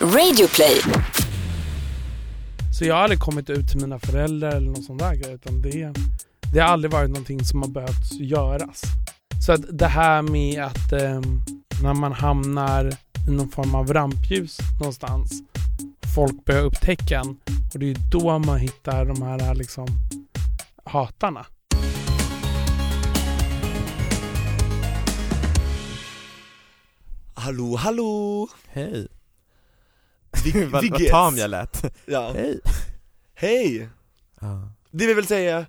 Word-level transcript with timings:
Radioplay. 0.00 0.80
Så 2.78 2.84
jag 2.84 2.94
har 2.94 3.02
aldrig 3.02 3.20
kommit 3.20 3.50
ut 3.50 3.68
till 3.68 3.80
mina 3.80 3.98
föräldrar 3.98 4.50
eller 4.50 4.70
någon 4.70 4.82
sån 4.82 4.96
där 4.96 5.14
grej, 5.14 5.34
utan 5.34 5.62
det, 5.62 5.92
det 6.52 6.60
har 6.60 6.68
aldrig 6.68 6.92
varit 6.92 7.10
någonting 7.10 7.44
som 7.44 7.62
har 7.62 7.68
behövt 7.68 8.12
göras. 8.12 8.82
Så 9.46 9.52
att 9.52 9.78
det 9.78 9.86
här 9.86 10.22
med 10.22 10.64
att 10.64 10.92
eh, 10.92 11.20
när 11.82 11.94
man 11.94 12.12
hamnar 12.12 12.92
i 13.28 13.30
någon 13.30 13.48
form 13.48 13.74
av 13.74 13.92
rampljus 13.92 14.58
någonstans, 14.80 15.42
folk 16.14 16.44
börjar 16.44 16.62
upptäcka 16.62 17.20
en 17.20 17.36
och 17.74 17.78
det 17.78 17.90
är 17.90 17.96
då 18.10 18.38
man 18.38 18.58
hittar 18.58 19.04
de 19.04 19.22
här 19.22 19.54
liksom 19.54 19.86
hatarna. 20.84 21.46
Hallå 27.34 27.76
hallå! 27.76 28.48
Hej. 28.68 29.08
Vi, 30.44 30.64
vad, 30.64 30.82
vi 30.82 31.08
tam 31.08 31.36
jag 31.36 31.50
lät. 31.50 31.84
Ja. 32.06 32.32
Hej. 32.34 32.60
Hej! 33.34 33.88
Ja. 34.40 34.72
Det 34.90 35.06
vill 35.06 35.16
väl 35.16 35.26
säga 35.26 35.66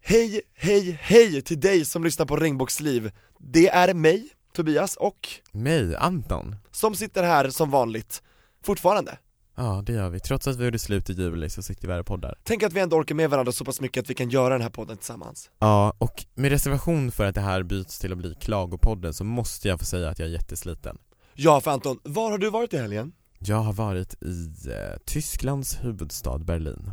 Hej, 0.00 0.42
hej, 0.54 0.98
hej 1.02 1.42
till 1.42 1.60
dig 1.60 1.84
som 1.84 2.04
lyssnar 2.04 2.26
på 2.26 2.36
Regnbågsliv 2.36 3.12
Det 3.38 3.68
är 3.68 3.94
mig, 3.94 4.28
Tobias, 4.54 4.96
och 4.96 5.28
Mig, 5.52 5.96
Anton. 5.96 6.56
som 6.70 6.94
sitter 6.94 7.22
här 7.22 7.50
som 7.50 7.70
vanligt, 7.70 8.22
fortfarande 8.64 9.18
Ja, 9.56 9.82
det 9.86 9.92
gör 9.92 10.08
vi. 10.10 10.20
Trots 10.20 10.46
att 10.46 10.56
vi 10.56 10.64
gjorde 10.64 10.78
slut 10.78 11.10
i 11.10 11.12
juli 11.12 11.50
så 11.50 11.62
sitter 11.62 11.86
vi 11.86 11.92
här 11.92 12.00
och 12.00 12.06
poddar. 12.06 12.38
Tänk 12.42 12.62
att 12.62 12.72
vi 12.72 12.80
ändå 12.80 12.96
orkar 12.96 13.14
med 13.14 13.30
varandra 13.30 13.52
så 13.52 13.64
pass 13.64 13.80
mycket 13.80 14.02
att 14.02 14.10
vi 14.10 14.14
kan 14.14 14.30
göra 14.30 14.52
den 14.54 14.62
här 14.62 14.70
podden 14.70 14.96
tillsammans 14.96 15.50
Ja, 15.58 15.94
och 15.98 16.24
med 16.34 16.50
reservation 16.50 17.12
för 17.12 17.24
att 17.24 17.34
det 17.34 17.40
här 17.40 17.62
byts 17.62 17.98
till 17.98 18.12
att 18.12 18.18
bli 18.18 18.34
Klagopodden 18.40 19.14
så 19.14 19.24
måste 19.24 19.68
jag 19.68 19.78
få 19.78 19.84
säga 19.84 20.08
att 20.08 20.18
jag 20.18 20.28
är 20.28 20.32
jättesliten. 20.32 20.98
Ja 21.34 21.60
för 21.60 21.70
Anton, 21.70 21.98
var 22.02 22.30
har 22.30 22.38
du 22.38 22.50
varit 22.50 22.74
i 22.74 22.78
helgen? 22.78 23.12
Jag 23.38 23.56
har 23.56 23.72
varit 23.72 24.22
i 24.22 24.50
eh, 24.70 24.98
Tysklands 25.04 25.84
huvudstad 25.84 26.38
Berlin. 26.38 26.90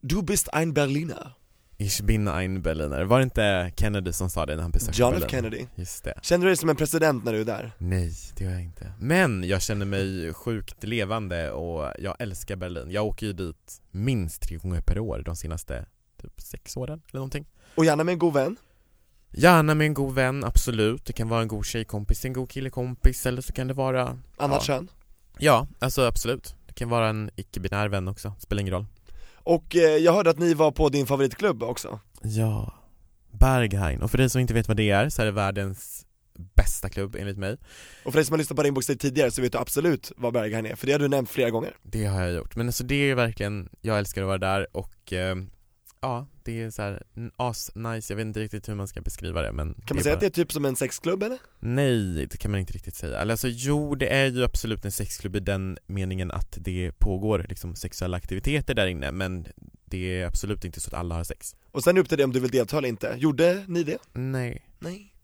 Du 0.00 0.22
bist 0.22 0.48
ein 0.52 0.74
Berliner 0.74 1.32
Ich 1.80 2.02
bin 2.02 2.28
ein 2.28 2.62
Berliner. 2.62 3.04
Var 3.04 3.18
det 3.18 3.22
inte 3.24 3.72
Kennedy 3.76 4.12
som 4.12 4.30
sa 4.30 4.46
det 4.46 4.56
när 4.56 4.62
han 4.62 4.70
besökte 4.70 5.00
John 5.00 5.12
Berlin? 5.12 5.24
F 5.26 5.30
Kennedy 5.30 5.66
Just 5.74 6.04
det. 6.04 6.14
Känner 6.22 6.44
du 6.44 6.50
dig 6.50 6.56
som 6.56 6.68
en 6.68 6.76
president 6.76 7.24
när 7.24 7.32
du 7.32 7.40
är 7.40 7.44
där? 7.44 7.72
Nej, 7.78 8.12
det 8.36 8.44
gör 8.44 8.50
jag 8.50 8.62
inte. 8.62 8.92
Men 8.98 9.44
jag 9.44 9.62
känner 9.62 9.86
mig 9.86 10.32
sjukt 10.32 10.84
levande 10.84 11.50
och 11.50 11.92
jag 11.98 12.16
älskar 12.18 12.56
Berlin. 12.56 12.90
Jag 12.90 13.06
åker 13.06 13.26
ju 13.26 13.32
dit 13.32 13.82
minst 13.90 14.42
tre 14.42 14.56
gånger 14.56 14.80
per 14.80 14.98
år 14.98 15.22
de 15.24 15.36
senaste 15.36 15.86
typ 16.22 16.40
sex 16.40 16.76
åren 16.76 17.02
eller 17.08 17.18
någonting. 17.18 17.46
Och 17.74 17.84
gärna 17.84 18.04
med 18.04 18.12
en 18.12 18.18
god 18.18 18.32
vän? 18.34 18.56
Gärna 19.30 19.74
med 19.74 19.86
en 19.86 19.94
god 19.94 20.14
vän, 20.14 20.44
absolut. 20.44 21.04
Det 21.04 21.12
kan 21.12 21.28
vara 21.28 21.42
en 21.42 21.48
god 21.48 21.66
tjejkompis, 21.66 22.24
en 22.24 22.32
god 22.32 22.50
killekompis 22.50 23.26
eller 23.26 23.42
så 23.42 23.52
kan 23.52 23.68
det 23.68 23.74
vara 23.74 24.18
Annat 24.36 24.56
ja. 24.58 24.60
kön? 24.60 24.88
Ja, 25.38 25.66
alltså 25.78 26.02
absolut. 26.02 26.54
Det 26.66 26.72
kan 26.74 26.88
vara 26.88 27.08
en 27.08 27.30
icke-binär 27.36 27.88
vän 27.88 28.08
också, 28.08 28.32
spelar 28.38 28.60
ingen 28.60 28.74
roll. 28.74 28.86
Och 29.34 29.76
eh, 29.76 29.96
jag 29.96 30.12
hörde 30.12 30.30
att 30.30 30.38
ni 30.38 30.54
var 30.54 30.70
på 30.70 30.88
din 30.88 31.06
favoritklubb 31.06 31.62
också 31.62 32.00
Ja, 32.22 32.74
Berghain. 33.30 34.02
Och 34.02 34.10
för 34.10 34.18
dig 34.18 34.30
som 34.30 34.40
inte 34.40 34.54
vet 34.54 34.68
vad 34.68 34.76
det 34.76 34.90
är 34.90 35.08
så 35.08 35.22
är 35.22 35.26
det 35.26 35.32
världens 35.32 36.06
bästa 36.56 36.88
klubb 36.88 37.16
enligt 37.16 37.38
mig. 37.38 37.56
Och 38.04 38.12
för 38.12 38.18
dig 38.18 38.24
som 38.24 38.32
har 38.32 38.38
lyssnat 38.38 38.56
på 38.56 38.62
Regnbågsliv 38.62 38.96
tidigare 38.96 39.30
så 39.30 39.42
vet 39.42 39.52
du 39.52 39.58
absolut 39.58 40.12
vad 40.16 40.32
Berghain 40.32 40.66
är, 40.66 40.76
för 40.76 40.86
det 40.86 40.92
har 40.92 40.98
du 40.98 41.08
nämnt 41.08 41.30
flera 41.30 41.50
gånger 41.50 41.76
Det 41.82 42.04
har 42.06 42.22
jag 42.22 42.32
gjort. 42.32 42.56
Men 42.56 42.66
alltså 42.66 42.84
det 42.84 42.94
är 43.10 43.14
verkligen, 43.14 43.68
jag 43.80 43.98
älskar 43.98 44.22
att 44.22 44.28
vara 44.28 44.38
där 44.38 44.76
och 44.76 45.12
eh, 45.12 45.36
ja, 46.00 46.26
det 46.42 46.62
är 46.62 46.70
så 46.70 46.82
här 46.82 47.02
as-nice, 47.36 48.12
jag 48.12 48.16
vet 48.16 48.26
inte 48.26 48.40
riktigt 48.40 48.68
hur 48.68 48.74
man 48.74 48.88
ska 48.88 49.00
beskriva 49.00 49.42
det 49.42 49.52
men 49.52 49.74
Kan 49.74 49.96
man 49.96 50.04
säga 50.04 50.14
att 50.14 50.20
det 50.20 50.26
är 50.26 50.30
typ 50.30 50.52
som 50.52 50.64
en 50.64 50.76
sexklubb 50.76 51.22
eller? 51.22 51.38
Nej, 51.58 52.26
det 52.26 52.36
kan 52.36 52.50
man 52.50 52.60
inte 52.60 52.72
riktigt 52.72 52.94
säga. 52.94 53.18
Eller 53.18 53.32
alltså 53.32 53.48
jo, 53.48 53.94
det 53.94 54.06
är 54.06 54.26
ju 54.26 54.44
absolut 54.44 54.84
en 54.84 54.92
sexklubb 54.92 55.36
i 55.36 55.40
den 55.40 55.78
meningen 55.86 56.30
att 56.30 56.58
det 56.60 56.92
pågår 56.98 57.46
liksom 57.48 57.76
sexuella 57.76 58.16
aktiviteter 58.16 58.74
där 58.74 58.86
inne 58.86 59.12
men 59.12 59.46
det 59.84 60.20
är 60.20 60.26
absolut 60.26 60.64
inte 60.64 60.80
så 60.80 60.88
att 60.88 60.94
alla 60.94 61.14
har 61.14 61.24
sex. 61.24 61.56
Och 61.70 61.84
sen 61.84 61.98
upp 61.98 62.08
till 62.08 62.18
det 62.18 62.24
om 62.24 62.32
du 62.32 62.40
vill 62.40 62.50
delta 62.50 62.78
eller 62.78 62.88
inte, 62.88 63.14
gjorde 63.18 63.64
ni 63.68 63.82
det? 63.82 63.98
Nej, 64.12 64.66
Nej 64.78 65.14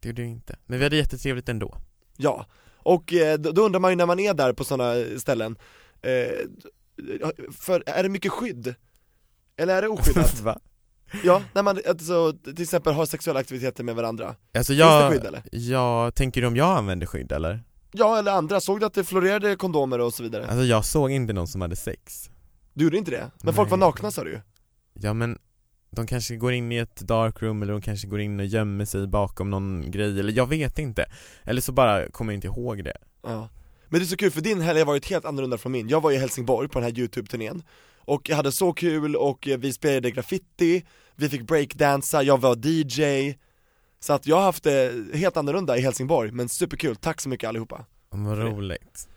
det 0.00 0.08
gjorde 0.08 0.22
jag 0.22 0.30
inte. 0.30 0.56
Men 0.66 0.78
vi 0.78 0.84
hade 0.84 0.96
jättetrevligt 0.96 1.48
ändå. 1.48 1.76
Ja, 2.16 2.46
och 2.76 3.12
eh, 3.12 3.38
då 3.38 3.52
då 3.52 3.62
undrar 3.62 3.80
man 3.80 3.92
ju 3.92 3.96
när 3.96 4.06
man 4.06 4.20
är 4.20 4.34
där 4.34 4.52
på 4.52 4.64
sådana 4.64 5.18
ställen 5.18 5.58
eh, 6.02 6.34
För, 7.52 7.82
är 7.86 8.02
det 8.02 8.08
mycket 8.08 8.32
skydd? 8.32 8.74
Eller 9.60 9.76
är 9.76 9.82
det 9.82 9.88
oskyddat? 9.88 10.40
Va? 10.42 10.58
ja, 11.24 11.42
när 11.54 11.62
man 11.62 11.80
alltså, 11.88 12.32
till 12.32 12.62
exempel 12.62 12.92
har 12.92 13.06
sexuella 13.06 13.40
aktiviteter 13.40 13.84
med 13.84 13.94
varandra 13.96 14.26
Alltså 14.54 14.70
Finns 14.72 14.80
jag, 14.80 15.12
det 15.12 15.16
skydd 15.16 15.26
eller? 15.26 15.42
jag, 15.50 16.14
tänker 16.14 16.40
du 16.40 16.46
om 16.46 16.56
jag 16.56 16.76
använder 16.78 17.06
skydd 17.06 17.32
eller? 17.32 17.62
Ja, 17.92 18.18
eller 18.18 18.32
andra, 18.32 18.60
såg 18.60 18.80
du 18.80 18.86
att 18.86 18.94
det 18.94 19.04
florerade 19.04 19.56
kondomer 19.56 19.98
och 19.98 20.14
så 20.14 20.22
vidare? 20.22 20.46
Alltså 20.46 20.64
jag 20.64 20.84
såg 20.84 21.10
inte 21.10 21.32
någon 21.32 21.48
som 21.48 21.60
hade 21.60 21.76
sex. 21.76 22.30
Du 22.74 22.84
gjorde 22.84 22.96
inte 22.96 23.10
det? 23.10 23.30
Men 23.42 23.54
folk 23.54 23.70
var 23.70 23.76
Nej. 23.78 23.88
nakna 23.88 24.10
sa 24.10 24.24
du 24.24 24.30
ju 24.30 24.40
Ja 24.94 25.12
men 25.12 25.38
de 25.90 26.06
kanske 26.06 26.36
går 26.36 26.52
in 26.52 26.72
i 26.72 26.76
ett 26.76 26.96
darkroom 26.96 27.62
eller 27.62 27.72
de 27.72 27.82
kanske 27.82 28.06
går 28.08 28.20
in 28.20 28.40
och 28.40 28.46
gömmer 28.46 28.84
sig 28.84 29.06
bakom 29.06 29.50
någon 29.50 29.90
grej 29.90 30.20
eller 30.20 30.32
jag 30.32 30.46
vet 30.46 30.78
inte. 30.78 31.06
Eller 31.44 31.60
så 31.60 31.72
bara 31.72 32.10
kommer 32.10 32.32
jag 32.32 32.36
inte 32.36 32.46
ihåg 32.46 32.84
det. 32.84 32.96
Ja 33.22 33.48
Men 33.88 34.00
det 34.00 34.04
är 34.04 34.06
så 34.06 34.16
kul 34.16 34.30
för 34.30 34.40
din 34.40 34.60
helg 34.60 34.78
har 34.78 34.86
varit 34.86 35.10
helt 35.10 35.24
annorlunda 35.24 35.58
från 35.58 35.72
min, 35.72 35.88
jag 35.88 36.00
var 36.00 36.12
i 36.12 36.16
Helsingborg 36.16 36.68
på 36.68 36.80
den 36.80 36.90
här 36.90 36.98
youtube-turnén 36.98 37.62
Och 38.04 38.28
jag 38.28 38.36
hade 38.36 38.52
så 38.52 38.72
kul 38.72 39.16
och 39.16 39.48
vi 39.58 39.72
spelade 39.72 40.10
graffiti, 40.10 40.84
vi 41.16 41.28
fick 41.28 41.42
breakdansa, 41.42 42.22
jag 42.22 42.40
var 42.40 42.66
DJ 42.66 43.34
Så 44.00 44.12
att 44.12 44.26
jag 44.26 44.36
har 44.36 44.42
haft 44.42 44.64
det 44.64 44.92
helt 45.14 45.36
annorlunda 45.36 45.76
i 45.76 45.80
Helsingborg, 45.80 46.32
men 46.32 46.48
superkul, 46.48 46.96
tack 46.96 47.20
så 47.20 47.28
mycket 47.28 47.48
allihopa. 47.48 47.84
Vad 48.10 48.38
roligt. 48.38 49.08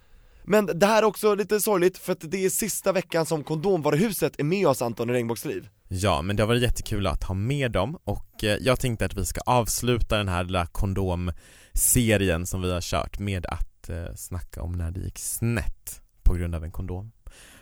Men 0.45 0.65
det 0.65 0.85
här 0.85 1.01
är 1.01 1.05
också 1.05 1.35
lite 1.35 1.59
sorgligt 1.59 1.97
för 1.97 2.11
att 2.11 2.31
det 2.31 2.45
är 2.45 2.49
sista 2.49 2.91
veckan 2.91 3.25
som 3.25 3.43
kondomvaruhuset 3.43 4.39
är 4.39 4.43
med 4.43 4.67
oss 4.67 4.81
Anton 4.81 5.09
i 5.09 5.13
Regnbågsliv. 5.13 5.69
Ja, 5.87 6.21
men 6.21 6.35
det 6.35 6.43
har 6.43 6.47
varit 6.47 6.61
jättekul 6.61 7.07
att 7.07 7.23
ha 7.23 7.35
med 7.35 7.71
dem 7.71 7.97
och 8.03 8.43
eh, 8.43 8.57
jag 8.61 8.79
tänkte 8.79 9.05
att 9.05 9.17
vi 9.17 9.25
ska 9.25 9.41
avsluta 9.45 10.17
den 10.17 10.27
här 10.27 10.43
lilla 10.43 10.65
kondomserien 10.65 12.45
som 12.45 12.61
vi 12.61 12.73
har 12.73 12.81
kört 12.81 13.19
med 13.19 13.45
att 13.45 13.89
eh, 13.89 14.15
snacka 14.15 14.61
om 14.61 14.71
när 14.71 14.91
det 14.91 14.99
gick 14.99 15.19
snett 15.19 16.01
på 16.23 16.33
grund 16.33 16.55
av 16.55 16.63
en 16.63 16.71
kondom. 16.71 17.11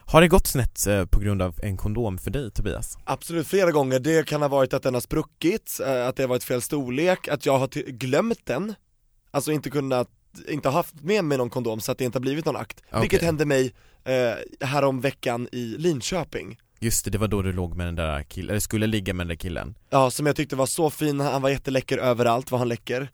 Har 0.05 0.21
det 0.21 0.27
gått 0.27 0.47
snett 0.47 0.87
eh, 0.87 1.05
på 1.05 1.19
grund 1.19 1.41
av 1.41 1.59
en 1.63 1.77
kondom 1.77 2.17
för 2.17 2.31
dig 2.31 2.51
Tobias? 2.51 2.97
Absolut 3.03 3.47
flera 3.47 3.71
gånger, 3.71 3.99
det 3.99 4.27
kan 4.27 4.41
ha 4.41 4.49
varit 4.49 4.73
att 4.73 4.83
den 4.83 4.93
har 4.93 5.01
spruckit, 5.01 5.79
eh, 5.85 6.07
att 6.07 6.15
det 6.15 6.23
har 6.23 6.27
varit 6.27 6.43
fel 6.43 6.61
storlek, 6.61 7.27
att 7.27 7.45
jag 7.45 7.57
har 7.57 7.91
glömt 7.91 8.45
den 8.45 8.73
Alltså 9.31 9.51
inte 9.51 9.69
kunnat, 9.69 10.09
inte 10.47 10.69
haft 10.69 11.01
med 11.01 11.25
mig 11.25 11.37
någon 11.37 11.49
kondom 11.49 11.81
så 11.81 11.91
att 11.91 11.97
det 11.97 12.03
inte 12.03 12.17
har 12.17 12.21
blivit 12.21 12.45
någon 12.45 12.55
akt 12.55 12.83
Okej. 12.89 13.01
Vilket 13.01 13.21
hände 13.21 13.45
mig 13.45 13.73
eh, 14.03 14.67
härom 14.67 15.01
veckan 15.01 15.47
i 15.51 15.75
Linköping 15.77 16.59
Just 16.79 17.05
det, 17.05 17.11
det 17.11 17.17
var 17.17 17.27
då 17.27 17.41
du 17.41 17.53
låg 17.53 17.75
med 17.75 17.87
den 17.87 17.95
där 17.95 18.23
killen, 18.23 18.49
eller 18.49 18.59
skulle 18.59 18.87
ligga 18.87 19.13
med 19.13 19.23
den 19.23 19.27
där 19.27 19.35
killen. 19.35 19.75
Ja, 19.89 20.11
som 20.11 20.25
jag 20.25 20.35
tyckte 20.35 20.55
var 20.55 20.65
så 20.65 20.89
fin, 20.89 21.19
han 21.19 21.41
var 21.41 21.49
jätteläcker 21.49 21.97
överallt 21.97 22.51
var 22.51 22.59
han 22.59 22.67
läcker 22.67 23.09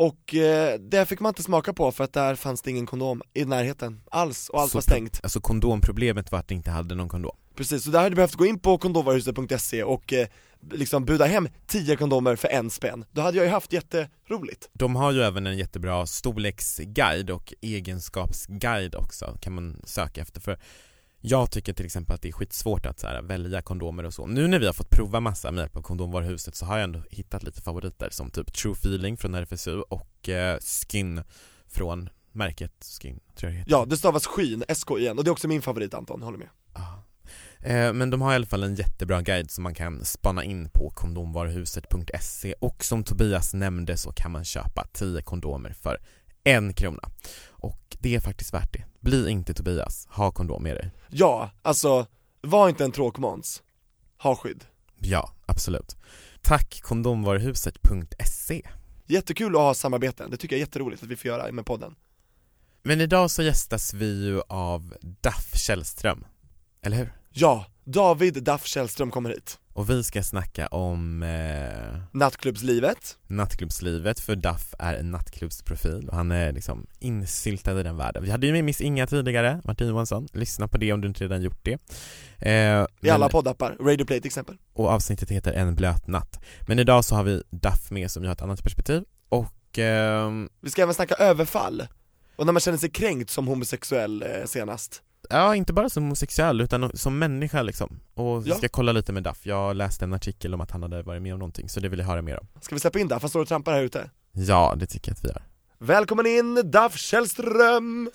Och 0.00 0.34
eh, 0.34 0.78
det 0.80 1.06
fick 1.06 1.20
man 1.20 1.30
inte 1.30 1.42
smaka 1.42 1.72
på 1.72 1.92
för 1.92 2.04
att 2.04 2.12
där 2.12 2.34
fanns 2.34 2.62
det 2.62 2.70
ingen 2.70 2.86
kondom 2.86 3.22
i 3.34 3.44
närheten 3.44 4.00
alls 4.10 4.48
och 4.48 4.60
allt 4.60 4.70
Så 4.72 4.76
var 4.76 4.82
stängt. 4.82 5.20
Alltså 5.22 5.40
kondomproblemet 5.40 6.32
var 6.32 6.38
att 6.38 6.50
ni 6.50 6.56
inte 6.56 6.70
hade 6.70 6.94
någon 6.94 7.08
kondom. 7.08 7.36
Precis, 7.54 7.84
så 7.84 7.90
där 7.90 7.98
hade 7.98 8.10
du 8.10 8.16
behövt 8.16 8.34
gå 8.34 8.46
in 8.46 8.58
på 8.58 8.78
kondomvaruhuset.se 8.78 9.82
och 9.82 10.12
eh, 10.12 10.26
liksom 10.72 11.04
buda 11.04 11.26
hem 11.26 11.48
10 11.66 11.96
kondomer 11.96 12.36
för 12.36 12.48
en 12.48 12.70
spänn. 12.70 13.04
Då 13.10 13.22
hade 13.22 13.36
jag 13.36 13.46
ju 13.46 13.52
haft 13.52 13.72
jätteroligt. 13.72 14.68
De 14.72 14.96
har 14.96 15.12
ju 15.12 15.22
även 15.22 15.46
en 15.46 15.58
jättebra 15.58 16.06
storleksguide 16.06 17.30
och 17.30 17.54
egenskapsguide 17.60 18.94
också 18.94 19.36
kan 19.40 19.52
man 19.52 19.80
söka 19.84 20.20
efter. 20.20 20.40
För 20.40 20.58
jag 21.20 21.50
tycker 21.50 21.72
till 21.72 21.86
exempel 21.86 22.14
att 22.14 22.22
det 22.22 22.28
är 22.28 22.32
skitsvårt 22.32 22.86
att 22.86 22.98
så 23.00 23.06
här, 23.06 23.22
välja 23.22 23.62
kondomer 23.62 24.04
och 24.04 24.14
så. 24.14 24.26
Nu 24.26 24.48
när 24.48 24.58
vi 24.58 24.66
har 24.66 24.72
fått 24.72 24.90
prova 24.90 25.20
massa 25.20 25.50
med 25.52 25.62
hjälp 25.62 25.76
av 25.76 25.82
kondomvaruhuset 25.82 26.54
så 26.54 26.66
har 26.66 26.76
jag 26.76 26.84
ändå 26.84 27.02
hittat 27.10 27.42
lite 27.42 27.62
favoriter 27.62 28.08
som 28.10 28.30
typ 28.30 28.52
True 28.52 28.72
Feeling 28.72 29.16
från 29.16 29.34
RFSU 29.34 29.80
och 29.80 30.28
eh, 30.28 30.58
Skin 30.60 31.22
från 31.68 32.08
märket 32.32 32.72
Skin, 33.00 33.20
tror 33.36 33.50
jag 33.50 33.52
det 33.52 33.58
heter. 33.58 33.70
Ja, 33.72 33.84
det 33.84 33.96
stavas 33.96 34.26
skyn, 34.26 34.64
S-K-I-N, 34.68 35.18
och 35.18 35.24
det 35.24 35.28
är 35.28 35.32
också 35.32 35.48
min 35.48 35.62
favorit 35.62 35.94
Anton, 35.94 36.22
håller 36.22 36.38
med 36.38 36.48
Ja. 36.74 37.04
Eh, 37.68 37.92
Men 37.92 38.10
de 38.10 38.20
har 38.20 38.32
i 38.32 38.34
alla 38.34 38.46
fall 38.46 38.62
en 38.62 38.74
jättebra 38.74 39.22
guide 39.22 39.50
som 39.50 39.62
man 39.62 39.74
kan 39.74 40.04
spana 40.04 40.44
in 40.44 40.68
på 40.68 40.90
kondomvaruhuset.se 40.90 42.54
och 42.60 42.84
som 42.84 43.04
Tobias 43.04 43.54
nämnde 43.54 43.96
så 43.96 44.12
kan 44.12 44.30
man 44.30 44.44
köpa 44.44 44.86
10 44.92 45.22
kondomer 45.22 45.72
för 45.72 45.98
en 46.44 46.74
krona. 46.74 47.02
Och 47.48 47.96
det 47.98 48.14
är 48.14 48.20
faktiskt 48.20 48.54
värt 48.54 48.72
det. 48.72 48.84
Bli 49.00 49.30
inte 49.30 49.54
Tobias, 49.54 50.06
ha 50.10 50.30
kondom 50.30 50.62
med 50.62 50.76
dig. 50.76 50.90
Ja, 51.08 51.50
alltså, 51.62 52.06
var 52.40 52.68
inte 52.68 52.84
en 52.84 52.92
tråkmåns 52.92 53.62
Ha 54.18 54.36
skydd. 54.36 54.64
Ja, 54.98 55.32
absolut. 55.46 55.96
Tack 56.42 56.80
kondomvaruhuset.se 56.82 58.62
Jättekul 59.06 59.56
att 59.56 59.60
ha 59.60 59.74
samarbeten, 59.74 60.30
det 60.30 60.36
tycker 60.36 60.56
jag 60.56 60.58
är 60.62 60.66
jätteroligt 60.66 61.02
att 61.02 61.08
vi 61.08 61.16
får 61.16 61.28
göra 61.28 61.52
med 61.52 61.66
podden. 61.66 61.94
Men 62.82 63.00
idag 63.00 63.30
så 63.30 63.42
gästas 63.42 63.94
vi 63.94 64.24
ju 64.24 64.40
av 64.48 64.94
Daff 65.00 65.56
Källström, 65.56 66.24
eller 66.82 66.96
hur? 66.96 67.12
Ja, 67.30 67.66
David 67.84 68.42
Duff 68.44 68.66
Källström 68.66 69.10
kommer 69.10 69.30
hit. 69.30 69.58
Och 69.72 69.90
vi 69.90 70.02
ska 70.04 70.22
snacka 70.22 70.66
om 70.66 71.22
eh, 71.22 72.00
Nattklubbslivet, 72.12 73.18
nattklubbslivet, 73.26 74.20
för 74.20 74.36
Duff 74.36 74.74
är 74.78 74.94
en 74.94 75.10
nattklubbsprofil 75.10 76.08
och 76.08 76.16
han 76.16 76.30
är 76.30 76.52
liksom 76.52 76.86
insyltad 76.98 77.80
i 77.80 77.82
den 77.82 77.96
världen. 77.96 78.22
Vi 78.22 78.30
hade 78.30 78.46
ju 78.46 78.52
med 78.52 78.64
Miss 78.64 78.80
Inga 78.80 79.06
tidigare, 79.06 79.60
Martin 79.64 79.88
Johansson, 79.88 80.28
lyssna 80.32 80.68
på 80.68 80.78
det 80.78 80.92
om 80.92 81.00
du 81.00 81.08
inte 81.08 81.24
redan 81.24 81.42
gjort 81.42 81.64
det. 81.64 81.72
Eh, 82.38 82.50
i 82.50 82.86
men- 83.00 83.10
alla 83.12 83.28
poddappar, 83.28 83.76
Radio 83.80 84.04
Play 84.06 84.20
till 84.20 84.28
exempel. 84.28 84.56
och 84.72 84.88
avsnittet 84.88 85.30
heter 85.30 85.52
En 85.52 85.74
blöt 85.74 86.06
natt. 86.06 86.40
Men 86.66 86.78
idag 86.78 87.04
så 87.04 87.14
har 87.14 87.22
vi 87.24 87.42
Duff 87.50 87.90
med 87.90 88.10
som 88.10 88.24
har 88.24 88.32
ett 88.32 88.42
annat 88.42 88.62
perspektiv 88.62 89.04
och 89.28 89.78
ehm, 89.78 90.48
Vi 90.60 90.70
ska 90.70 90.82
även 90.82 90.94
snacka 90.94 91.14
överfall, 91.14 91.82
och 92.36 92.46
när 92.46 92.52
man 92.52 92.60
känner 92.60 92.78
sig 92.78 92.90
kränkt 92.90 93.30
som 93.30 93.46
homosexuell 93.48 94.22
eh, 94.22 94.28
senast. 94.46 95.02
Ja, 95.32 95.54
inte 95.56 95.72
bara 95.72 95.88
som 95.88 96.02
homosexuell 96.02 96.60
utan 96.60 96.90
som 96.96 97.18
människa 97.18 97.62
liksom. 97.62 98.00
Och 98.14 98.46
vi 98.46 98.50
Ja. 98.50 98.56
ska 98.56 98.68
kolla 98.68 98.92
lite 98.92 99.12
med 99.12 99.22
Duff. 99.22 99.46
Jag 99.46 99.76
läste 99.76 100.04
en 100.04 100.12
artikel 100.14 100.54
om 100.54 100.60
att 100.60 100.70
han 100.70 100.82
hade 100.82 101.02
varit 101.02 101.22
med 101.22 101.32
om 101.32 101.38
någonting, 101.38 101.68
så 101.68 101.80
det 101.80 101.88
vill 101.88 101.98
jag 101.98 102.06
höra 102.06 102.22
mer 102.22 102.40
om. 102.40 102.46
Ska 102.60 102.74
vi 102.74 102.80
släppa 102.80 102.98
in 102.98 103.08
Duff? 103.08 103.22
Han 103.22 103.30
står 103.30 103.40
och 103.40 103.48
trampar 103.48 103.72
här 103.72 103.82
ute. 103.82 104.10
Ja, 104.32 104.74
det 104.76 104.86
tycker 104.86 105.10
jag 105.10 105.16
att 105.16 105.24
vi 105.24 105.28
gör. 105.28 105.42
Välkommen 105.78 106.26
in 106.26 106.54
Duff 106.54 106.96
Källström! 106.96 108.10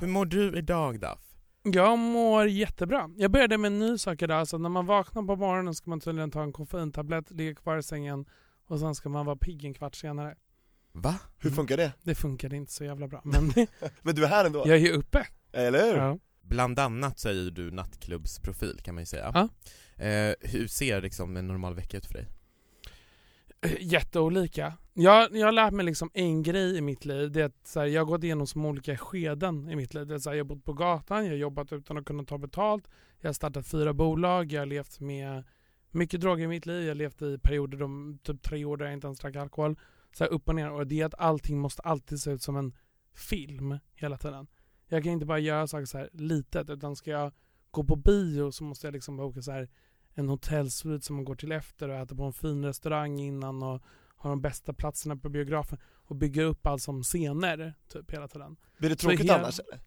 Hur 0.00 0.06
mår 0.06 0.24
du 0.24 0.58
idag 0.58 1.00
Duff? 1.00 1.18
Jag 1.62 1.98
mår 1.98 2.46
jättebra. 2.46 3.10
Jag 3.16 3.30
började 3.30 3.58
med 3.58 3.72
en 3.72 3.78
ny 3.78 3.98
sak 3.98 4.22
idag, 4.22 4.48
så 4.48 4.58
när 4.58 4.68
man 4.68 4.86
vaknar 4.86 5.22
på 5.22 5.36
morgonen 5.36 5.74
ska 5.74 5.90
man 5.90 6.00
tydligen 6.00 6.30
ta 6.30 6.42
en 6.42 6.52
koffeintablett, 6.52 7.30
ligga 7.30 7.54
kvar 7.54 7.78
i 7.78 7.82
sängen 7.82 8.24
och 8.68 8.78
sen 8.80 8.94
ska 8.94 9.08
man 9.08 9.26
vara 9.26 9.36
pigg 9.36 9.64
en 9.64 9.74
kvart 9.74 9.94
senare. 9.94 10.34
Va? 10.92 11.18
Hur 11.38 11.50
funkar 11.50 11.76
det? 11.76 11.92
Det 12.02 12.14
funkade 12.14 12.56
inte 12.56 12.72
så 12.72 12.84
jävla 12.84 13.08
bra, 13.08 13.20
men 13.24 13.52
Men 14.02 14.14
du 14.14 14.24
är 14.24 14.28
här 14.28 14.44
ändå, 14.44 14.58
jag 14.58 14.76
är 14.76 14.80
ju 14.80 14.92
uppe. 14.92 15.26
eller 15.52 15.90
hur? 15.90 15.96
Ja. 15.96 16.18
Bland 16.42 16.78
annat 16.78 17.18
så 17.18 17.28
är 17.28 17.32
ju 17.32 17.50
du 17.50 17.70
nattklubbsprofil 17.70 18.80
kan 18.82 18.94
man 18.94 19.02
ju 19.02 19.06
säga. 19.06 19.30
Ja. 19.34 19.48
Eh, 20.04 20.34
hur 20.40 20.66
ser 20.66 21.02
liksom 21.02 21.36
en 21.36 21.46
normal 21.46 21.74
vecka 21.74 21.96
ut 21.96 22.06
för 22.06 22.14
dig? 22.14 22.28
Eh, 23.60 23.76
Jätteolika. 23.80 24.74
Jag, 24.94 25.36
jag 25.36 25.46
har 25.46 25.52
lärt 25.52 25.72
mig 25.72 25.86
liksom 25.86 26.10
en 26.14 26.42
grej 26.42 26.76
i 26.76 26.80
mitt 26.80 27.04
liv. 27.04 27.30
Det 27.32 27.40
är 27.40 27.44
att 27.44 27.66
så 27.66 27.80
här, 27.80 27.86
jag 27.86 28.00
har 28.00 28.06
gått 28.06 28.24
igenom 28.24 28.46
som 28.46 28.64
olika 28.66 28.96
skeden 28.96 29.68
i 29.70 29.76
mitt 29.76 29.94
liv. 29.94 30.06
Det 30.06 30.14
är 30.14 30.18
så 30.18 30.30
här, 30.30 30.36
jag 30.36 30.44
har 30.44 30.48
bott 30.48 30.64
på 30.64 30.72
gatan, 30.72 31.24
jag 31.24 31.32
har 31.32 31.36
jobbat 31.38 31.72
utan 31.72 31.98
att 31.98 32.04
kunna 32.04 32.24
ta 32.24 32.38
betalt. 32.38 32.88
Jag 33.20 33.28
har 33.28 33.32
startat 33.34 33.66
fyra 33.66 33.92
bolag, 33.92 34.52
jag 34.52 34.60
har 34.60 34.66
levt 34.66 35.00
med 35.00 35.44
mycket 35.90 36.20
droger 36.20 36.44
i 36.44 36.48
mitt 36.48 36.66
liv. 36.66 36.82
Jag 36.82 36.90
har 36.90 36.94
levt 36.94 37.22
i 37.22 37.38
perioder, 37.38 37.78
de, 37.78 38.18
typ 38.22 38.42
tre 38.42 38.64
år 38.64 38.76
där 38.76 38.84
jag 38.84 38.94
inte 38.94 39.06
ens 39.06 39.18
drack 39.18 39.36
alkohol. 39.36 39.76
Så 40.12 40.24
upp 40.24 40.48
och 40.48 40.54
ner. 40.54 40.70
Och 40.70 40.86
det 40.86 41.00
är 41.00 41.06
att 41.06 41.14
allting 41.18 41.58
måste 41.58 41.82
alltid 41.82 42.20
se 42.20 42.30
ut 42.30 42.42
som 42.42 42.56
en 42.56 42.76
film 43.14 43.78
hela 43.94 44.16
tiden. 44.16 44.46
Jag 44.88 45.02
kan 45.04 45.12
inte 45.12 45.26
bara 45.26 45.38
göra 45.38 45.66
saker 45.66 45.84
så 45.84 45.98
här 45.98 46.10
litet, 46.12 46.70
utan 46.70 46.96
ska 46.96 47.10
jag 47.10 47.32
gå 47.70 47.84
på 47.84 47.96
bio 47.96 48.52
så 48.52 48.64
måste 48.64 48.86
jag 48.86 48.92
liksom 48.92 49.16
boka 49.16 49.42
så 49.42 49.52
här 49.52 49.68
en 50.14 50.28
hotellsvit 50.28 51.04
som 51.04 51.16
man 51.16 51.24
går 51.24 51.34
till 51.34 51.52
efter 51.52 51.88
och 51.88 51.94
äter 51.96 52.16
på 52.16 52.24
en 52.24 52.32
fin 52.32 52.64
restaurang 52.64 53.20
innan 53.20 53.62
och 53.62 53.82
har 54.16 54.30
de 54.30 54.40
bästa 54.40 54.72
platserna 54.72 55.16
på 55.16 55.28
biografen 55.28 55.78
och 55.84 56.16
bygger 56.16 56.44
upp 56.44 56.66
allt 56.66 56.82
som 56.82 57.02
scener 57.02 57.74
typ 57.88 58.10
hela 58.10 58.28
tiden. 58.28 58.56
Blir 58.78 58.90
det 58.90 58.96
tråkigt 58.96 59.20
hela- 59.20 59.38
annars 59.38 59.60
eller? 59.60 59.80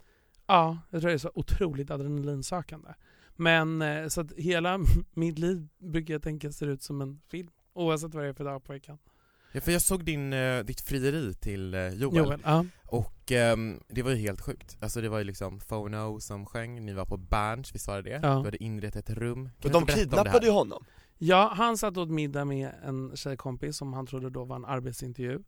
Ja, 0.47 0.79
jag 0.89 1.01
tror 1.01 1.09
det 1.09 1.15
är 1.15 1.17
så 1.17 1.31
otroligt 1.35 1.91
adrenalinsökande. 1.91 2.93
Men 3.35 3.81
eh, 3.81 4.07
så 4.07 4.21
att 4.21 4.33
hela 4.33 4.79
mitt 5.13 5.39
liv 5.39 5.67
brukar 5.77 6.13
jag 6.13 6.21
tänka 6.21 6.51
ser 6.51 6.67
ut 6.67 6.81
som 6.81 7.01
en 7.01 7.21
film. 7.27 7.49
Oavsett 7.73 8.13
vad 8.13 8.23
det 8.23 8.29
är 8.29 8.33
för 8.33 8.43
dag 8.43 8.63
på 8.63 8.73
veckan. 8.73 8.97
Ja, 9.53 9.61
för 9.61 9.71
jag 9.71 9.81
såg 9.81 10.05
din, 10.05 10.33
eh, 10.33 10.63
ditt 10.63 10.81
frieri 10.81 11.33
till 11.33 11.73
eh, 11.73 11.89
Joel, 11.89 12.17
Joel, 12.17 12.41
ja. 12.43 12.65
och 12.87 13.31
ehm, 13.31 13.79
det 13.87 14.01
var 14.01 14.11
ju 14.11 14.17
helt 14.17 14.41
sjukt. 14.41 14.77
Alltså 14.81 15.01
det 15.01 15.09
var 15.09 15.17
ju 15.17 15.23
liksom 15.23 15.59
Phono 15.59 16.19
som 16.19 16.45
sjöng, 16.45 16.85
ni 16.85 16.93
var 16.93 17.05
på 17.05 17.17
Berns, 17.17 17.75
visst 17.75 17.87
var 17.87 18.01
det 18.01 18.09
det? 18.09 18.19
Ja. 18.27 18.35
Du 18.35 18.43
hade 18.45 18.63
inrett 18.63 18.95
ett 18.95 19.09
rum. 19.09 19.35
Kan 19.35 19.53
Men 19.59 19.71
du 19.71 19.79
de 19.79 19.85
berätta 19.85 20.01
om 20.01 20.09
det 20.09 20.15
här? 20.15 20.23
kidnappade 20.23 20.45
ju 20.45 20.51
honom. 20.51 20.85
Ja, 21.17 21.53
han 21.55 21.77
satt 21.77 21.97
åt 21.97 22.09
middag 22.09 22.45
med 22.45 22.71
en 22.83 23.15
tjejkompis 23.15 23.77
som 23.77 23.93
han 23.93 24.07
trodde 24.07 24.29
då 24.29 24.43
var 24.43 24.55
en 24.55 24.65
arbetsintervju. 24.65 25.39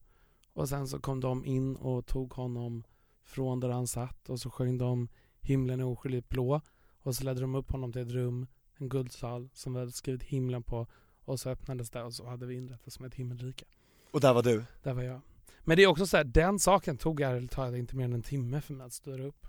Och 0.53 0.69
sen 0.69 0.87
så 0.87 0.99
kom 0.99 1.19
de 1.19 1.45
in 1.45 1.75
och 1.75 2.05
tog 2.05 2.33
honom 2.33 2.83
från 3.23 3.59
där 3.59 3.69
han 3.69 3.87
satt 3.87 4.29
och 4.29 4.39
så 4.39 4.49
sjöng 4.49 4.77
de 4.77 5.07
Himlen 5.41 5.79
är 5.79 5.85
oskyldigt 5.85 6.29
blå. 6.29 6.61
Och 7.01 7.15
så 7.15 7.23
ledde 7.23 7.41
de 7.41 7.55
upp 7.55 7.71
honom 7.71 7.91
till 7.91 8.01
ett 8.01 8.11
rum, 8.11 8.47
en 8.77 8.89
guldsal 8.89 9.49
som 9.53 9.73
vi 9.73 9.79
hade 9.79 9.91
skrivit 9.91 10.23
himlen 10.23 10.63
på. 10.63 10.87
Och 11.25 11.39
så 11.39 11.49
öppnades 11.49 11.89
det 11.89 12.03
och 12.03 12.13
så 12.13 12.27
hade 12.27 12.45
vi 12.45 12.55
inrättat 12.55 12.93
som 12.93 13.05
ett 13.05 13.15
himmelrike. 13.15 13.65
Och 14.15 14.21
där 14.21 14.33
var 14.33 14.43
du. 14.43 14.63
Där 14.83 14.93
var 14.93 15.03
jag. 15.03 15.21
Men 15.63 15.77
det 15.77 15.83
är 15.83 15.87
också 15.87 16.07
så 16.07 16.17
här, 16.17 16.23
den 16.23 16.59
saken 16.59 16.97
tog 16.97 17.21
ärligt 17.21 17.51
talat 17.51 17.75
inte 17.75 17.95
mer 17.95 18.05
än 18.05 18.13
en 18.13 18.23
timme 18.23 18.61
för 18.61 18.73
mig 18.73 18.85
att 18.85 18.93
styra 18.93 19.23
upp. 19.23 19.47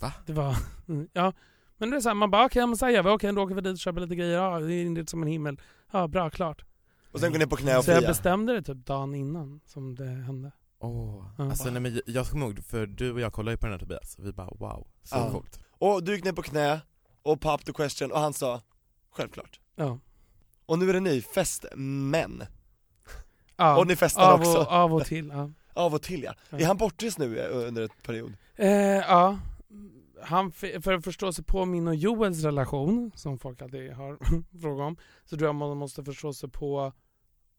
Va? 0.00 0.12
Det 0.26 0.32
var, 0.32 0.56
ja. 1.12 1.32
Men 1.76 1.90
det 1.90 1.96
är 1.96 2.00
så 2.00 2.08
här, 2.08 2.14
man 2.14 2.30
bara 2.30 2.46
okej, 2.46 2.66
men 2.66 2.76
säger 2.76 3.02
vi 3.02 3.08
okej, 3.10 3.32
då 3.32 3.42
åker 3.42 3.54
vi 3.54 3.60
dit 3.60 3.72
och 3.72 3.78
köper 3.78 4.00
lite 4.00 4.14
grejer. 4.16 4.32
Ja, 4.38 4.60
det 4.60 4.74
är 4.74 4.84
inrett 4.84 5.08
som 5.10 5.22
en 5.22 5.28
himmel. 5.28 5.60
Ja, 5.92 6.08
bra, 6.08 6.30
klart. 6.30 6.64
Och 7.12 7.20
sen 7.20 7.32
går 7.32 7.38
ner 7.38 7.46
på 7.46 7.56
knä 7.56 7.76
och 7.78 7.84
Så 7.84 7.90
jag 7.90 7.98
fria. 7.98 8.08
bestämde 8.08 8.52
det 8.52 8.62
typ 8.62 8.86
dagen 8.86 9.14
innan 9.14 9.60
som 9.66 9.94
det 9.94 10.04
hände. 10.06 10.52
Åh, 10.78 11.26
Ja. 11.38 11.44
alltså 11.44 11.70
nej 11.70 11.80
men 11.82 12.00
jag- 12.06 12.26
kommer 12.26 12.46
ihåg, 12.46 12.64
för 12.64 12.86
du 12.86 13.12
och 13.12 13.20
jag 13.20 13.32
kollade 13.32 13.52
ju 13.52 13.56
på 13.58 13.66
den 13.66 13.72
här 13.72 13.78
Tobias, 13.78 14.16
vi 14.18 14.32
bara 14.32 14.46
wow, 14.46 14.86
så 15.02 15.16
Ja. 15.16 15.30
coolt. 15.30 15.60
Och 15.70 16.04
du 16.04 16.14
gick 16.14 16.24
ner 16.24 16.32
på 16.32 16.42
knä, 16.42 16.80
och 17.22 17.40
pop 17.40 17.64
the 17.64 17.72
question, 17.72 18.12
och 18.12 18.20
han 18.20 18.32
sa 18.32 18.60
Självklart. 19.10 19.60
Ja. 19.76 19.98
Och 20.66 20.78
nu 20.78 20.88
är 20.88 20.92
det 20.92 21.00
ni 21.00 21.20
fästmän. 21.20 22.42
Ja. 23.62 23.78
Och 23.78 23.86
ni 23.86 23.96
festar 23.96 24.32
av 24.32 24.40
också. 24.40 24.58
Och, 24.58 24.72
av 24.72 24.94
och 24.94 25.04
till, 25.04 25.28
ja. 25.28 25.50
Av 25.74 25.94
och 25.94 26.02
till 26.02 26.22
ja. 26.22 26.34
Ja. 26.50 26.58
Är 26.58 26.66
han 26.66 26.76
bortrest 26.76 27.18
nu 27.18 27.38
eh, 27.38 27.66
under 27.68 27.82
ett 27.82 28.02
period? 28.02 28.32
Eh, 28.56 28.70
ja. 28.70 29.38
Han, 30.22 30.52
för 30.52 30.92
att 30.92 31.04
förstå 31.04 31.32
sig 31.32 31.44
på 31.44 31.64
min 31.64 31.88
och 31.88 31.94
Joels 31.94 32.44
relation, 32.44 33.12
som 33.14 33.38
folk 33.38 33.62
alltid 33.62 33.92
har 33.92 34.18
frågat 34.60 34.86
om, 34.86 34.96
så 35.24 35.36
tror 35.36 35.48
jag 35.48 35.54
man 35.54 35.76
måste 35.76 36.04
förstå 36.04 36.32
sig 36.32 36.50
på 36.50 36.92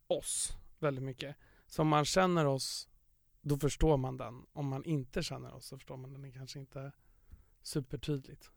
oss 0.06 0.56
väldigt 0.78 1.04
mycket. 1.04 1.36
Så 1.66 1.82
om 1.82 1.88
man 1.88 2.04
känner 2.04 2.46
oss, 2.46 2.88
då 3.42 3.58
förstår 3.58 3.96
man 3.96 4.16
den. 4.16 4.42
Om 4.52 4.68
man 4.68 4.84
inte 4.84 5.22
känner 5.22 5.54
oss 5.54 5.66
så 5.66 5.78
förstår 5.78 5.96
man 5.96 6.12
den 6.12 6.32
kanske 6.32 6.58
inte 6.58 6.92
supertydligt. 7.62 8.50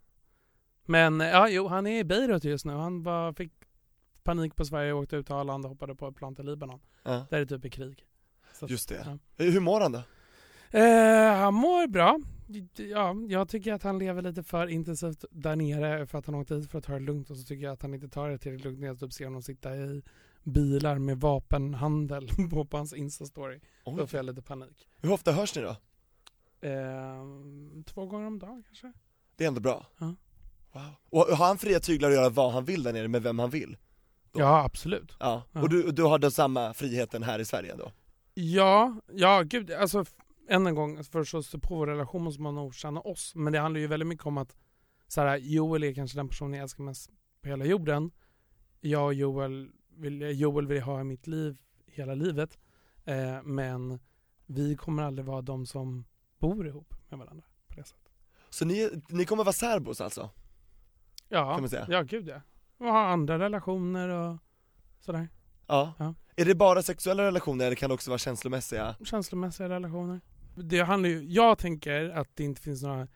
Men 0.86 1.22
eh, 1.22 1.28
ja, 1.28 1.50
jo, 1.50 1.68
han 1.68 1.88
är 1.88 2.00
i 2.00 2.04
Beirut 2.04 2.44
just 2.44 2.66
nu. 2.66 2.74
Han 2.74 3.04
var, 3.04 3.34
fick 3.34 3.52
panik 4.28 4.56
på 4.56 4.66
Sverige 4.66 4.94
åkte 4.94 5.16
ut 5.16 5.26
till 5.26 5.36
Arlanda 5.36 5.68
och 5.68 5.70
hoppade 5.70 5.96
på 5.96 6.08
ett 6.08 6.16
plan 6.16 6.36
till 6.36 6.46
Libanon. 6.46 6.80
Ja. 7.04 7.26
Där 7.30 7.38
är 7.38 7.46
det 7.46 7.56
typ 7.56 7.66
i 7.66 7.70
krig. 7.70 8.06
Så 8.54 8.68
Just 8.68 8.90
det. 8.90 9.20
Ja. 9.38 9.44
Hur 9.44 9.60
mår 9.60 9.82
han 9.82 9.92
då? 9.92 10.02
Eh, 10.72 11.36
han 11.36 11.54
mår 11.54 11.88
bra. 11.88 12.20
Ja, 12.76 13.16
jag 13.28 13.50
tycker 13.50 13.74
att 13.74 13.84
han 13.84 14.00
lever 14.00 14.22
lite 14.22 14.44
för 14.44 14.68
intensivt 14.68 15.26
där 15.32 15.56
nere 15.56 16.08
för 16.08 16.18
att 16.18 16.26
han 16.26 16.36
åkte 16.36 16.56
hit 16.56 16.72
för 16.72 16.78
att 16.78 16.84
ta 16.84 16.94
det 16.94 17.00
lugnt 17.00 17.30
och 17.30 17.38
så 17.38 17.44
tycker 17.44 17.64
jag 17.66 17.74
att 17.74 17.82
han 17.82 17.94
inte 17.94 18.10
tar 18.10 18.30
det 18.30 18.38
tillräckligt 18.38 18.66
lugnt 18.66 18.80
när 18.80 18.88
jag 18.88 19.00
typ 19.00 19.14
ser 19.14 19.26
honom 19.26 19.42
sitta 19.42 19.76
i 19.76 20.02
bilar 20.44 20.98
med 21.00 21.20
vapenhandel 21.20 22.28
på, 22.50 22.66
på 22.70 22.78
hans 22.78 22.94
instastory. 22.94 23.60
Då 23.86 23.92
Oj. 23.92 24.08
får 24.08 24.18
jag 24.18 24.26
lite 24.26 24.42
panik. 24.42 24.88
Hur 24.98 25.12
ofta 25.12 25.32
hörs 25.32 25.56
ni 25.56 25.62
då? 25.62 25.76
Eh, 26.68 27.24
två 27.86 28.06
gånger 28.06 28.28
om 28.28 28.40
dagen 28.40 28.64
kanske? 28.64 28.94
Det 29.36 29.44
är 29.44 29.48
ändå 29.48 29.62
bra? 29.62 29.86
Ja. 29.98 30.16
Wow. 30.72 30.84
Och 31.10 31.38
har 31.38 31.46
han 31.46 31.58
fria 31.58 31.80
tyglar 31.80 32.10
att 32.10 32.16
göra 32.16 32.30
vad 32.30 32.54
han 32.54 32.66
vill 32.66 32.84
där 32.84 32.94
nere 32.94 33.08
med 33.08 33.24
vem 33.24 33.40
han 33.40 33.50
vill? 33.50 33.78
Då. 34.38 34.44
Ja, 34.44 34.64
absolut. 34.64 35.16
Ja, 35.20 35.44
Ja. 35.52 35.62
och 35.62 35.70
du, 35.70 35.92
du 35.92 36.04
har 36.04 36.20
den 36.20 36.32
samma 36.32 36.74
friheten 36.74 37.24
här 37.24 37.40
i 37.40 37.46
Sverige 37.46 37.76
då? 37.76 37.92
Ja, 38.34 38.96
ja 39.14 39.42
gud, 39.46 39.72
alltså 39.72 40.06
än 40.50 40.68
en 40.68 40.76
gång, 40.76 41.04
för 41.04 41.38
att 41.38 41.46
stå 41.46 41.60
på 41.60 41.76
vår 41.76 41.88
relation 41.88 42.24
måste 42.24 42.42
man 42.42 42.56
nog 42.56 42.76
känna 42.76 43.02
oss. 43.02 43.36
Men 43.36 43.54
det 43.54 43.60
handlar 43.60 43.80
ju 43.80 43.88
väldigt 43.88 44.08
mycket 44.08 44.26
om 44.26 44.38
att 44.38 44.56
så 45.08 45.22
här, 45.22 45.38
Joel 45.38 45.84
är 45.84 45.94
kanske 45.94 46.18
den 46.18 46.28
personen 46.30 46.54
jag 46.54 46.62
älskar 46.62 46.84
mest 46.84 47.10
på 47.42 47.50
hela 47.50 47.66
jorden. 47.66 48.12
Jag 48.82 49.06
och 49.06 49.14
Joel 49.14 49.70
vill, 49.90 50.40
Joel 50.40 50.68
vill 50.68 50.78
jag 50.78 50.86
ha 50.86 51.02
i 51.02 51.04
mitt 51.04 51.28
liv 51.28 51.58
hela 51.86 52.14
livet. 52.16 52.58
Eh, 53.06 53.42
men 53.44 54.00
vi 54.46 54.76
kommer 54.76 55.04
aldrig 55.04 55.26
vara 55.26 55.42
de 55.42 55.66
som 55.66 56.06
bor 56.40 56.68
ihop 56.68 56.94
med 57.10 57.20
varandra 57.20 57.46
på 57.68 57.74
det 57.76 57.84
sättet. 57.84 58.12
Så 58.50 58.66
ni, 58.66 58.90
ni 59.10 59.26
kommer 59.26 59.44
vara 59.44 59.54
särbos 59.54 60.02
alltså? 60.02 60.30
Ja, 61.30 61.52
Kan 61.54 61.62
man 61.62 61.70
säga. 61.70 61.86
ja 61.90 62.02
gud 62.02 62.28
ja. 62.28 62.42
Och 62.78 62.86
ha 62.86 63.08
andra 63.08 63.40
relationer 63.40 64.10
och 64.10 64.38
sådär. 65.00 65.30
Ja. 65.68 65.94
Ja. 66.00 66.14
Är 66.36 66.46
det 66.46 66.56
bara 66.56 66.82
sexuella 66.82 67.24
relationer 67.24 67.66
eller 67.66 67.76
kan 67.76 67.90
det 67.90 67.94
också 67.94 68.12
vara 68.12 68.18
känslomässiga? 68.18 68.96
känslomässiga 69.04 69.70
relationer. 69.70 70.22
Det 70.56 70.80
handlar 70.80 71.10
ju, 71.10 71.24
jag 71.24 71.58
tänker 71.58 72.10
att 72.10 72.28
det 72.36 72.44
inte 72.44 72.62
finns 72.62 72.84
några 72.84 73.08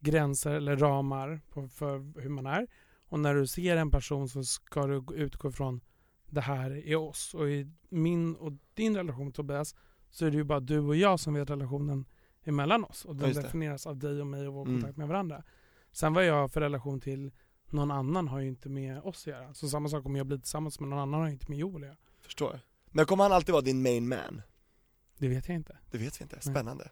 gränser 0.00 0.50
eller 0.50 0.76
ramar 0.76 1.40
på, 1.50 1.68
för 1.68 2.20
hur 2.20 2.28
man 2.30 2.46
är. 2.46 2.66
Och 3.08 3.18
när 3.20 3.34
du 3.34 3.46
ser 3.46 3.76
en 3.76 3.90
person 3.90 4.28
så 4.28 4.44
ska 4.44 4.86
du 4.86 5.04
utgå 5.14 5.52
från 5.52 5.80
det 6.26 6.40
här 6.40 6.70
är 6.86 6.96
oss. 6.96 7.34
Och 7.34 7.50
i 7.50 7.70
min 7.88 8.36
och 8.36 8.52
din 8.74 8.96
relation 8.96 9.32
Tobias 9.32 9.74
så 10.10 10.26
är 10.26 10.30
det 10.30 10.36
ju 10.36 10.44
bara 10.44 10.60
du 10.60 10.78
och 10.78 10.96
jag 10.96 11.20
som 11.20 11.34
vet 11.34 11.50
relationen 11.50 12.04
emellan 12.44 12.84
oss. 12.84 13.04
Och 13.04 13.16
den 13.16 13.32
definieras 13.34 13.86
av 13.86 13.96
dig 13.96 14.20
och 14.20 14.26
mig 14.26 14.48
och 14.48 14.54
vår 14.54 14.66
Mm. 14.66 14.80
kontakt 14.80 14.96
med 14.98 15.08
varandra. 15.08 15.42
Sen 15.92 16.12
vad 16.14 16.24
jag 16.24 16.34
har 16.34 16.48
för 16.48 16.60
relation 16.60 17.00
till 17.00 17.30
någon 17.72 17.90
annan 17.90 18.28
har 18.28 18.40
ju 18.40 18.48
inte 18.48 18.68
med 18.68 19.00
oss 19.02 19.20
att 19.22 19.26
göra. 19.26 19.54
Så 19.54 19.68
samma 19.68 19.88
sak 19.88 20.06
om 20.06 20.16
jag 20.16 20.26
blir 20.26 20.38
tillsammans 20.38 20.80
med 20.80 20.88
någon 20.88 20.98
annan 20.98 21.20
har 21.20 21.26
ju 21.26 21.32
inte 21.32 21.48
med 21.48 21.58
Joel 21.58 21.82
att 21.82 21.88
göra. 21.88 21.96
Förstår. 22.20 22.60
Men 22.90 23.06
kommer 23.06 23.24
han 23.24 23.32
alltid 23.32 23.52
vara 23.52 23.62
din 23.62 23.82
main 23.82 24.08
man? 24.08 24.42
Det 25.18 25.28
vet 25.28 25.48
jag 25.48 25.54
inte. 25.54 25.78
Det 25.90 25.98
vet 25.98 26.20
vi 26.20 26.22
inte, 26.22 26.40
spännande. 26.40 26.90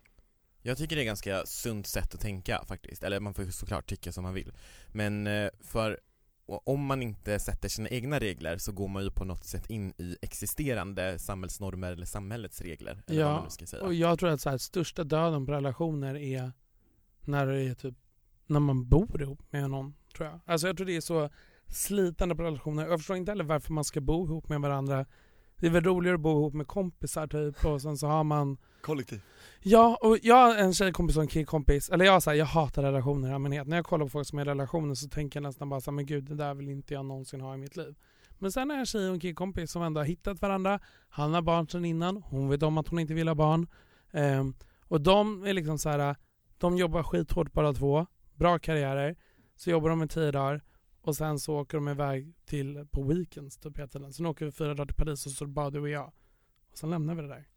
Jag 0.62 0.78
tycker 0.78 0.97
det 0.97 1.02
är 1.02 1.06
ganska 1.06 1.47
sunt 1.47 1.87
sätt 1.87 2.14
att 2.14 2.21
tänka 2.21 2.64
faktiskt, 2.68 3.02
eller 3.02 3.21
man 3.21 3.35
får 3.35 3.45
ju 3.45 3.52
såklart 3.52 3.87
tycka 3.87 4.12
som 4.12 4.25
man 4.25 4.35
vill 4.35 4.52
Men 4.92 5.26
eh, 5.26 5.50
för 5.61 6.00
om 6.47 6.85
man 6.85 7.02
inte 7.02 7.38
sätter 7.38 7.68
sina 7.68 7.88
egna 7.88 8.18
regler 8.18 8.59
så 8.59 8.73
går 8.73 8.88
man 8.88 9.02
ju 9.02 9.11
på 9.11 9.25
något 9.25 9.45
sätt 9.45 9.71
in 9.71 9.92
i 9.99 10.16
existerande 10.23 11.18
samhällsnormer 11.18 11.92
eller 11.92 12.06
samhällets 12.06 12.61
regler 12.61 13.02
eller 13.06 13.25
vad 13.25 13.33
man 13.33 13.40
Ja, 13.40 13.45
nu 13.45 13.50
ska 13.50 13.66
säga 13.66 13.83
och 13.83 13.95
jag 13.95 14.18
tror 14.18 14.30
att 14.30 14.40
så 14.40 14.50
här, 14.50 14.59
största 14.59 15.04
döden 15.04 15.47
på 15.47 15.52
relationer 15.52 16.16
är 16.16 16.52
när 17.21 17.47
det 17.47 17.61
är 17.61 17.75
typ 17.75 17.95
när 18.47 18.61
man 18.61 18.88
bor 18.88 19.23
ihop 19.23 19.53
med 19.53 19.71
någon, 19.71 19.95
tror 20.17 20.29
jag. 20.29 20.41
Alltså 20.45 20.67
jag 20.67 20.76
tror 20.76 20.87
det 20.87 20.97
är 20.97 21.00
så 21.00 21.31
slitande 21.69 22.35
på 22.35 22.43
relationer. 22.43 22.87
Jag 22.87 22.99
förstår 22.99 23.17
inte 23.17 23.31
heller 23.31 23.45
varför 23.45 23.73
man 23.73 23.85
ska 23.85 24.00
bo 24.00 24.26
ihop 24.26 24.49
med 24.49 24.61
varandra. 24.61 25.07
Det 25.57 25.67
är 25.67 25.71
väl 25.71 25.85
roligare 25.85 26.15
att 26.15 26.21
bo 26.21 26.31
ihop 26.31 26.55
med 26.55 26.67
kompisar 26.67 27.26
typ 27.26 27.65
och 27.65 27.83
sen 27.83 27.99
så 27.99 28.07
har 28.07 28.25
man 28.25 28.59
Kollektiv. 28.87 29.21
Ja, 29.62 29.99
och 30.00 30.19
jag 30.23 30.35
har 30.35 30.57
en 30.57 30.75
tjejkompis 30.75 31.17
och 31.17 31.23
en 31.23 31.29
killkompis, 31.29 31.88
eller 31.91 32.05
jag, 32.05 32.23
så 32.23 32.31
här, 32.31 32.37
jag 32.37 32.47
hatar 32.47 32.83
relationer 32.83 33.29
i 33.29 33.33
allmänhet. 33.33 33.67
När 33.67 33.76
jag 33.76 33.87
kollar 33.87 34.05
på 34.05 34.11
folk 34.11 34.26
som 34.26 34.38
är 34.38 34.43
i 34.43 34.49
relationer 34.49 34.95
så 34.95 35.09
tänker 35.09 35.41
jag 35.41 35.43
nästan 35.43 35.69
bara 35.69 35.81
så 35.81 35.91
här, 35.91 35.97
men 35.97 36.07
gud 36.07 36.25
det 36.25 36.35
där 36.35 36.55
vill 36.55 36.69
inte 36.69 36.95
jag 36.95 37.05
någonsin 37.05 37.41
ha 37.41 37.55
i 37.55 37.57
mitt 37.57 37.76
liv. 37.76 37.95
Men 38.38 38.53
sen 38.53 38.71
är 38.71 38.75
jag 38.75 38.81
en 38.81 38.87
tjej 38.87 39.09
och 39.09 39.15
en 39.15 39.21
killkompis 39.21 39.71
som 39.71 39.83
ändå 39.83 40.00
har 40.00 40.05
hittat 40.05 40.43
varandra, 40.43 40.81
han 41.09 41.35
har 41.35 41.43
barn 41.43 41.69
sedan 41.69 41.85
innan, 41.85 42.17
hon 42.17 42.49
vet 42.49 42.62
om 42.62 42.79
att 42.79 42.88
hon 42.88 42.99
inte 42.99 43.15
vill 43.15 43.29
ha 43.29 43.35
barn. 43.35 43.67
Ehm, 44.12 44.55
och 44.88 45.00
de 45.00 45.47
är 45.47 45.53
liksom 45.53 45.79
så 45.79 45.88
här, 45.88 46.17
de 46.59 46.76
jobbar 46.76 47.03
skithårt 47.03 47.53
båda 47.53 47.73
två, 47.73 48.07
bra 48.37 48.59
karriärer, 48.59 49.16
så 49.57 49.71
jobbar 49.71 49.90
de 49.90 50.02
i 50.02 50.09
tio 50.09 50.31
dagar 50.31 50.62
och 51.00 51.16
sen 51.16 51.38
så 51.38 51.57
åker 51.57 51.78
de 51.78 51.88
iväg 51.88 52.33
till, 52.45 52.87
på 52.90 53.02
weekends 53.02 53.57
typ 53.57 53.78
hela 53.78 53.88
tiden. 53.88 54.12
Sen 54.12 54.26
åker 54.26 54.45
vi 54.45 54.52
fyra 54.52 54.75
dagar 54.75 54.87
till 54.87 54.97
Paris 54.97 55.26
och 55.26 55.33
så 55.33 55.47
bara 55.47 55.71
du 55.71 55.81
och 55.81 55.88
jag. 55.88 56.12
Och 56.71 56.78
sen 56.78 56.90
lämnar 56.90 57.14
vi 57.14 57.23
det 57.23 57.28
där. 57.28 57.49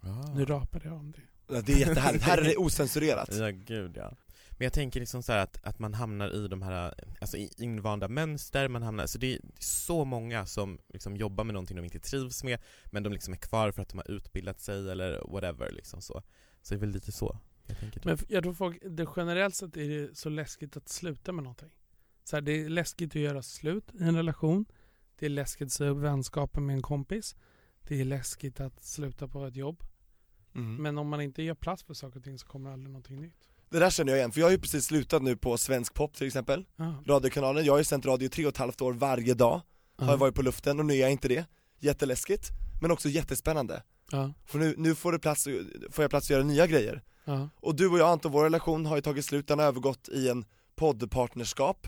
ah. 0.00 0.34
Nu 0.34 0.44
rapade 0.44 0.84
jag 0.84 0.94
om 0.96 1.12
det. 1.12 1.20
Ja, 1.48 1.60
Det 1.60 1.72
är 1.72 1.78
jättehärligt, 1.78 2.24
här 2.24 2.38
är 2.38 2.42
det 2.44 2.56
osensurerat. 2.56 3.28
Ja 3.36 3.50
gud 3.50 3.96
ja 3.96 4.16
Men 4.50 4.64
jag 4.64 4.72
tänker 4.72 5.00
liksom 5.00 5.22
så 5.22 5.32
här 5.32 5.38
att, 5.38 5.64
att 5.64 5.78
man 5.78 5.94
hamnar 5.94 6.34
i 6.34 6.48
de 6.48 6.62
här, 6.62 6.94
alltså 7.20 7.36
i 7.36 7.50
invanda 7.58 8.08
mönster, 8.08 8.68
man 8.68 8.82
hamnar, 8.82 9.06
så 9.06 9.18
det 9.18 9.34
är 9.34 9.40
så 9.58 10.04
många 10.04 10.46
som 10.46 10.78
liksom 10.88 11.16
jobbar 11.16 11.44
med 11.44 11.54
någonting 11.54 11.76
de 11.76 11.84
inte 11.84 12.00
trivs 12.00 12.44
med 12.44 12.58
Men 12.84 13.02
de 13.02 13.12
liksom 13.12 13.32
är 13.34 13.38
kvar 13.38 13.72
för 13.72 13.82
att 13.82 13.88
de 13.88 13.98
har 13.98 14.10
utbildat 14.10 14.60
sig 14.60 14.90
eller 14.90 15.22
whatever 15.32 15.70
liksom 15.70 16.00
så 16.02 16.22
Så 16.62 16.74
det 16.74 16.78
är 16.78 16.80
väl 16.80 16.90
lite 16.90 17.12
så 17.12 17.38
Men 18.04 18.18
jag 18.28 18.42
tror 18.42 18.52
folk, 18.54 18.78
det 18.84 19.08
generellt 19.16 19.54
sett 19.54 19.76
är 19.76 19.88
det 19.88 20.18
så 20.18 20.28
läskigt 20.28 20.76
att 20.76 20.88
sluta 20.88 21.32
med 21.32 21.44
någonting. 21.44 21.70
Så 22.24 22.36
här, 22.36 22.40
det 22.40 22.52
är 22.52 22.68
läskigt 22.68 23.10
att 23.10 23.22
göra 23.22 23.42
slut 23.42 23.90
i 23.94 24.02
en 24.02 24.16
relation. 24.16 24.66
Det 25.18 25.26
är 25.26 25.30
läskigt 25.30 25.66
att 25.66 25.72
säga 25.72 25.90
upp 25.90 25.98
vänskapen 25.98 26.66
med 26.66 26.76
en 26.76 26.82
kompis. 26.82 27.36
Det 27.88 28.00
är 28.00 28.04
läskigt 28.04 28.60
att 28.60 28.84
sluta 28.84 29.28
på 29.28 29.46
ett 29.46 29.56
jobb. 29.56 29.82
Mm. 30.54 30.76
Men 30.76 30.98
om 30.98 31.08
man 31.08 31.20
inte 31.20 31.42
gör 31.42 31.54
plats 31.54 31.82
för 31.82 31.94
saker 31.94 32.18
och 32.18 32.24
ting 32.24 32.38
så 32.38 32.46
kommer 32.46 32.70
aldrig 32.70 32.90
någonting 32.90 33.20
nytt. 33.20 33.48
Det 33.70 33.78
där 33.78 33.90
känner 33.90 34.12
jag 34.12 34.18
igen, 34.18 34.32
för 34.32 34.40
jag 34.40 34.46
har 34.46 34.52
ju 34.52 34.58
precis 34.58 34.84
slutat 34.84 35.22
nu 35.22 35.36
på 35.36 35.58
Svensk 35.58 35.94
Pop 35.94 36.16
till 36.16 36.26
exempel, 36.26 36.66
Ja. 36.76 37.02
radiokanalen, 37.06 37.64
jag 37.64 37.72
har 37.72 37.78
ju 37.78 37.84
sänt 37.84 38.06
radio 38.06 38.26
i 38.26 38.28
tre 38.28 38.44
och 38.46 38.52
ett 38.52 38.56
halvt 38.56 38.80
år 38.82 38.92
varje 38.92 39.34
dag, 39.34 39.60
har 39.96 40.10
jag 40.10 40.16
varit 40.16 40.34
på 40.34 40.42
luften 40.42 40.78
och 40.78 40.86
nu 40.86 40.94
är 40.94 41.00
jag 41.00 41.12
inte 41.12 41.28
det. 41.28 41.44
Jätteläskigt, 41.78 42.48
men 42.82 42.90
också 42.90 43.08
jättespännande. 43.08 43.82
Ja. 44.10 44.32
För 44.44 44.58
nu, 44.58 44.74
nu 44.78 44.94
får, 44.94 45.12
det 45.12 45.18
plats, 45.18 45.44
får 45.90 46.04
jag 46.04 46.10
plats 46.10 46.26
att 46.26 46.30
göra 46.30 46.42
nya 46.42 46.66
grejer. 46.66 47.02
Ja. 47.24 47.48
Och 47.56 47.76
du 47.76 47.88
och 47.88 47.98
jag 47.98 48.08
Anton, 48.08 48.32
vår 48.32 48.44
relation 48.44 48.86
har 48.86 48.96
ju 48.96 49.02
tagit 49.02 49.24
slut, 49.24 49.48
den 49.48 49.58
har 49.58 49.66
övergått 49.66 50.08
i 50.08 50.28
en 50.28 50.44
poddpartnerskap 50.76 51.86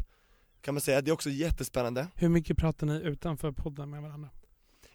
Kan 0.60 0.74
man 0.74 0.80
säga, 0.80 1.00
det 1.00 1.10
är 1.10 1.12
också 1.12 1.30
jättespännande. 1.30 2.08
Hur 2.14 2.28
mycket 2.28 2.56
pratar 2.56 2.86
ni 2.86 2.94
utanför 2.94 3.52
podden 3.52 3.90
med 3.90 4.02
varandra? 4.02 4.30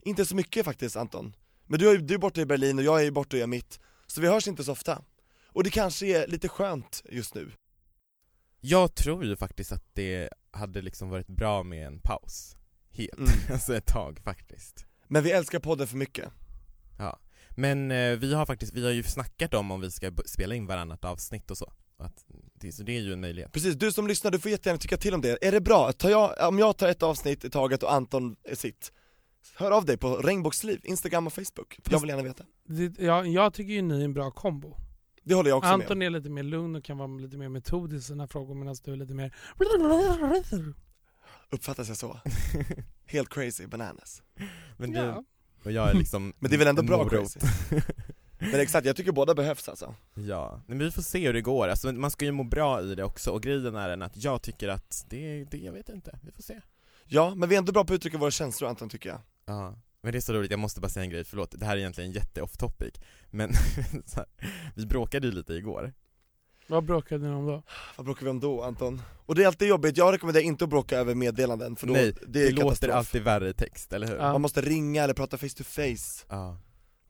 Inte 0.01 0.25
så 0.25 0.35
mycket 0.35 0.65
faktiskt 0.65 0.95
Anton. 0.95 1.35
Men 1.65 1.79
du 1.79 1.89
är, 1.89 1.97
du 1.97 2.13
är 2.13 2.17
borta 2.17 2.41
i 2.41 2.45
Berlin 2.45 2.77
och 2.77 2.83
jag 2.83 3.05
är 3.05 3.11
borta 3.11 3.35
och 3.35 3.39
gör 3.39 3.47
mitt. 3.47 3.79
Så 4.07 4.21
vi 4.21 4.27
hörs 4.27 4.47
inte 4.47 4.63
så 4.63 4.71
ofta. 4.71 5.01
Och 5.47 5.63
det 5.63 5.69
kanske 5.69 6.05
är 6.05 6.27
lite 6.27 6.49
skönt 6.49 7.03
just 7.09 7.35
nu. 7.35 7.51
Jag 8.61 8.95
tror 8.95 9.25
ju 9.25 9.35
faktiskt 9.35 9.71
att 9.71 9.83
det 9.93 10.29
hade 10.51 10.81
liksom 10.81 11.09
varit 11.09 11.27
bra 11.27 11.63
med 11.63 11.87
en 11.87 11.99
paus. 11.99 12.55
Helt, 12.91 13.17
Mm. 13.17 13.29
alltså 13.51 13.75
ett 13.75 13.85
tag 13.85 14.19
faktiskt. 14.23 14.85
Men 15.07 15.23
vi 15.23 15.31
älskar 15.31 15.59
podden 15.59 15.87
för 15.87 15.97
mycket 15.97 16.29
Ja, 16.97 17.19
men 17.49 17.91
eh, 17.91 18.17
vi 18.17 18.33
har 18.33 18.45
faktiskt, 18.45 18.73
vi 18.73 18.83
har 18.83 18.91
ju 18.91 19.03
snackat 19.03 19.53
om 19.53 19.71
om 19.71 19.81
vi 19.81 19.91
ska 19.91 20.11
spela 20.25 20.55
in 20.55 20.65
varannat 20.65 21.05
avsnitt 21.05 21.51
och 21.51 21.57
så 21.57 21.73
att, 21.97 22.25
det, 22.53 22.71
Så 22.71 22.83
det 22.83 22.97
är 22.97 23.01
ju 23.01 23.13
en 23.13 23.21
möjlighet 23.21 23.51
Precis, 23.51 23.75
du 23.75 23.91
som 23.91 24.07
lyssnar, 24.07 24.31
du 24.31 24.39
får 24.39 24.51
jättegärna 24.51 24.79
tycka 24.79 24.97
till 24.97 25.13
om 25.13 25.21
det. 25.21 25.47
Är 25.47 25.51
det 25.51 25.61
bra? 25.61 25.91
Tar 25.91 26.09
jag, 26.09 26.47
om 26.47 26.59
jag 26.59 26.77
tar 26.77 26.87
ett 26.87 27.03
avsnitt 27.03 27.45
i 27.45 27.49
taget 27.49 27.83
och 27.83 27.93
Anton 27.93 28.35
är 28.43 28.55
sitt, 28.55 28.91
hör 29.55 29.71
av 29.71 29.85
dig 29.85 29.97
på 29.97 30.15
Regnbågsliv, 30.15 30.79
Instagram 30.83 31.27
och 31.27 31.33
Facebook. 31.33 31.79
Jag 31.89 31.99
vill 31.99 32.09
gärna 32.09 32.23
veta. 32.23 32.43
Det, 32.67 32.99
ja, 32.99 33.25
jag 33.25 33.53
tycker 33.53 33.73
ju 33.73 33.81
ni 33.81 34.01
är 34.01 34.05
en 34.05 34.13
bra 34.13 34.31
kombo. 34.31 34.77
Det 35.23 35.35
håller 35.35 35.49
jag 35.49 35.57
också 35.57 35.77
med 35.77 35.85
Anton 35.85 36.01
är 36.01 36.09
lite 36.09 36.29
mer 36.29 36.43
lugn 36.43 36.75
och 36.75 36.83
kan 36.83 36.97
vara 36.97 37.07
lite 37.07 37.37
mer 37.37 37.49
metodisk 37.49 38.05
i 38.05 38.07
sina 38.07 38.27
frågor 38.27 38.55
medan 38.55 38.75
du 38.83 38.91
är 38.91 38.97
lite 38.97 39.13
mer... 39.13 39.35
Uppfattas 41.49 41.87
jag 41.87 41.97
så? 41.97 42.19
Helt 43.05 43.29
crazy 43.29 43.67
bananas. 43.67 44.23
Men 44.77 44.91
du, 44.91 44.99
Ja. 44.99 45.23
Och 45.63 45.71
jag 45.71 45.89
är 45.89 45.93
liksom 45.93 46.33
Men 46.39 46.49
det 46.49 46.55
är 46.55 46.57
väl 46.57 46.67
ändå 46.67 46.83
bra 46.83 47.09
crazy? 47.09 47.39
Men 48.39 48.59
exakt, 48.59 48.87
jag 48.87 48.95
tycker 48.95 49.11
båda 49.11 49.35
behövs 49.35 49.69
alltså. 49.69 49.95
Ja, 50.13 50.61
men 50.67 50.79
vi 50.79 50.91
får 50.91 51.01
se 51.01 51.25
hur 51.27 51.33
det 51.33 51.41
går, 51.41 51.67
alltså, 51.67 51.91
man 51.91 52.11
ska 52.11 52.25
ju 52.25 52.31
må 52.31 52.43
bra 52.43 52.81
i 52.81 52.95
det 52.95 53.03
också 53.03 53.31
och 53.31 53.43
grejen 53.43 53.75
är 53.75 53.89
den 53.89 54.01
att 54.01 54.23
jag 54.23 54.41
tycker 54.41 54.67
att 54.67 55.05
det, 55.09 55.43
det, 55.43 55.57
jag 55.57 55.73
vet 55.73 55.89
inte, 55.89 56.19
vi 56.23 56.31
får 56.31 56.43
se. 56.43 56.61
Ja, 57.05 57.35
men 57.35 57.49
vi 57.49 57.55
är 57.55 57.59
ändå 57.59 57.71
bra 57.71 57.83
på 57.83 57.93
att 57.93 57.97
uttrycka 57.97 58.17
våra 58.17 58.31
känslor 58.31 58.69
Anton 58.69 58.89
tycker 58.89 59.09
jag. 59.09 59.19
Ja, 59.45 59.75
men 60.01 60.11
det 60.11 60.17
är 60.17 60.21
så 60.21 60.33
roligt, 60.33 60.51
jag 60.51 60.59
måste 60.59 60.81
bara 60.81 60.89
säga 60.89 61.03
en 61.03 61.09
grej, 61.09 61.23
förlåt, 61.23 61.59
det 61.59 61.65
här 61.65 61.73
är 61.73 61.79
egentligen 61.79 62.11
jätte 62.11 62.41
off 62.41 62.57
topic 62.57 62.93
Men 63.29 63.49
här, 64.15 64.25
vi 64.75 64.85
bråkade 64.85 65.27
ju 65.27 65.33
lite 65.33 65.53
igår 65.53 65.93
Vad 66.67 66.83
bråkade 66.83 67.27
ni 67.27 67.33
om 67.35 67.45
då? 67.45 67.63
Vad 67.95 68.05
bråkar 68.05 68.23
vi 68.23 68.29
om 68.29 68.39
då 68.39 68.63
Anton? 68.63 69.01
Och 69.25 69.35
det 69.35 69.43
är 69.43 69.47
alltid 69.47 69.67
jobbigt, 69.67 69.97
jag 69.97 70.13
rekommenderar 70.13 70.43
inte 70.43 70.63
att 70.63 70.69
bråka 70.69 70.97
över 70.97 71.15
meddelanden 71.15 71.75
för 71.75 71.87
då, 71.87 71.93
Nej, 71.93 72.11
det 72.11 72.25
det, 72.27 72.47
är 72.47 72.51
låter 72.51 72.61
katastrof. 72.63 72.95
alltid 72.95 73.21
värre 73.23 73.49
i 73.49 73.53
text, 73.53 73.93
eller 73.93 74.07
hur? 74.07 74.15
Ja. 74.15 74.31
Man 74.31 74.41
måste 74.41 74.61
ringa 74.61 75.03
eller 75.03 75.13
prata 75.13 75.37
face 75.37 75.49
to 75.57 75.63
face. 75.63 76.25
Ja. 76.29 76.57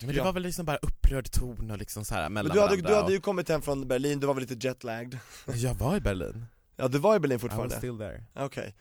Men 0.01 0.15
det 0.15 0.21
var 0.21 0.33
väl 0.33 0.43
liksom 0.43 0.65
bara 0.65 0.77
upprörd 0.77 1.31
ton 1.31 1.71
och 1.71 1.77
liksom 1.77 2.05
så 2.05 2.13
här 2.15 2.29
mellan 2.29 2.47
Men 2.47 2.55
du 2.55 2.61
hade, 2.61 2.81
du 2.81 2.93
hade 2.95 3.05
och... 3.05 3.11
ju 3.11 3.19
kommit 3.21 3.49
hem 3.49 3.61
från 3.61 3.87
Berlin, 3.87 4.19
du 4.19 4.27
var 4.27 4.33
väl 4.33 4.41
lite 4.47 4.67
jetlagged? 4.67 5.19
Jag 5.55 5.73
var 5.73 5.97
i 5.97 5.99
Berlin, 6.01 6.45
Ja 6.75 6.87
du 6.87 6.97
var 6.97 7.15
i 7.15 7.19
Berlin 7.19 7.35
I 7.35 7.37
was 7.37 7.41
fortfarande? 7.41 7.75
still 7.77 7.97
there 7.97 8.23
Okej. 8.35 8.75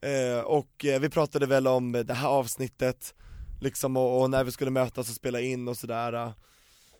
Eh, 0.00 0.40
och 0.40 0.84
eh, 0.84 1.00
vi 1.00 1.08
pratade 1.10 1.46
väl 1.46 1.66
om 1.66 1.92
det 1.92 2.14
här 2.14 2.28
avsnittet, 2.28 3.14
liksom 3.60 3.96
och, 3.96 4.22
och 4.22 4.30
när 4.30 4.44
vi 4.44 4.52
skulle 4.52 4.70
mötas 4.70 5.08
och 5.08 5.14
spela 5.14 5.40
in 5.40 5.68
och 5.68 5.76
sådär. 5.76 6.12
eh. 6.12 6.32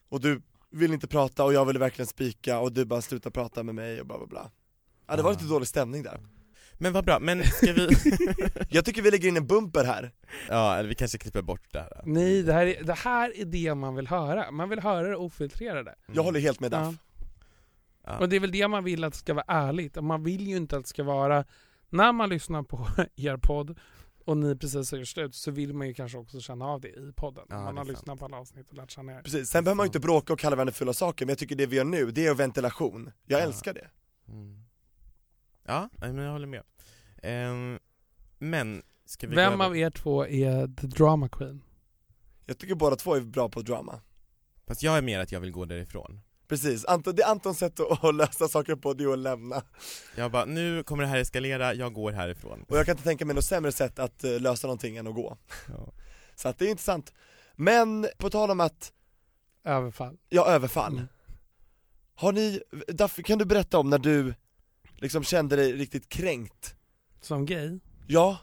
Och 0.09 0.21
du 0.21 0.43
ville 0.71 0.95
inte 0.95 1.09
prata 1.09 1.45
och 1.45 1.53
jag 1.53 1.65
ville 1.65 1.79
verkligen 1.79 2.07
spika 2.07 2.59
och 2.61 2.73
du 2.73 2.85
bara 2.85 3.01
sluta 3.03 3.31
prata 3.31 3.63
med 3.63 3.75
mig 3.75 4.01
och 4.01 4.07
bla 4.07 4.19
bla 4.19 4.27
bla. 4.27 4.51
Ja 5.07 5.17
det 5.17 5.23
var 5.23 5.31
Ah. 5.31 5.33
lite 5.33 5.45
dålig 5.45 5.69
stämning 5.69 6.03
där. 6.03 6.21
Men 6.81 6.93
vad 6.93 7.05
bra, 7.05 7.19
men 7.21 7.45
ska 7.45 7.73
vi... 7.73 7.89
Jag 8.69 8.85
tycker 8.85 9.03
vi 9.03 9.11
lägger 9.11 9.29
in 9.29 9.37
en 9.37 9.47
bumper 9.47 9.85
här. 9.85 10.13
ja, 10.49 10.77
eller 10.77 10.89
vi 10.89 10.95
kanske 10.95 11.19
klipper 11.19 11.43
bort 11.43 11.73
det 11.73 11.79
här 11.81 12.03
Nej, 12.05 12.43
det 12.43 12.53
här, 12.53 12.67
är, 12.67 12.83
det 12.85 12.95
här 12.95 13.41
är 13.41 13.45
det 13.45 13.75
man 13.75 13.95
vill 13.95 14.07
höra. 14.09 14.51
Man 14.51 14.69
vill 14.69 14.81
höra 14.81 15.09
det 15.09 15.17
ofiltrerade. 15.17 15.95
Jag 16.13 16.23
håller 16.23 16.41
helt 16.41 16.61
med 16.61 16.73
Ja. 16.73 16.79
Daff. 16.79 16.95
ja. 18.05 18.19
Och 18.19 18.29
det 18.29 18.37
är 18.37 18.41
väl 18.41 18.53
det 18.53 18.69
man 18.69 18.85
vill 18.85 19.05
att 19.05 19.13
det 19.13 19.19
ska 19.19 19.35
vara 19.35 19.45
ärligt. 19.49 19.97
Och 19.97 20.05
Man 20.05 20.23
vill 20.25 20.47
ju 20.49 20.57
inte 20.57 20.77
att 20.77 20.83
det 20.83 20.89
ska 20.89 21.03
vara, 21.05 21.45
när 21.91 22.13
man 22.13 22.29
lyssnar 22.29 22.63
på 22.63 22.87
er 23.17 23.37
podd 23.37 23.79
och 24.29 24.37
ni 24.37 24.57
precis 24.57 24.91
har 24.91 24.99
gjort 24.99 25.09
slut 25.09 25.35
så 25.35 25.51
vill 25.51 25.75
man 25.75 25.87
ju 25.89 25.95
kanske 25.95 26.19
också 26.19 26.41
känna 26.41 26.65
av 26.67 26.81
det 26.81 26.89
i 26.89 27.13
podden. 27.17 27.45
Ja, 27.49 27.63
man 27.63 27.77
har 27.77 27.85
lyssnat 27.85 28.07
sant. 28.07 28.21
på 28.21 28.25
alla 28.27 28.37
avsnitt 28.39 28.71
och 28.71 28.77
lärt 28.77 28.91
känna 28.91 29.13
er. 29.13 29.23
Precis, 29.23 29.49
sen 29.51 29.65
behöver 29.65 29.77
man 29.77 29.85
ju 29.85 29.89
inte 29.89 30.01
bråka 30.01 30.33
och 30.33 30.39
kalla 30.39 30.57
varandra 30.57 30.73
fulla 30.73 30.93
saker, 30.93 31.27
men 31.27 31.31
jag 31.31 31.39
tycker 31.39 31.57
det 31.57 31.67
vi 31.67 31.77
gör 31.77 31.85
nu, 31.85 32.11
det 32.11 32.27
är 32.27 32.35
ventilation. 32.35 33.11
Jag 33.27 33.41
Ja. 33.41 33.45
älskar 33.45 33.75
det. 33.75 33.91
Mm. 34.29 34.65
Ja, 35.67 35.89
nej, 35.93 36.13
men 36.13 36.25
jag 36.25 36.33
håller 36.33 36.47
med 36.47 36.63
Ehm, 37.23 37.79
Men, 38.39 38.83
ska 39.05 39.27
vi 39.27 39.35
Vem 39.37 39.61
av 39.61 39.77
er 39.77 39.91
två 39.91 40.27
är 40.27 40.67
the 40.77 40.87
drama 40.87 41.29
queen? 41.29 41.63
Jag 42.47 42.59
tycker 42.59 42.75
båda 42.75 42.97
två 42.97 43.15
är 43.15 43.21
bra 43.21 43.49
på 43.49 43.63
drama. 43.63 44.01
Fast 44.67 44.83
jag 44.83 44.99
är 44.99 45.03
mer 45.03 45.21
att 45.21 45.33
jag 45.33 45.41
vill 45.41 45.51
gå 45.51 45.65
därifrån 45.65 46.21
Precis, 46.49 46.85
Anton, 46.85 47.15
det 47.15 47.23
är 47.23 47.31
Antons 47.31 47.59
sätt 47.59 47.81
att, 47.81 48.05
att 48.05 48.15
lösa 48.15 48.49
saker 48.49 48.77
på, 48.77 48.95
det 48.95 49.05
är 49.05 49.13
att 49.13 49.19
lämna. 49.19 49.63
Jag 50.17 50.31
bara, 50.31 50.45
nu 50.45 50.83
kommer 50.83 51.03
det 51.03 51.09
här 51.09 51.19
eskalera, 51.19 51.75
jag 51.75 51.93
går 51.93 52.13
härifrån 52.13 52.65
Och 52.69 52.79
jag 52.79 52.87
kan 52.87 52.93
inte 52.93 53.05
tänka 53.05 53.25
mig 53.25 53.35
något 53.35 53.45
sämre 53.45 53.73
sätt 53.73 53.99
att 53.99 54.25
eh, 54.25 54.41
lösa 54.41 54.67
någonting 54.67 54.97
än 54.97 55.07
att 55.07 55.15
gå. 55.15 55.37
ja. 55.69 55.93
Så 56.35 56.49
att 56.49 56.59
det 56.59 56.67
är 56.67 56.71
intressant. 56.71 57.13
Men 57.57 58.09
på 58.19 58.31
tal 58.31 58.51
om 58.51 58.61
att, 58.61 58.93
Överfall. 59.65 60.17
ja 60.29 60.47
överfall. 60.47 60.93
Mm. 60.93 61.09
Har 62.15 62.33
ni, 62.33 62.61
Daffy 62.89 63.23
kan 63.23 63.39
du 63.39 63.45
berätta 63.45 63.79
om 63.79 63.91
när 63.91 63.99
du 63.99 64.35
liksom 64.97 65.25
kände 65.25 65.57
dig 65.57 65.73
riktigt 65.73 66.09
kränkt? 66.09 66.75
Som 67.21 67.47
gay? 67.47 67.79
Ja, 68.07 68.39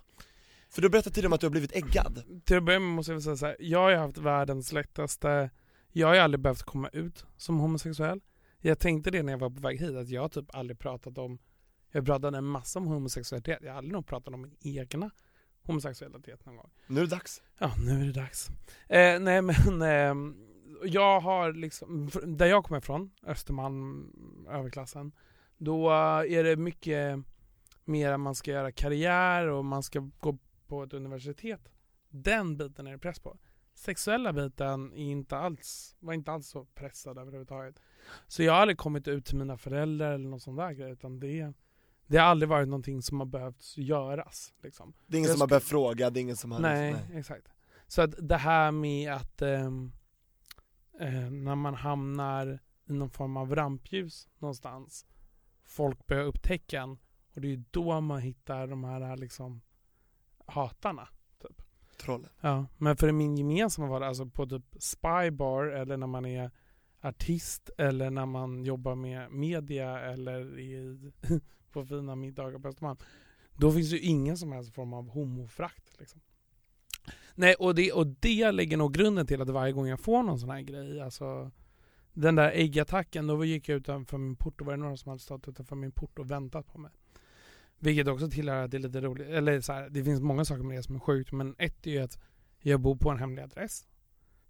för 0.69 0.81
du 0.81 0.89
berättade 0.89 1.13
tidigare 1.13 1.27
om 1.27 1.33
att 1.33 1.41
du 1.41 1.45
har 1.45 1.51
blivit 1.51 1.75
äggad. 1.75 2.23
Till 2.45 2.57
att 2.57 2.63
börja 2.63 2.79
med 2.79 2.89
måste 2.89 3.11
jag 3.11 3.15
väl 3.15 3.23
säga 3.23 3.37
så 3.37 3.45
här. 3.45 3.55
jag 3.59 3.79
har 3.79 3.95
haft 3.95 4.17
världens 4.17 4.71
lättaste, 4.71 5.49
jag 5.97 6.07
har 6.07 6.13
ju 6.15 6.19
aldrig 6.19 6.41
behövt 6.41 6.63
komma 6.63 6.89
ut 6.93 7.25
som 7.37 7.59
homosexuell. 7.59 8.21
Jag 8.59 8.79
tänkte 8.79 9.11
det 9.11 9.23
när 9.23 9.33
jag 9.33 9.39
var 9.39 9.49
på 9.49 9.61
väg 9.61 9.79
hit, 9.79 9.95
att 9.95 10.09
jag 10.09 10.21
har 10.21 10.29
typ 10.29 10.55
aldrig 10.55 10.79
pratat 10.79 11.17
om, 11.17 11.39
jag 11.91 12.05
pratade 12.05 12.37
en 12.37 12.45
massa 12.45 12.79
om 12.79 12.87
homosexualitet, 12.87 13.59
jag 13.61 13.71
har 13.71 13.77
aldrig 13.77 13.93
nog 13.93 14.07
pratat 14.07 14.33
om 14.33 14.41
min 14.41 14.55
egna 14.59 15.11
homosexualitet 15.63 16.45
någon 16.45 16.55
gång. 16.55 16.71
Nu 16.87 16.99
är 16.99 17.03
det 17.03 17.09
dags. 17.09 17.41
Ja, 17.57 17.71
nu 17.79 18.01
är 18.01 18.05
det 18.05 18.11
dags. 18.11 18.49
Eh, 18.89 19.19
nej 19.19 19.41
men, 19.41 19.81
eh, 19.81 20.33
jag 20.83 21.19
har 21.19 21.53
liksom, 21.53 22.09
där 22.23 22.45
jag 22.45 22.63
kommer 22.63 22.79
ifrån, 22.79 23.11
Östermalm, 23.23 24.11
överklassen, 24.49 25.11
då 25.57 25.89
är 26.29 26.43
det 26.43 26.55
mycket 26.55 27.19
mer 27.85 28.11
att 28.11 28.19
man 28.19 28.35
ska 28.35 28.51
göra 28.51 28.71
karriär 28.71 29.47
och 29.47 29.65
man 29.65 29.83
ska 29.83 30.09
gå 30.19 30.37
på 30.67 30.83
ett 30.83 30.93
universitet. 30.93 31.69
Den 32.09 32.57
biten 32.57 32.87
är 32.87 32.91
det 32.91 32.99
press 32.99 33.19
på. 33.19 33.37
Sexuella 33.75 34.33
biten 34.33 34.93
inte 34.93 35.37
alls, 35.37 35.95
var 35.99 36.13
inte 36.13 36.31
alls 36.31 36.47
så 36.47 36.65
pressad 36.65 37.17
överhuvudtaget. 37.17 37.79
Så 38.27 38.43
jag 38.43 38.53
har 38.53 38.59
aldrig 38.59 38.77
kommit 38.77 39.07
ut 39.07 39.25
till 39.25 39.37
mina 39.37 39.57
föräldrar 39.57 40.11
eller 40.11 40.29
någon 40.29 40.39
sån 40.39 40.55
där 40.55 40.71
grej, 40.71 40.91
utan 40.91 41.19
det, 41.19 41.53
det 42.07 42.17
har 42.17 42.25
aldrig 42.25 42.49
varit 42.49 42.67
någonting 42.67 43.01
som 43.01 43.19
har 43.19 43.27
behövt 43.27 43.77
göras. 43.77 44.53
Liksom. 44.63 44.93
Det 45.07 45.15
är 45.15 45.19
ingen 45.19 45.27
Jag 45.27 45.37
som 45.37 45.41
har 45.41 45.47
behövt 45.47 45.63
fråga, 45.63 46.09
det 46.09 46.19
är 46.19 46.21
ingen 46.21 46.37
som 46.37 46.51
har 46.51 46.59
Nej, 46.59 46.93
nej. 46.93 47.19
exakt. 47.19 47.47
Så 47.87 48.01
att 48.01 48.15
det 48.17 48.37
här 48.37 48.71
med 48.71 49.13
att 49.13 49.41
ehm, 49.41 49.91
eh, 50.99 51.31
när 51.31 51.55
man 51.55 51.75
hamnar 51.75 52.59
i 52.85 52.93
någon 52.93 53.09
form 53.09 53.37
av 53.37 53.55
rampljus 53.55 54.27
någonstans, 54.37 55.05
folk 55.63 56.07
börjar 56.07 56.23
upptäcka 56.23 56.81
en 56.81 56.97
och 57.35 57.41
det 57.41 57.53
är 57.53 57.63
då 57.71 58.01
man 58.01 58.19
hittar 58.19 58.67
de 58.67 58.83
här 58.83 59.17
liksom 59.17 59.61
hatarna. 60.45 61.07
Trollen. 61.97 62.29
Ja, 62.41 62.65
men 62.77 62.97
för 62.97 63.11
min 63.11 63.37
gemensamma 63.37 63.87
vardag, 63.87 64.07
alltså 64.07 64.25
på 64.25 64.45
typ 64.45 64.75
Spybar 64.79 65.65
eller 65.65 65.97
när 65.97 66.07
man 66.07 66.25
är 66.25 66.51
artist 67.01 67.69
eller 67.77 68.09
när 68.09 68.25
man 68.25 68.63
jobbar 68.63 68.95
med 68.95 69.31
media 69.31 69.99
eller 69.99 70.59
i, 70.59 70.99
på 71.71 71.85
fina 71.85 72.15
middagar 72.15 72.59
på 72.59 72.67
Östermalm. 72.67 72.97
Då 73.57 73.71
finns 73.71 73.93
ju 73.93 73.99
ingen 73.99 74.37
som 74.37 74.51
helst 74.51 74.73
form 74.73 74.93
av 74.93 75.09
homofrakt. 75.09 75.99
Liksom. 75.99 76.21
Nej, 77.35 77.55
och 77.55 77.75
det, 77.75 77.91
och 77.91 78.07
det 78.07 78.51
lägger 78.51 78.77
nog 78.77 78.93
grunden 78.93 79.27
till 79.27 79.41
att 79.41 79.49
varje 79.49 79.73
gång 79.73 79.87
jag 79.87 79.99
får 79.99 80.23
någon 80.23 80.39
sån 80.39 80.49
här 80.49 80.61
grej, 80.61 81.01
alltså 81.01 81.51
den 82.13 82.35
där 82.35 82.51
äggattacken, 82.51 83.27
då 83.27 83.45
gick 83.45 83.69
jag 83.69 83.77
utanför 83.77 84.17
min 84.17 84.35
port 84.35 84.61
och 84.61 84.67
var 84.67 84.73
det 84.73 84.83
några 84.83 84.97
som 84.97 85.09
hade 85.09 85.21
stått 85.21 85.47
utanför 85.47 85.75
min 85.75 85.91
port 85.91 86.19
och 86.19 86.31
väntat 86.31 86.67
på 86.67 86.79
mig. 86.79 86.91
Vilket 87.79 88.07
också 88.07 88.29
tillhör 88.29 88.63
att 88.63 88.71
det 88.71 88.77
är 88.77 88.79
lite 88.79 89.01
roligt, 89.01 89.27
eller 89.27 89.61
så 89.61 89.73
här, 89.73 89.89
det 89.89 90.03
finns 90.03 90.21
många 90.21 90.45
saker 90.45 90.63
med 90.63 90.77
det 90.77 90.83
som 90.83 90.95
är 90.95 90.99
sjukt, 90.99 91.31
men 91.31 91.55
ett 91.57 91.87
är 91.87 91.91
ju 91.91 91.99
att 91.99 92.19
jag 92.59 92.79
bor 92.79 92.95
på 92.95 93.09
en 93.09 93.17
hemlig 93.17 93.43
adress. 93.43 93.87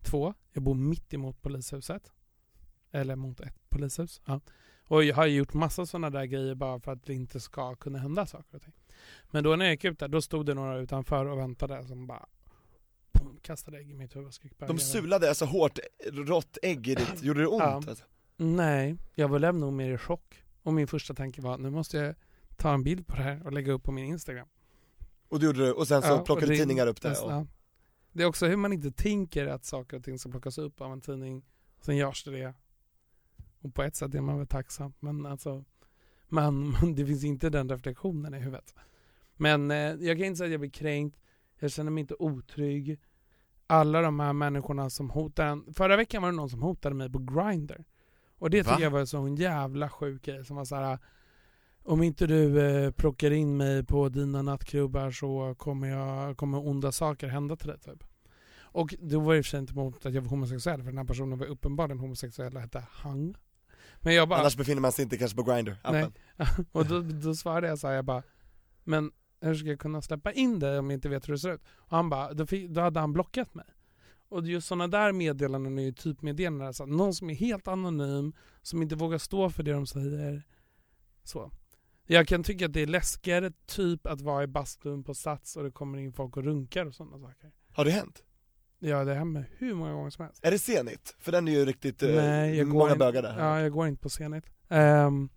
Två, 0.03 0.33
jag 0.51 0.63
bor 0.63 0.75
mitt 0.75 1.13
emot 1.13 1.41
polishuset. 1.41 2.11
Eller 2.91 3.15
mot 3.15 3.39
ett 3.39 3.69
polishus. 3.69 4.21
Ja. 4.25 4.41
Och 4.87 5.03
jag 5.03 5.15
har 5.15 5.25
gjort 5.25 5.53
massa 5.53 5.85
sådana 5.85 6.09
där 6.09 6.25
grejer 6.25 6.55
bara 6.55 6.79
för 6.79 6.91
att 6.91 7.03
det 7.05 7.13
inte 7.13 7.39
ska 7.39 7.75
kunna 7.75 7.99
hända 7.99 8.25
saker 8.25 8.55
och 8.55 8.61
ting. 8.61 8.73
Men 9.31 9.43
då 9.43 9.55
när 9.55 9.65
jag 9.65 9.71
gick 9.71 9.83
ut 9.83 9.99
där, 9.99 10.07
då 10.07 10.21
stod 10.21 10.45
det 10.45 10.53
några 10.53 10.77
utanför 10.77 11.25
och 11.25 11.39
väntade 11.39 11.87
som 11.87 12.07
bara 12.07 12.25
boom, 13.13 13.39
kastade 13.41 13.77
ägg 13.77 13.89
i 13.89 13.93
mitt 13.93 14.15
huvud 14.15 14.27
och 14.59 14.67
De 14.67 14.79
sulade 14.79 15.29
alltså 15.29 15.45
hårt 15.45 15.79
rått 16.11 16.57
ägg 16.61 16.87
i 16.87 16.95
ditt, 16.95 17.23
gjorde 17.23 17.39
det 17.39 17.47
ont? 17.47 17.63
Ja. 17.63 17.75
Alltså? 17.75 18.05
Nej, 18.37 18.97
jag 19.13 19.27
var 19.27 19.51
nog 19.51 19.73
mer 19.73 19.93
i 19.93 19.97
chock. 19.97 20.43
Och 20.63 20.73
min 20.73 20.87
första 20.87 21.13
tanke 21.13 21.41
var, 21.41 21.57
nu 21.57 21.69
måste 21.69 21.97
jag 21.97 22.15
ta 22.57 22.73
en 22.73 22.83
bild 22.83 23.07
på 23.07 23.15
det 23.15 23.23
här 23.23 23.45
och 23.45 23.53
lägga 23.53 23.71
upp 23.71 23.83
på 23.83 23.91
min 23.91 24.05
Instagram. 24.05 24.47
Och 25.29 25.39
du 25.39 25.45
gjorde 25.45 25.65
det, 25.65 25.73
och 25.73 25.87
sen 25.87 26.01
så 26.01 26.07
Ja, 26.07 26.23
plockade 26.25 26.51
det- 26.51 26.57
tidningar 26.57 26.87
upp 26.87 27.01
det 27.01 27.09
Nästan, 27.09 27.29
och, 27.33 27.41
ja. 27.41 27.47
Det 28.11 28.23
är 28.23 28.27
också 28.27 28.45
hur 28.47 28.57
man 28.57 28.73
inte 28.73 28.91
tänker 28.91 29.47
att 29.47 29.65
saker 29.65 29.97
och 29.97 30.03
ting 30.03 30.19
ska 30.19 30.29
plockas 30.29 30.57
upp 30.57 30.81
av 30.81 30.93
en 30.93 31.01
tidning. 31.01 31.45
Sen 31.81 31.97
görs 31.97 32.23
det 32.23 32.31
det. 32.31 32.53
Och 33.61 33.73
på 33.73 33.83
ett 33.83 33.95
sätt 33.95 34.15
är 34.15 34.21
man 34.21 34.37
väl 34.37 34.47
tacksam. 34.47 34.93
Men 34.99 35.25
alltså, 35.25 35.63
man, 36.29 36.75
det 36.95 37.05
finns 37.05 37.23
inte 37.23 37.49
den 37.49 37.69
reflektionen 37.69 38.33
i 38.33 38.39
huvudet. 38.39 38.75
Men 39.35 39.71
eh, 39.71 39.77
jag 39.77 40.17
kan 40.17 40.25
inte 40.25 40.37
säga 40.37 40.45
att 40.47 40.51
jag 40.51 40.59
blir 40.59 40.69
kränkt. 40.69 41.19
Jag 41.59 41.71
känner 41.71 41.91
mig 41.91 42.01
inte 42.01 42.15
otrygg. 42.19 42.99
Alla 43.67 44.01
de 44.01 44.19
här 44.19 44.33
människorna 44.33 44.89
som 44.89 45.09
hotar 45.09 45.45
en. 45.45 45.73
Förra 45.73 45.95
veckan 45.97 46.21
var 46.21 46.29
det 46.31 46.35
någon 46.35 46.49
som 46.49 46.61
hotade 46.61 46.95
mig 46.95 47.11
på 47.11 47.19
Grindr. 47.19 47.83
Och 48.37 48.49
det 48.49 48.61
Va? 48.61 48.71
tycker 48.71 48.83
jag 48.83 48.91
var 48.91 49.05
så 49.05 49.17
en 49.17 49.35
jävla 49.35 49.89
sjuk 49.89 50.21
grej 50.25 50.45
som 50.45 50.55
var 50.55 50.65
så 50.65 50.75
här. 50.75 50.99
Om 51.87 52.03
inte 52.03 52.27
du 52.27 52.59
eh, 52.59 52.91
plockar 52.91 53.31
in 53.31 53.57
mig 53.57 53.83
på 53.83 54.09
dina 54.09 54.41
nattklubbar 54.41 55.11
så 55.11 55.55
kommer, 55.57 55.87
jag, 55.87 56.37
kommer 56.37 56.67
onda 56.67 56.91
saker 56.91 57.27
hända 57.27 57.55
till 57.55 57.67
dig 57.67 57.79
typ. 57.79 58.03
Och 58.57 58.95
då 58.99 59.19
var 59.19 59.33
det 59.33 59.37
i 59.37 59.41
och 59.41 59.45
för 59.45 59.49
sig 59.49 59.59
inte 59.59 59.73
emot 59.73 60.05
att 60.05 60.13
jag 60.13 60.21
var 60.21 60.29
homosexuell 60.29 60.83
för 60.83 60.89
den 60.89 60.97
här 60.97 61.05
personen 61.05 61.39
var 61.39 61.45
uppenbarligen 61.45 61.99
homosexuell 61.99 62.55
och 62.55 62.61
hette 62.61 62.83
Hang. 62.91 63.35
Men 63.99 64.13
jag 64.13 64.29
bara, 64.29 64.39
annars 64.39 64.57
befinner 64.57 64.81
man 64.81 64.91
sig 64.91 65.03
inte 65.03 65.17
kanske 65.17 65.37
på 65.37 65.43
Grindr 65.43 65.75
appen. 65.81 66.13
och 66.71 66.85
då, 66.85 66.99
då 67.01 67.35
svarade 67.35 67.67
jag 67.67 67.79
så 67.79 67.87
här, 67.87 67.93
jag 67.93 68.05
bara, 68.05 68.23
men 68.83 69.11
hur 69.41 69.55
ska 69.55 69.67
jag 69.67 69.79
kunna 69.79 70.01
släppa 70.01 70.31
in 70.31 70.59
dig 70.59 70.79
om 70.79 70.89
jag 70.89 70.97
inte 70.97 71.09
vet 71.09 71.27
hur 71.27 71.33
det 71.33 71.39
ser 71.39 71.53
ut? 71.53 71.61
Och 71.67 71.97
han 71.97 72.09
bara, 72.09 72.33
då, 72.33 72.45
fick, 72.45 72.69
då 72.69 72.81
hade 72.81 72.99
han 72.99 73.13
blockat 73.13 73.53
mig. 73.53 73.65
Och 74.29 74.47
just 74.47 74.67
sådana 74.67 74.87
där 74.87 75.11
meddelanden 75.11 75.79
är 75.79 75.83
ju 75.83 75.91
typmeddelanden, 75.91 76.67
alltså 76.67 76.85
någon 76.85 77.13
som 77.13 77.29
är 77.29 77.35
helt 77.35 77.67
anonym, 77.67 78.33
som 78.61 78.81
inte 78.81 78.95
vågar 78.95 79.17
stå 79.17 79.49
för 79.49 79.63
det 79.63 79.71
de 79.71 79.87
säger. 79.87 80.43
Så. 81.23 81.51
Jag 82.07 82.27
kan 82.27 82.43
tycka 82.43 82.65
att 82.65 82.73
det 82.73 82.81
är 82.81 82.87
läskigare 82.87 83.51
typ 83.65 84.07
att 84.07 84.21
vara 84.21 84.43
i 84.43 84.47
bastun 84.47 85.03
på 85.03 85.13
Sats 85.13 85.55
och 85.57 85.63
det 85.63 85.71
kommer 85.71 85.97
in 85.97 86.13
folk 86.13 86.37
och 86.37 86.43
runkar 86.43 86.85
och 86.85 86.95
sådana 86.95 87.19
saker. 87.19 87.51
Har 87.71 87.85
det 87.85 87.91
hänt? 87.91 88.23
Ja, 88.79 89.03
det 89.03 89.13
händer 89.13 89.49
hur 89.57 89.73
många 89.73 89.93
gånger 89.93 90.09
som 90.09 90.25
helst. 90.25 90.45
Är 90.45 90.51
det 90.51 90.59
Zenit? 90.59 91.15
För 91.19 91.31
den 91.31 91.47
är 91.47 91.51
ju 91.51 91.65
riktigt, 91.65 92.03
eh, 92.03 92.15
Nej, 92.15 92.57
jag 92.57 92.67
många 92.67 92.95
bögar 92.95 93.21
där 93.21 93.39
Ja, 93.39 93.61
jag 93.61 93.71
går 93.71 93.87
inte 93.87 94.01
på 94.01 94.09
Zenit. 94.09 94.45
Um, 94.67 95.29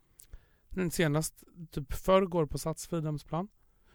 den 0.71 0.91
senast, 0.91 1.45
typ 1.71 1.93
förrgår 1.93 2.47
på 2.47 2.59
Sats 2.59 2.87
Fridhemsplan. 2.87 3.49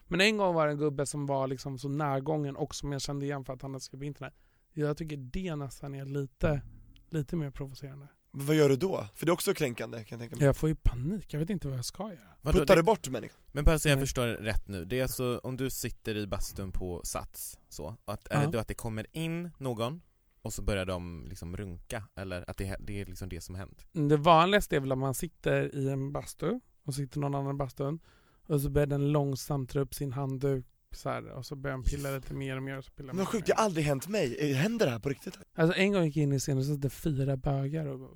Men 0.07 0.21
en 0.21 0.37
gång 0.37 0.55
var 0.55 0.65
det 0.65 0.71
en 0.71 0.77
gubbe 0.77 1.05
som 1.05 1.25
var 1.25 1.47
liksom 1.47 1.77
så 1.77 1.89
närgången 1.89 2.55
och 2.55 2.75
som 2.75 2.91
jag 2.91 3.01
kände 3.01 3.25
igen 3.25 3.45
för 3.45 3.53
att 3.53 3.61
han 3.61 3.71
hade 3.71 3.83
skrivit 3.83 4.01
på 4.01 4.05
internet. 4.05 4.33
Jag 4.73 4.97
tycker 4.97 5.17
det 5.17 5.55
nästan 5.55 5.95
är 5.95 6.05
lite, 6.05 6.61
lite 7.09 7.35
mer 7.35 7.51
provocerande. 7.51 8.07
Men 8.35 8.45
Vad 8.45 8.55
gör 8.55 8.69
du 8.69 8.75
då? 8.75 9.07
För 9.15 9.25
det 9.25 9.29
är 9.29 9.33
också 9.33 9.53
kränkande 9.53 9.97
kan 9.97 10.05
jag 10.09 10.19
tänka 10.19 10.35
mig 10.35 10.45
Jag 10.45 10.57
får 10.57 10.69
ju 10.69 10.75
panik, 10.75 11.33
jag 11.33 11.39
vet 11.39 11.49
inte 11.49 11.67
vad 11.67 11.77
jag 11.77 11.85
ska 11.85 12.03
göra. 12.03 12.19
Vadå, 12.41 12.59
Puttar 12.59 12.75
det- 12.75 12.81
du 12.81 12.85
bort 12.85 13.09
människor? 13.09 13.41
Men 13.51 13.63
bara 13.63 13.79
så 13.79 13.89
jag 13.89 13.95
Nej. 13.95 14.03
förstår 14.05 14.27
rätt 14.27 14.67
nu, 14.67 14.85
det 14.85 14.99
är 14.99 15.03
alltså 15.03 15.39
om 15.43 15.57
du 15.57 15.69
sitter 15.69 16.15
i 16.17 16.27
bastun 16.27 16.71
på 16.71 17.01
Sats, 17.03 17.59
så, 17.69 17.95
att, 18.05 18.27
är 18.27 18.45
det 18.45 18.51
då 18.51 18.59
att 18.59 18.67
det 18.67 18.73
kommer 18.73 19.07
in 19.11 19.49
någon 19.57 20.01
och 20.41 20.53
så 20.53 20.61
börjar 20.61 20.85
de 20.85 21.25
liksom 21.29 21.57
runka, 21.57 22.03
eller 22.15 22.49
att 22.49 22.57
det, 22.57 22.77
det 22.79 23.01
är 23.01 23.05
liksom 23.05 23.29
det 23.29 23.41
som 23.41 23.55
hänt? 23.55 23.85
Det 23.91 24.17
vanligaste 24.17 24.75
är 24.75 24.79
väl 24.79 24.91
att 24.91 24.97
man 24.97 25.13
sitter 25.13 25.75
i 25.75 25.89
en 25.89 26.11
bastu 26.11 26.59
och 26.85 26.95
sitter 26.95 27.19
någon 27.19 27.35
annan 27.35 27.55
i 27.55 27.57
bastun 27.57 27.99
och 28.47 28.61
så 28.61 28.69
börjar 28.69 28.87
den 28.87 29.11
långsamt 29.11 29.69
dra 29.69 29.79
upp 29.79 29.93
sin 29.93 30.13
handduk 30.13 30.65
så 30.95 31.09
här, 31.09 31.29
och 31.29 31.45
så 31.45 31.55
börjar 31.55 31.77
den 31.77 31.83
pilla 31.83 32.11
lite 32.11 32.33
mer 32.33 32.57
och 32.57 32.63
mer 32.63 32.77
och 32.77 32.85
så 32.85 32.91
pillar 32.91 33.13
Men 33.13 33.25
sjukt, 33.25 33.47
det 33.47 33.53
har 33.57 33.63
aldrig 33.63 33.85
hänt 33.85 34.07
mig, 34.07 34.51
Eh, 34.51 34.55
händer 34.55 34.85
det 34.85 34.91
här 34.91 34.99
på 34.99 35.09
riktigt? 35.09 35.39
Alltså 35.55 35.77
en 35.77 35.91
gång 35.93 36.03
gick 36.05 36.17
jag 36.17 36.23
in 36.23 36.33
i 36.33 36.39
scenen 36.39 36.57
och 36.59 36.65
så 36.65 36.71
satt 36.73 36.81
det 36.81 36.89
fyra 36.89 37.37
bögar 37.37 37.85
och 37.85 38.09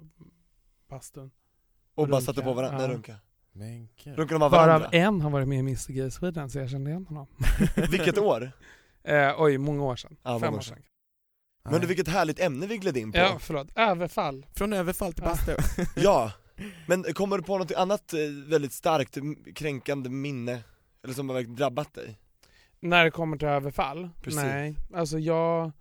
bastun. 0.90 1.32
Och 1.96 2.08
bara 2.08 2.18
Runka, 2.18 2.26
satte 2.26 2.42
på 2.42 2.54
varandra, 2.54 2.82
ja. 2.82 2.88
nej 2.88 2.96
runka 2.96 3.16
Men 3.52 3.90
gud. 4.04 4.18
Runkar 4.18 4.36
de 4.36 4.42
av 4.42 4.52
Varav 4.52 4.68
varandra? 4.68 4.90
en 4.92 5.22
har 5.22 5.30
varit 5.30 5.48
med 5.48 5.56
i 5.58 5.60
Mr 5.60 5.92
Gay 5.94 6.12
Sweden 6.12 6.50
så 6.50 6.60
jag 6.60 6.70
kände 6.70 6.90
igen 6.90 7.06
honom. 7.08 7.28
Vilket 7.92 8.18
år? 8.18 8.52
Eh, 9.04 9.34
oj, 9.38 9.58
många 9.58 9.84
år 9.84 9.96
sedan. 9.96 10.18
Ja, 10.24 10.40
Fem 10.40 10.54
år 10.54 10.58
år 10.58 10.62
sedan. 10.62 10.76
sedan. 10.78 10.84
Men 11.72 11.82
du 11.82 11.88
vilket 11.88 12.08
härligt 12.08 12.40
ämne 12.40 12.68
vi 12.68 12.78
gled 12.78 12.98
in 12.98 13.12
på 13.12 13.18
Ja, 13.18 13.38
förlåt. 13.40 13.68
Överfall. 13.76 14.46
Från 14.56 14.74
överfall 14.74 15.14
till 15.14 15.24
bastu. 15.24 15.56
Ja, 15.96 16.32
men 16.88 17.04
kommer 17.04 17.38
du 17.38 17.44
på 17.44 17.58
något 17.58 17.72
annat 17.72 18.14
eh, 18.14 18.20
väldigt 18.48 18.74
starkt 18.74 19.18
kränkande 19.56 20.10
minne? 20.10 20.64
Eller 21.04 21.14
som 21.14 21.30
har 21.30 21.34
verkligen 21.36 21.56
drabbat 21.56 21.94
dig? 21.94 22.18
När 22.80 23.04
det 23.06 23.12
kommer 23.12 23.38
till 23.38 23.48
överfall? 23.48 24.10
Precis. 24.22 24.42
Nej, 24.42 24.76
alltså 24.94 25.20
jag... 25.20 25.72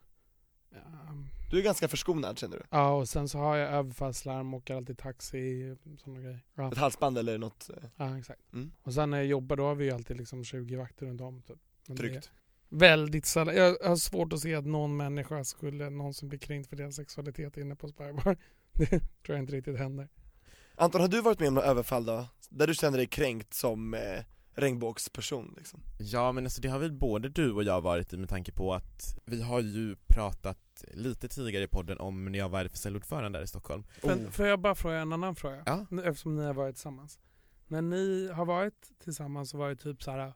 ehm, 0.72 1.26
Du 1.50 1.58
är 1.58 1.62
ganska 1.62 1.88
förskonad 1.88 2.38
känner 2.38 2.56
du? 2.56 2.62
Ja, 2.70 2.90
och 2.94 3.08
sen 3.08 3.28
så 3.28 3.38
har 3.38 3.56
jag 3.56 3.70
överfallslarm, 3.72 4.54
åker 4.54 4.74
alltid 4.74 4.98
taxi, 4.98 5.76
sådana 5.98 6.20
grejer. 6.20 6.44
Ja, 6.54 6.72
Ett 6.72 6.78
halsband 6.78 7.18
eller 7.18 7.38
något 7.38 7.70
eh, 7.76 7.88
ja 7.96 8.18
exakt. 8.18 8.52
Mm. 8.52 8.72
Och 8.82 8.94
sen 8.94 9.10
när 9.10 9.16
jag 9.18 9.26
jobbar 9.26 9.56
då 9.56 9.64
har 9.64 9.74
vi 9.74 9.84
ju 9.84 9.90
alltid 9.90 10.16
liksom 10.16 10.44
20 10.44 10.76
vakter 10.76 11.06
runt 11.06 11.20
om. 11.20 11.42
Typ. 11.42 11.58
Men 11.88 11.96
tryggt? 11.96 12.30
Väldigt 12.68 13.26
sällan. 13.26 13.56
Jag 13.56 13.76
har 13.84 13.96
svårt 13.96 14.32
att 14.32 14.40
se 14.40 14.54
att 14.54 14.66
någon 14.66 14.96
människa 14.96 15.44
skulle 15.44 15.90
någonsin 15.90 16.28
bli 16.28 16.38
kränkt 16.38 16.68
för 16.68 16.76
deras 16.76 16.96
sexualitet 16.96 17.56
inne 17.56 17.76
på 17.76 17.88
Spybar. 17.88 18.36
Det 18.72 18.86
tror 18.88 19.00
jag 19.26 19.38
inte 19.38 19.52
riktigt 19.52 19.78
händer. 19.78 20.08
Anton, 20.74 21.00
har 21.00 21.08
du 21.08 21.20
varit 21.22 21.38
med 21.40 21.48
om 21.48 21.54
något 21.54 21.64
överfall 21.64 22.04
då? 22.06 22.26
Där 22.48 22.66
du 22.66 22.74
känner 22.74 22.98
dig 22.98 23.06
kränkt 23.06 23.54
som 23.54 23.94
eh, 23.94 24.00
regnbågsperson 24.56 25.54
liksom? 25.56 25.80
Ja 25.98 26.32
men 26.32 26.44
alltså 26.44 26.60
det 26.60 26.68
har 26.68 26.78
väl 26.78 26.92
både 26.92 27.28
du 27.28 27.52
och 27.52 27.64
jag 27.64 27.80
varit 27.80 28.12
i 28.12 28.16
med 28.16 28.28
tanke 28.28 28.52
på 28.52 28.74
att 28.74 29.18
vi 29.24 29.42
har 29.42 29.60
ju 29.60 29.96
pratat 30.08 30.84
lite 30.92 31.28
tidigare 31.28 31.64
i 31.64 31.68
podden 31.68 31.98
om 31.98 32.24
när 32.24 32.38
jag 32.38 32.48
var 32.48 32.60
RFSL-ordförande 32.64 33.38
där 33.38 33.44
i 33.44 33.46
Stockholm. 33.46 33.84
Men 34.02 34.26
Oh. 34.26 34.30
får 34.30 34.46
jag 34.46 34.60
bara 34.60 34.74
fråga 34.74 34.96
en 34.98 35.12
annan 35.12 35.36
fråga? 35.36 35.62
Ja. 35.66 35.86
Eftersom 36.04 36.36
ni 36.36 36.44
har 36.44 36.54
varit 36.54 36.74
tillsammans. 36.74 37.18
När 37.66 37.82
ni 37.82 38.28
har 38.32 38.44
varit 38.46 38.90
tillsammans 39.04 39.54
och 39.54 39.60
varit 39.60 39.80
typ 39.80 40.02
så 40.02 40.10
här 40.10 40.32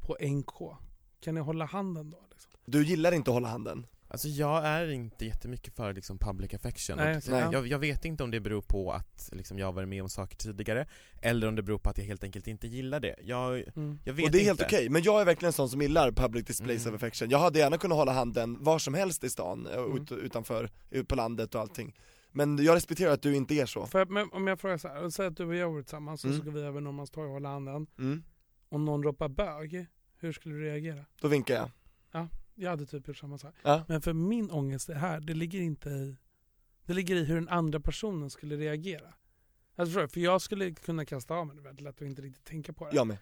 på 0.00 0.16
NK, 0.20 0.76
kan 1.20 1.34
ni 1.34 1.40
hålla 1.40 1.64
handen 1.64 2.10
då? 2.10 2.18
Liksom? 2.30 2.50
Du 2.64 2.84
gillar 2.84 3.12
inte 3.12 3.30
att 3.30 3.34
hålla 3.34 3.48
handen? 3.48 3.86
Alltså 4.12 4.28
jag 4.28 4.64
är 4.66 4.90
inte 4.90 5.24
jättemycket 5.26 5.74
för 5.76 5.92
liksom 5.94 6.18
public 6.18 6.54
affection 6.54 6.96
Nej, 6.96 7.16
och, 7.16 7.22
nej. 7.28 7.48
Jag, 7.52 7.66
jag 7.66 7.78
vet 7.78 8.04
inte 8.04 8.24
om 8.24 8.30
det 8.30 8.40
beror 8.40 8.62
på 8.62 8.92
att 8.92 9.28
liksom, 9.32 9.58
jag 9.58 9.66
har 9.66 9.72
varit 9.72 9.88
med 9.88 10.02
om 10.02 10.08
saker 10.08 10.36
tidigare 10.36 10.86
Eller 11.22 11.48
om 11.48 11.54
det 11.54 11.62
beror 11.62 11.78
på 11.78 11.90
att 11.90 11.98
jag 11.98 12.04
helt 12.04 12.24
enkelt 12.24 12.46
inte 12.46 12.66
gillar 12.68 13.00
det 13.00 13.16
Jag, 13.22 13.56
Mm. 13.76 13.98
jag 14.04 14.12
vet 14.14 14.24
Och 14.26 14.30
det 14.32 14.38
är 14.40 14.44
helt 14.44 14.60
inte 14.60 14.76
okej, 14.76 14.88
men 14.88 15.02
jag 15.02 15.20
är 15.20 15.24
verkligen 15.24 15.48
en 15.48 15.52
sån 15.52 15.68
som 15.68 15.82
gillar 15.82 16.12
public 16.12 16.44
displays 16.44 16.82
Mm. 16.86 16.94
of 16.94 17.02
affection 17.02 17.30
Jag 17.30 17.38
hade 17.38 17.58
gärna 17.58 17.78
kunnat 17.78 17.98
hålla 17.98 18.12
handen 18.12 18.56
var 18.64 18.78
som 18.78 18.94
helst 18.94 19.24
i 19.24 19.30
stan, 19.30 19.66
eh, 19.66 19.74
Mm. 19.78 19.96
ut, 20.02 20.12
utanför, 20.12 20.70
ut 20.90 21.08
på 21.08 21.14
landet 21.14 21.54
och 21.54 21.60
allting 21.60 21.96
Men 22.32 22.64
jag 22.64 22.76
respekterar 22.76 23.12
att 23.12 23.22
du 23.22 23.34
inte 23.36 23.54
är 23.54 23.66
så 23.66 23.86
För, 23.86 24.06
men 24.06 24.28
om 24.32 24.46
jag 24.46 24.60
frågar 24.60 24.78
så 24.78 24.88
här, 24.88 25.10
säg 25.10 25.26
att 25.26 25.36
du 25.36 25.44
och 25.44 25.54
jag 25.54 25.70
vore 25.70 25.82
tillsammans 25.82 26.24
och 26.24 26.28
Mm. 26.30 26.38
så 26.40 26.44
ska 26.44 26.50
vi 26.50 26.62
över 26.62 26.80
Norrmalmstorg 26.80 27.26
och 27.26 27.32
hålla 27.32 27.48
handen. 27.48 27.86
mm. 27.98 28.22
Om 28.68 28.84
någon 28.84 29.02
ropar 29.02 29.28
bög, 29.28 29.86
hur 30.18 30.32
skulle 30.32 30.54
du 30.54 30.60
reagera? 30.64 31.04
Då 31.20 31.28
vinkar 31.28 31.54
jag 31.54 31.70
Jag 32.60 32.70
hade 32.70 32.86
typ 32.86 33.08
gjort 33.08 33.16
samma 33.16 33.38
sak. 33.38 33.54
Ja, 33.62 33.84
Men 33.88 34.00
för 34.00 34.12
min 34.12 34.50
ångest 34.50 34.88
är 34.88 34.94
här, 34.94 35.20
det 35.20 35.34
ligger 35.34 35.60
inte 35.60 35.90
i 35.90 36.16
Det 36.86 36.92
ligger 36.92 37.16
i 37.16 37.24
hur 37.24 37.34
den 37.34 37.48
andra 37.48 37.80
personen 37.80 38.30
skulle 38.30 38.56
reagera. 38.56 39.14
Alltså? 39.76 40.08
För 40.08 40.20
jag 40.20 40.42
skulle 40.42 40.74
kunna 40.74 41.04
kasta 41.04 41.34
av 41.34 41.46
mig 41.46 41.56
det 41.56 41.62
väldigt 41.62 41.80
lätt 41.80 42.00
och 42.00 42.06
inte 42.06 42.22
riktigt 42.22 42.44
tänka 42.44 42.72
på 42.72 42.84
det. 42.84 42.96
jag 42.96 43.06
med 43.06 43.18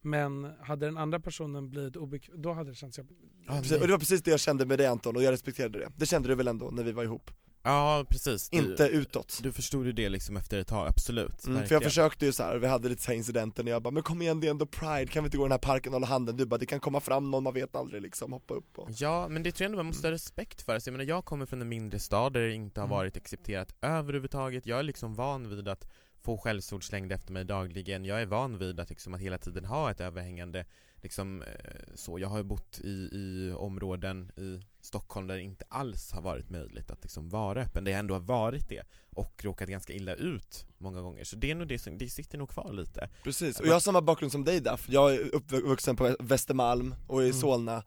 Men 0.00 0.52
hade 0.60 0.86
den 0.86 0.98
andra 0.98 1.20
personen 1.20 1.70
blivit 1.70 1.96
obekväm, 1.96 2.42
då 2.42 2.52
hade 2.52 2.70
det 2.70 2.74
känts 2.74 2.98
jobbigt. 2.98 3.18
Ja, 3.46 3.52
Precis, 3.52 3.80
Och 3.80 3.86
det 3.86 3.92
var 3.92 3.98
precis 3.98 4.22
det 4.22 4.30
jag 4.30 4.40
kände 4.40 4.66
med 4.66 4.78
dig 4.78 4.86
Anton, 4.86 5.16
och 5.16 5.22
jag 5.22 5.32
respekterade 5.32 5.78
det 5.78 5.92
Det 5.96 6.06
kände 6.06 6.28
du 6.28 6.34
väl 6.34 6.48
ändå 6.48 6.70
när 6.70 6.82
vi 6.82 6.92
var 6.92 7.04
ihop? 7.04 7.30
Ja 7.62 8.04
precis, 8.10 8.50
du, 8.50 8.58
Inte 8.58 8.82
utåt 8.88 9.40
du 9.42 9.52
förstod 9.52 9.86
ju 9.86 9.92
det 9.92 10.08
liksom 10.08 10.36
efter 10.36 10.58
ett 10.58 10.66
tag, 10.68 10.88
absolut 10.88 11.46
Mm, 11.46 11.66
för 11.66 11.74
jag 11.74 11.82
försökte 11.82 12.26
ju 12.26 12.32
så 12.32 12.42
här, 12.42 12.56
vi 12.56 12.66
hade 12.66 12.88
lite 12.88 13.02
så 13.02 13.10
här 13.10 13.16
incidenter 13.18 13.64
när 13.64 13.72
jag 13.72 13.82
bara 13.82 13.90
'Men 13.90 14.02
kom 14.02 14.22
igen 14.22 14.40
det 14.40 14.46
är 14.46 14.50
ändå 14.50 14.66
pride, 14.66 15.06
kan 15.06 15.22
vi 15.24 15.26
inte 15.26 15.36
gå 15.36 15.42
i 15.42 15.46
den 15.48 15.52
här 15.52 15.58
parken 15.58 15.90
och 15.92 15.94
hålla 15.94 16.06
handen?' 16.06 16.36
Du 16.36 16.46
bara 16.46 16.58
'Det 16.58 16.66
kan 16.66 16.80
komma 16.80 17.00
fram 17.00 17.30
någon, 17.30 17.42
man 17.42 17.54
vet 17.54 17.76
aldrig 17.76 18.02
liksom, 18.02 18.32
hoppa 18.32 18.54
upp' 18.54 18.78
och... 18.78 18.88
Ja, 18.92 19.28
men 19.28 19.42
det 19.42 19.52
tror 19.52 19.64
jag 19.64 19.68
ändå 19.68 19.76
man 19.76 19.86
måste 19.86 20.06
ha 20.06 20.12
respekt 20.12 20.62
för. 20.62 20.74
Alltså, 20.74 20.90
jag 20.90 20.92
menar, 20.92 21.04
jag 21.08 21.24
kommer 21.24 21.46
från 21.46 21.60
en 21.62 21.68
mindre 21.68 21.98
stad 21.98 22.32
där 22.32 22.40
det 22.40 22.54
inte 22.54 22.80
har 22.80 22.86
Mm. 22.86 22.96
varit 22.96 23.16
accepterat 23.16 23.74
överhuvudtaget. 23.82 24.66
Jag 24.66 24.78
är 24.78 24.82
liksom 24.82 25.14
van 25.14 25.48
vid 25.50 25.68
att 25.68 25.86
få 26.22 26.38
skällsord 26.38 26.84
slängda 26.84 27.14
efter 27.14 27.32
mig 27.32 27.44
dagligen. 27.44 28.04
Jag 28.04 28.22
är 28.22 28.26
van 28.26 28.58
vid 28.58 28.80
att, 28.80 28.90
liksom, 28.90 29.14
att 29.14 29.20
hela 29.20 29.38
tiden 29.38 29.64
ha 29.64 29.90
ett 29.90 30.00
överhängande 30.00 30.64
liksom, 31.02 31.42
eh, 31.42 31.48
så. 31.94 32.18
Jag 32.18 32.28
har 32.28 32.38
ju 32.38 32.44
bott 32.44 32.80
i, 32.84 33.08
i 33.12 33.52
områden 33.56 34.32
i 34.36 34.60
Stockholm 34.80 35.26
där 35.26 35.36
det 35.36 35.42
inte 35.42 35.64
alls 35.68 36.12
har 36.12 36.22
varit 36.22 36.50
möjligt 36.50 36.90
att 36.90 37.02
liksom, 37.02 37.28
vara 37.28 37.62
öppen. 37.62 37.84
Det 37.84 37.92
ändå 37.92 38.14
har 38.14 38.20
varit 38.20 38.68
det 38.68 38.82
och 39.10 39.44
råkat 39.44 39.68
ganska 39.68 39.92
illa 39.92 40.14
ut 40.14 40.66
många 40.78 41.00
gånger. 41.00 41.24
Så 41.24 41.36
det 41.36 41.50
är 41.50 41.54
nog 41.54 41.68
det 41.68 41.78
som, 41.78 41.98
det 41.98 42.08
sitter 42.08 42.38
nog 42.38 42.50
kvar 42.50 42.72
lite. 42.72 43.08
Precis, 43.22 43.60
och 43.60 43.66
jag 43.66 43.72
har 43.72 43.80
samma 43.80 44.00
bakgrund 44.00 44.32
som 44.32 44.44
dig 44.44 44.60
Daff, 44.60 44.88
jag 44.88 45.14
är 45.14 45.34
uppvuxen 45.34 45.96
på 45.96 46.16
Västermalm 46.20 46.94
och 47.06 47.22
i 47.22 47.24
Mm. 47.24 47.40
Solna 47.40 47.82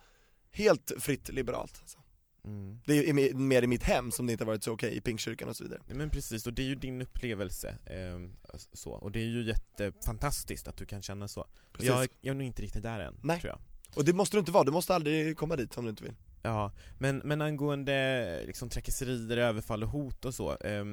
Helt 0.52 0.92
fritt 1.00 1.30
liberalt 1.30 1.80
alltså. 1.82 1.98
Mm. 2.44 2.80
Det 2.86 3.10
är 3.10 3.34
mer 3.34 3.62
i 3.62 3.68
mitt 3.68 3.84
hem 3.84 4.12
som 4.12 4.26
det 4.26 4.32
inte 4.32 4.44
har 4.44 4.48
varit 4.48 4.64
så 4.64 4.72
okej 4.72 4.98
i 4.98 5.02
Pingstkyrkan 5.02 5.50
och 5.50 5.56
så 5.56 5.64
vidare 5.64 5.82
Men 5.88 6.10
precis, 6.10 6.48
och 6.48 6.54
det 6.54 6.62
är 6.62 6.66
ju 6.66 6.76
din 6.76 7.02
upplevelse 7.02 7.78
ehm, 7.86 8.36
så, 8.74 8.92
och 8.92 9.12
det 9.12 9.20
är 9.20 9.26
ju 9.26 9.44
jättefantastiskt 9.44 10.68
att 10.68 10.78
du 10.78 10.86
kan 10.86 11.02
känna 11.02 11.28
så. 11.28 11.48
Precis. 11.72 11.90
Jag, 11.90 12.08
jag 12.22 12.32
är 12.32 12.38
nog 12.38 12.48
inte 12.48 12.62
riktigt 12.62 12.84
där 12.84 13.00
än, 13.00 13.20
Nej. 13.24 13.42
tror 13.42 13.50
jag. 13.50 13.60
Och 13.96 14.06
det 14.06 14.14
måste 14.14 14.38
du 14.38 14.40
inte 14.40 14.52
vara, 14.52 14.64
du 14.64 14.72
måste 14.72 14.96
aldrig 14.96 15.38
komma 15.38 15.56
dit 15.56 15.78
om 15.78 15.84
du 15.84 15.90
inte 15.90 16.04
vill 16.04 16.16
Ja, 16.44 16.72
men, 17.00 17.18
men 17.18 17.42
angående 17.42 18.44
liksom 18.46 18.70
trakasserier, 18.70 19.38
överfall 19.38 19.84
och 19.84 19.90
hot 19.90 20.26
och 20.26 20.34
så 20.36 20.58
eh, 20.58 20.86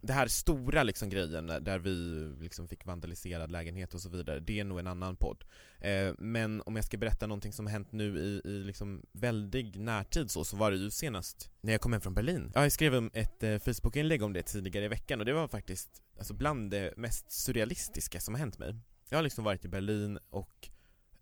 Det 0.00 0.12
här 0.12 0.26
stora 0.28 0.82
liksom 0.82 1.08
grejen 1.08 1.46
där- 1.46 1.78
vi 1.78 1.94
liksom 2.42 2.68
fick 2.68 2.86
vandaliserad 2.86 3.50
lägenhet 3.50 3.94
och 3.94 4.00
så 4.00 4.08
vidare, 4.08 4.40
det 4.40 4.60
är 4.60 4.64
nog 4.64 4.78
en 4.78 4.86
annan 4.86 5.16
podd. 5.16 5.44
Eh, 5.80 6.12
Men 6.18 6.62
om 6.66 6.76
jag 6.76 6.84
ska 6.84 6.96
berätta 6.96 7.26
någonting 7.26 7.52
som 7.52 7.66
har 7.66 7.72
hänt 7.72 7.92
nu 7.92 8.18
i, 8.18 8.48
i 8.50 8.64
liksom 8.64 9.02
väldig 9.12 9.78
närtid 9.80 10.30
så, 10.30 10.44
så 10.44 10.56
var 10.56 10.70
det 10.70 10.76
ju 10.76 10.90
senast 10.90 11.50
när 11.60 11.72
jag 11.72 11.80
kom 11.80 11.92
hem 11.92 12.00
från 12.00 12.14
Berlin. 12.14 12.52
Ja, 12.54 12.62
jag 12.62 12.72
skrev 12.72 13.10
ett 13.12 13.42
eh, 13.42 13.58
Facebookinlägg 13.58 14.22
om 14.22 14.32
det 14.32 14.42
tidigare 14.42 14.84
i 14.84 14.88
veckan 14.88 15.20
och 15.20 15.26
det 15.26 15.32
var 15.32 15.48
faktiskt 15.48 16.02
alltså 16.18 16.34
bland 16.34 16.70
det 16.70 16.94
mest 16.96 17.30
surrealistiska 17.32 18.20
som 18.20 18.34
har 18.34 18.38
hänt 18.38 18.58
mig. 18.58 18.76
Jag 19.08 19.18
har 19.18 19.22
liksom 19.22 19.44
varit 19.44 19.64
i 19.64 19.68
Berlin 19.68 20.18
och 20.30 20.68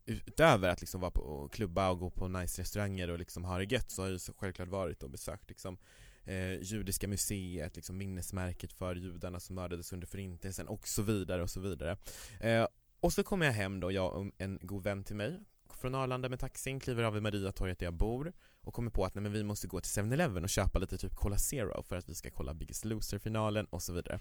utöver 0.06 0.68
att 0.68 0.80
liksom 0.80 1.00
vara 1.00 1.10
på 1.10 1.20
och 1.20 1.52
klubba 1.52 1.90
och 1.90 1.98
gå 1.98 2.10
på 2.10 2.28
nice 2.28 2.62
restauranger 2.62 3.10
och 3.10 3.18
liksom 3.18 3.44
ha 3.44 3.58
det 3.58 3.72
gött 3.72 3.90
så 3.90 4.02
har 4.02 4.10
jag 4.10 4.20
självklart 4.36 4.68
varit 4.68 5.02
och 5.02 5.10
besökt 5.10 5.48
liksom 5.48 5.78
eh, 6.24 6.52
Judiska 6.62 7.08
museet, 7.08 7.76
liksom 7.76 7.96
minnesmärket 7.96 8.72
för 8.72 8.94
judarna 8.96 9.40
som 9.40 9.54
mördades 9.56 9.92
under 9.92 10.06
förintelsen 10.06 10.68
och 10.68 10.88
så 10.88 11.02
vidare 11.02 11.42
och 11.42 11.50
så 11.50 11.60
vidare. 11.60 11.96
Eh, 12.40 12.66
Och 13.00 13.12
så 13.12 13.22
kommer 13.22 13.46
jag 13.46 13.52
hem 13.52 13.80
då, 13.80 13.92
jag 13.92 14.14
och 14.14 14.26
en 14.38 14.58
god 14.62 14.82
vän 14.84 15.04
till 15.04 15.16
mig 15.16 15.40
från 15.80 15.94
Arlanda 15.94 16.28
med 16.28 16.38
taxin, 16.40 16.80
kliver 16.80 17.02
av 17.02 17.12
vid 17.12 17.22
Mariatorget 17.22 17.78
där 17.78 17.86
jag 17.86 17.94
bor 17.94 18.32
och 18.60 18.74
kommer 18.74 18.90
på 18.90 19.04
att 19.04 19.14
nej, 19.14 19.22
men 19.22 19.32
vi 19.32 19.42
måste 19.44 19.66
gå 19.66 19.80
till 19.80 20.02
7-Eleven 20.02 20.42
och 20.44 20.48
köpa 20.50 20.78
lite 20.78 20.98
typ 20.98 21.14
Cola 21.14 21.38
Zero 21.38 21.82
för 21.82 21.96
att 21.96 22.08
vi 22.08 22.14
ska 22.14 22.30
kolla 22.30 22.54
Biggest 22.54 22.84
Loser-finalen 22.84 23.66
och 23.66 23.82
så 23.82 23.92
vidare. 23.92 24.20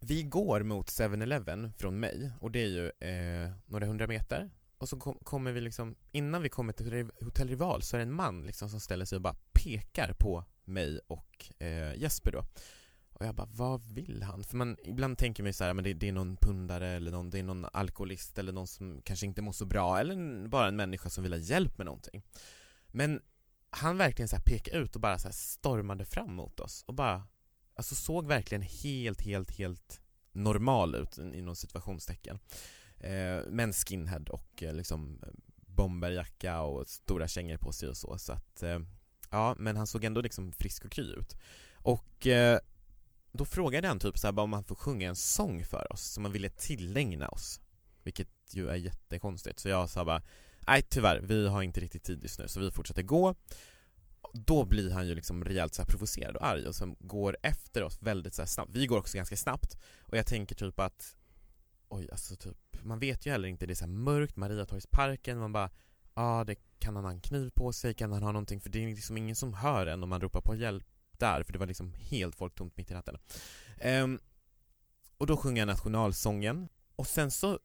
Vi 0.00 0.22
går 0.22 0.62
mot 0.62 0.86
7-Eleven 0.86 1.72
från 1.78 2.00
mig 2.00 2.30
och 2.40 2.50
det 2.50 2.62
är 2.62 2.68
ju 2.68 2.86
eh, 3.08 3.50
några 3.66 3.86
hundra 3.86 4.06
meter 4.06 4.50
och 4.82 4.88
så 4.88 4.96
kom, 4.96 5.18
kommer 5.22 5.52
vi 5.52 5.60
liksom, 5.60 5.96
innan 6.12 6.42
vi 6.42 6.48
kommer 6.48 6.72
till 6.72 7.10
Hotell 7.20 7.48
Rival 7.48 7.82
så 7.82 7.96
är 7.96 7.98
det 7.98 8.02
en 8.02 8.12
man 8.12 8.46
liksom 8.46 8.68
som 8.68 8.80
ställer 8.80 9.04
sig 9.04 9.16
och 9.16 9.22
bara 9.22 9.36
pekar 9.52 10.12
på 10.18 10.44
mig 10.64 11.00
och 11.06 11.62
eh, 11.62 11.94
Jesper 11.94 12.32
då. 12.32 12.44
Och 13.12 13.26
jag 13.26 13.34
bara, 13.34 13.48
vad 13.52 13.84
vill 13.84 14.22
han? 14.22 14.44
För 14.44 14.56
man, 14.56 14.76
ibland 14.84 15.18
tänker 15.18 15.42
man 15.42 15.48
ju 15.48 15.52
så 15.52 15.64
här, 15.64 15.74
men 15.74 15.84
det, 15.84 15.94
det 15.94 16.08
är 16.08 16.12
någon 16.12 16.36
pundare 16.36 16.88
eller 16.88 17.10
någon, 17.10 17.30
det 17.30 17.38
är 17.38 17.42
någon 17.42 17.66
alkoholist 17.72 18.38
eller 18.38 18.52
någon 18.52 18.66
som 18.66 19.02
kanske 19.04 19.26
inte 19.26 19.42
mår 19.42 19.52
så 19.52 19.64
bra 19.64 19.98
eller 20.00 20.14
en, 20.14 20.50
bara 20.50 20.68
en 20.68 20.76
människa 20.76 21.10
som 21.10 21.22
vill 21.22 21.32
ha 21.32 21.40
hjälp 21.40 21.78
med 21.78 21.84
någonting. 21.84 22.22
Men 22.86 23.20
han 23.70 23.96
verkligen 23.96 24.28
så 24.28 24.36
här 24.36 24.42
pekade 24.42 24.78
ut 24.78 24.94
och 24.94 25.00
bara 25.00 25.18
så 25.18 25.28
här 25.28 25.32
stormade 25.32 26.04
fram 26.04 26.34
mot 26.34 26.60
oss 26.60 26.84
och 26.86 26.94
bara 26.94 27.22
Alltså 27.74 27.94
såg 27.94 28.26
verkligen 28.26 28.62
helt, 28.62 29.22
helt, 29.22 29.50
helt 29.50 30.00
normal 30.32 30.94
ut 30.94 31.18
inom 31.18 31.56
situationstecken. 31.56 32.36
eh, 32.36 32.81
Eh, 33.02 33.40
men 33.48 33.72
skinhead 33.72 34.24
och 34.30 34.62
eh, 34.62 34.74
liksom 34.74 35.20
bomberjacka 35.56 36.60
och 36.60 36.88
stora 36.88 37.28
kängor 37.28 37.56
på 37.56 37.72
sig 37.72 37.88
och 37.88 37.96
så 37.96 38.18
så 38.18 38.32
att 38.32 38.62
eh, 38.62 38.78
Ja 39.30 39.54
men 39.58 39.76
han 39.76 39.86
såg 39.86 40.04
ändå 40.04 40.20
liksom 40.20 40.52
frisk 40.52 40.84
och 40.84 40.90
kry 40.90 41.04
ut. 41.04 41.36
Och 41.74 42.26
eh, 42.26 42.58
då 43.32 43.44
frågade 43.44 43.88
han 43.88 43.98
typ 43.98 44.18
så 44.18 44.26
här, 44.26 44.32
bara 44.32 44.42
om 44.42 44.52
han 44.52 44.64
får 44.64 44.74
sjunga 44.74 45.08
en 45.08 45.16
sång 45.16 45.64
för 45.64 45.92
oss 45.92 46.02
som 46.02 46.24
han 46.24 46.32
ville 46.32 46.48
tillägna 46.48 47.28
oss. 47.28 47.60
Vilket 48.02 48.28
ju 48.50 48.68
är 48.68 48.76
jättekonstigt. 48.76 49.58
Så 49.58 49.68
jag 49.68 49.90
sa 49.90 50.04
bara 50.04 50.22
Nej 50.66 50.82
tyvärr, 50.82 51.20
vi 51.20 51.48
har 51.48 51.62
inte 51.62 51.80
riktigt 51.80 52.02
tid 52.02 52.22
just 52.22 52.38
nu 52.38 52.48
så 52.48 52.60
vi 52.60 52.70
fortsätter 52.70 53.02
gå. 53.02 53.34
Då 54.32 54.64
blir 54.64 54.90
han 54.90 55.08
ju 55.08 55.14
liksom 55.14 55.44
rejält 55.44 55.74
så 55.74 55.82
här 55.82 55.86
provocerad 55.86 56.36
och 56.36 56.46
arg 56.46 56.66
och 56.66 56.74
som 56.74 56.96
går 57.00 57.36
efter 57.42 57.82
oss 57.82 58.02
väldigt 58.02 58.34
så 58.34 58.42
här 58.42 58.46
snabbt. 58.46 58.70
Vi 58.74 58.86
går 58.86 58.98
också 58.98 59.16
ganska 59.16 59.36
snabbt 59.36 59.76
och 60.00 60.16
jag 60.16 60.26
tänker 60.26 60.54
typ 60.54 60.80
att 60.80 61.16
Oj 61.88 62.08
alltså 62.12 62.36
typ, 62.36 62.56
man 62.82 62.98
vet 62.98 63.26
ju 63.26 63.30
heller 63.30 63.48
inte, 63.48 63.66
det 63.66 63.72
är 63.72 63.74
så 63.74 63.84
här 63.84 63.92
mörkt, 63.92 64.36
Mariatorgsparken, 64.36 65.38
man 65.38 65.52
bara 65.52 65.70
Ja 66.14 66.22
ah, 66.22 66.44
det 66.44 66.56
kan 66.78 66.96
han 66.96 67.04
ha 67.04 67.10
en 67.10 67.20
kniv 67.20 67.50
på 67.50 67.72
sig, 67.72 67.94
kan 67.94 68.12
han 68.12 68.22
ha 68.22 68.32
någonting 68.32 68.60
för 68.60 68.70
det 68.70 68.84
är 68.84 68.88
liksom 68.88 69.16
ingen 69.16 69.36
som 69.36 69.54
hör 69.54 69.86
en 69.86 70.02
om 70.02 70.08
man 70.08 70.20
ropar 70.20 70.40
på 70.40 70.54
hjälp 70.54 70.86
där 71.18 71.42
för 71.42 71.52
det 71.52 71.58
var 71.58 71.66
liksom 71.66 71.92
helt 71.94 72.36
folktomt 72.36 72.76
mitt 72.76 72.90
i 72.90 72.94
natten. 72.94 73.18
Um, 73.84 74.20
Och 75.18 75.26
då 75.26 75.36
sjunger 75.36 75.60
han 75.62 75.68
nationalsången 75.68 76.68
och 76.96 77.06
sen 77.06 77.30
så 77.30 77.58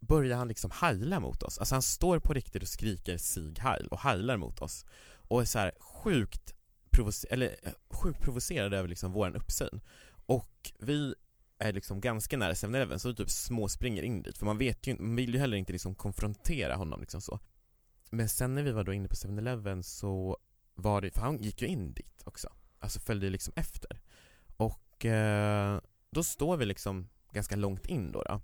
börjar 0.00 0.36
han 0.36 0.48
liksom 0.48 0.70
heila 0.80 1.20
mot 1.20 1.42
oss, 1.42 1.58
alltså 1.58 1.74
han 1.74 1.82
står 1.82 2.18
på 2.18 2.34
riktigt 2.34 2.62
och 2.62 2.68
skriker 2.68 3.18
Sig 3.18 3.54
Heil 3.58 3.88
och 3.88 4.00
heilar 4.00 4.36
mot 4.36 4.62
oss. 4.62 4.84
Och 5.28 5.40
är 5.40 5.44
så 5.44 5.58
här 5.58 5.72
sjukt, 5.80 6.54
provocer- 6.90 7.26
eller, 7.30 7.56
eh, 7.62 7.72
sjukt 7.90 8.20
provocerad 8.20 8.74
över 8.74 8.88
liksom 8.88 9.12
våran 9.12 9.36
uppsyn. 9.36 9.80
Och 10.26 10.72
vi 10.78 11.14
är 11.68 11.72
liksom 11.72 12.00
ganska 12.00 12.36
nära 12.36 12.52
7-Eleven 12.52 12.98
så 12.98 13.08
vi 13.08 13.14
typ 13.14 13.30
småspringer 13.30 14.02
in 14.02 14.22
dit 14.22 14.38
för 14.38 14.46
man 14.46 14.58
vet 14.58 14.86
ju 14.86 14.96
man 14.98 15.16
vill 15.16 15.34
ju 15.34 15.40
heller 15.40 15.56
inte 15.56 15.72
liksom 15.72 15.94
konfrontera 15.94 16.76
honom 16.76 17.00
liksom 17.00 17.20
så 17.20 17.40
Men 18.10 18.28
sen 18.28 18.54
när 18.54 18.62
vi 18.62 18.72
var 18.72 18.84
då 18.84 18.92
inne 18.92 19.08
på 19.08 19.14
7-Eleven 19.14 19.82
så 19.82 20.38
var 20.74 21.00
det, 21.00 21.10
för 21.10 21.20
han 21.20 21.42
gick 21.42 21.62
ju 21.62 21.68
in 21.68 21.92
dit 21.94 22.22
också 22.24 22.48
Alltså 22.78 23.00
följde 23.00 23.30
liksom 23.30 23.52
efter 23.56 24.02
Och 24.56 25.04
eh, 25.04 25.80
då 26.10 26.22
står 26.24 26.56
vi 26.56 26.66
liksom 26.66 27.08
ganska 27.32 27.56
långt 27.56 27.86
in 27.86 28.12
då, 28.12 28.22
då 28.22 28.40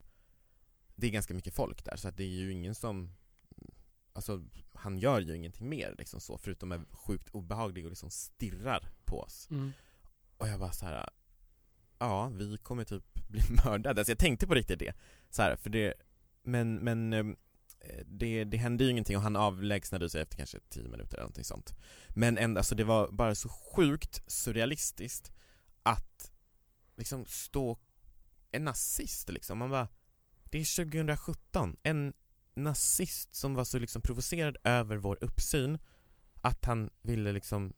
Det 0.94 1.06
är 1.06 1.10
ganska 1.10 1.34
mycket 1.34 1.54
folk 1.54 1.84
där 1.84 1.96
så 1.96 2.08
att 2.08 2.16
det 2.16 2.24
är 2.24 2.28
ju 2.28 2.52
ingen 2.52 2.74
som 2.74 3.14
Alltså 4.12 4.42
han 4.74 4.98
gör 4.98 5.20
ju 5.20 5.36
ingenting 5.36 5.68
mer 5.68 5.94
liksom 5.98 6.20
så 6.20 6.38
förutom 6.38 6.72
är 6.72 6.84
sjukt 6.90 7.28
obehaglig 7.30 7.84
och 7.84 7.90
liksom 7.90 8.10
stirrar 8.10 8.88
på 9.04 9.20
oss 9.20 9.48
Mm. 9.50 9.72
och 10.36 10.48
jag 10.48 10.60
bara 10.60 10.72
så 10.72 10.86
här. 10.86 11.10
Ja, 12.00 12.28
vi 12.28 12.56
kommer 12.56 12.84
typ 12.84 13.04
bli 13.28 13.42
mördade. 13.64 14.00
Alltså 14.00 14.10
jag 14.10 14.18
tänkte 14.18 14.46
på 14.46 14.54
riktigt 14.54 14.78
det. 14.78 14.92
Så 15.30 15.42
här, 15.42 15.56
för 15.56 15.70
det, 15.70 15.94
men, 16.42 16.74
men 16.74 17.12
eh, 17.12 17.24
det, 18.04 18.44
det 18.44 18.56
hände 18.56 18.84
ju 18.84 18.90
ingenting 18.90 19.16
och 19.16 19.22
han 19.22 19.36
avlägsnade 19.36 20.10
sig 20.10 20.22
efter 20.22 20.36
kanske 20.36 20.58
10 20.68 20.88
minuter 20.88 21.14
eller 21.14 21.22
någonting 21.22 21.44
sånt. 21.44 21.74
Men 22.08 22.38
ändå, 22.38 22.58
alltså 22.58 22.74
det 22.74 22.84
var 22.84 23.08
bara 23.12 23.34
så 23.34 23.48
sjukt 23.48 24.22
surrealistiskt 24.26 25.32
att 25.82 26.32
liksom 26.96 27.24
stå 27.26 27.78
en 28.50 28.64
nazist 28.64 29.28
liksom. 29.28 29.58
Man 29.58 29.70
bara, 29.70 29.88
det 30.44 30.58
är 30.58 30.84
2017. 30.84 31.76
En 31.82 32.12
nazist 32.54 33.34
som 33.34 33.54
var 33.54 33.64
så 33.64 33.78
liksom 33.78 34.02
provocerad 34.02 34.56
över 34.64 34.96
vår 34.96 35.18
uppsyn 35.20 35.78
att 36.40 36.64
han 36.64 36.90
ville 37.02 37.32
liksom 37.32 37.72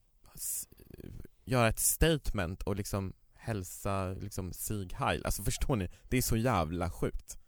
göra 1.44 1.68
ett 1.68 1.78
statement 1.78 2.62
och 2.62 2.76
liksom 2.76 3.12
hälsa 3.42 4.08
liksom 4.12 4.52
Sieg 4.52 4.92
Heil. 4.92 5.24
Alltså 5.24 5.42
förstår 5.42 5.76
ni? 5.76 5.90
Det 6.08 6.16
är 6.16 6.22
så 6.22 6.36
jävla 6.36 6.90
sjukt. 6.90 7.38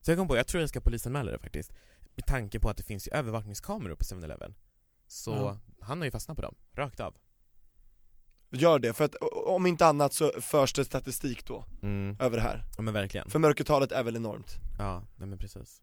Så 0.00 0.10
jag 0.10 0.18
kom 0.18 0.28
på, 0.28 0.36
jag 0.36 0.46
tror 0.46 0.60
jag 0.60 0.68
ska 0.68 0.80
polisanmäla 0.80 1.30
det 1.32 1.38
faktiskt. 1.38 1.72
Med 2.14 2.26
tanke 2.26 2.60
på 2.60 2.68
att 2.70 2.76
det 2.76 2.82
finns 2.82 3.08
ju 3.08 3.12
övervakningskameror 3.12 3.94
på 3.94 4.04
7-Eleven. 4.04 4.54
Så 5.06 5.30
Ja. 5.30 5.58
han 5.80 5.98
har 5.98 6.04
ju 6.04 6.10
fastnat 6.10 6.36
på 6.36 6.42
dem, 6.42 6.54
rakt 6.72 7.00
av. 7.00 7.16
Gör 8.52 8.78
det, 8.78 8.92
för 8.92 9.04
att 9.04 9.14
om 9.46 9.66
inte 9.66 9.86
annat 9.86 10.12
så 10.12 10.32
förs 10.40 10.72
det 10.72 10.84
statistik 10.84 11.46
då, 11.46 11.64
Mm. 11.82 12.16
över 12.20 12.36
det 12.36 12.42
här. 12.42 12.64
Ja 12.76 12.82
men 12.82 12.94
verkligen. 12.94 13.30
För 13.30 13.38
mörkertalet 13.38 13.92
är 13.92 14.02
väl 14.04 14.16
enormt? 14.16 14.58
Ja, 14.78 15.02
nej 15.16 15.28
men 15.28 15.38
precis. 15.38 15.82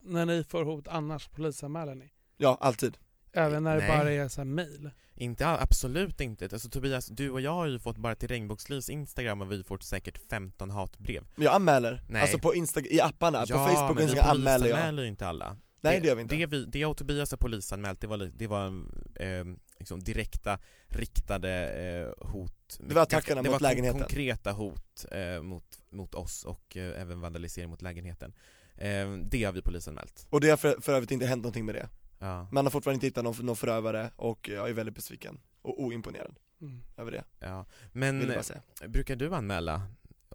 När 0.00 0.26
ni 0.26 0.44
får 0.44 0.64
hot 0.64 0.88
annars 0.88 1.28
polisanmäler 1.28 1.94
ni? 1.94 2.12
Ja, 2.36 2.58
alltid. 2.60 2.98
Även 3.38 3.64
när 3.64 3.76
det 3.76 3.86
Nej. 3.88 3.98
bara 3.98 4.12
är 4.12 4.28
så 4.28 4.40
här 4.40 4.44
mail? 4.46 4.90
Inte, 5.14 5.46
all- 5.46 5.58
absolut 5.60 6.20
inte. 6.20 6.48
Alltså 6.52 6.68
Tobias, 6.68 7.06
du 7.06 7.30
och 7.30 7.40
jag 7.40 7.50
har 7.54 7.66
ju 7.66 7.78
fått 7.78 7.96
bara 7.96 8.14
till 8.14 8.28
Regnbågslivs 8.28 8.88
Instagram 8.90 9.40
och 9.40 9.52
vi 9.52 9.62
fått 9.64 9.82
säkert 9.82 10.18
15 10.30 10.70
hatbrev. 10.70 11.24
Men 11.34 11.44
jag 11.44 11.54
anmäler, 11.54 12.02
Nej. 12.08 12.22
alltså 12.22 12.38
på 12.38 12.54
Instagram, 12.54 12.88
i 12.92 13.00
apparna, 13.00 13.38
på 13.38 13.44
ja, 13.48 13.66
Facebook 13.68 13.90
och 13.90 13.96
men 13.96 13.96
vi 13.96 14.02
Instagram 14.02 14.30
anmäler 14.30 14.50
jag 14.52 14.60
polisanmäler 14.60 15.02
ju 15.02 15.08
inte 15.08 15.26
alla. 15.26 15.56
Nej 15.80 16.00
det 16.00 16.06
gör 16.08 16.14
vi 16.14 16.22
inte 16.22 16.36
Det, 16.36 16.46
vi, 16.46 16.64
det 16.64 16.78
jag 16.78 16.90
och 16.90 16.96
Tobias 16.96 17.30
har 17.30 17.38
polisanmält, 17.38 18.00
det 18.00 18.06
var, 18.06 18.18
det 18.18 18.46
var 18.46 18.66
eh, 19.14 19.44
liksom 19.78 20.02
direkta, 20.04 20.58
riktade 20.88 21.50
eh, 22.20 22.26
hot 22.28 22.78
Det 22.80 22.94
var 22.94 23.02
attackerna 23.02 23.42
det 23.42 23.48
mot 23.48 23.52
var 23.52 23.58
kon- 23.58 23.68
lägenheten. 23.68 24.00
konkreta 24.00 24.52
hot 24.52 25.06
eh, 25.10 25.42
mot, 25.42 25.64
mot 25.90 26.14
oss 26.14 26.44
och 26.44 26.76
eh, 26.76 27.00
även 27.02 27.20
vandalisering 27.20 27.70
mot 27.70 27.82
lägenheten 27.82 28.32
eh, 28.76 29.12
Det 29.24 29.44
har 29.44 29.52
vi 29.52 29.62
polisanmält 29.62 30.26
Och 30.30 30.40
det 30.40 30.50
har 30.50 30.56
för, 30.56 30.76
för 30.80 30.92
övrigt 30.94 31.10
inte 31.10 31.26
hänt 31.26 31.42
någonting 31.42 31.64
med 31.66 31.74
det 31.74 31.88
Ja, 32.18 32.48
Man 32.52 32.66
har 32.66 32.70
fortfarande 32.70 32.94
inte 32.94 33.06
hittat 33.06 33.24
någon, 33.24 33.46
någon 33.46 33.56
förövare 33.56 34.10
och 34.16 34.48
jag 34.48 34.68
är 34.68 34.72
väldigt 34.72 34.94
besviken 34.94 35.40
och 35.62 35.82
oimponerad 35.82 36.34
Mm. 36.60 36.80
över 36.96 37.10
det, 37.12 37.24
ja. 37.38 37.64
Men 37.92 38.32
brukar 38.88 39.16
du 39.16 39.34
anmäla? 39.34 39.82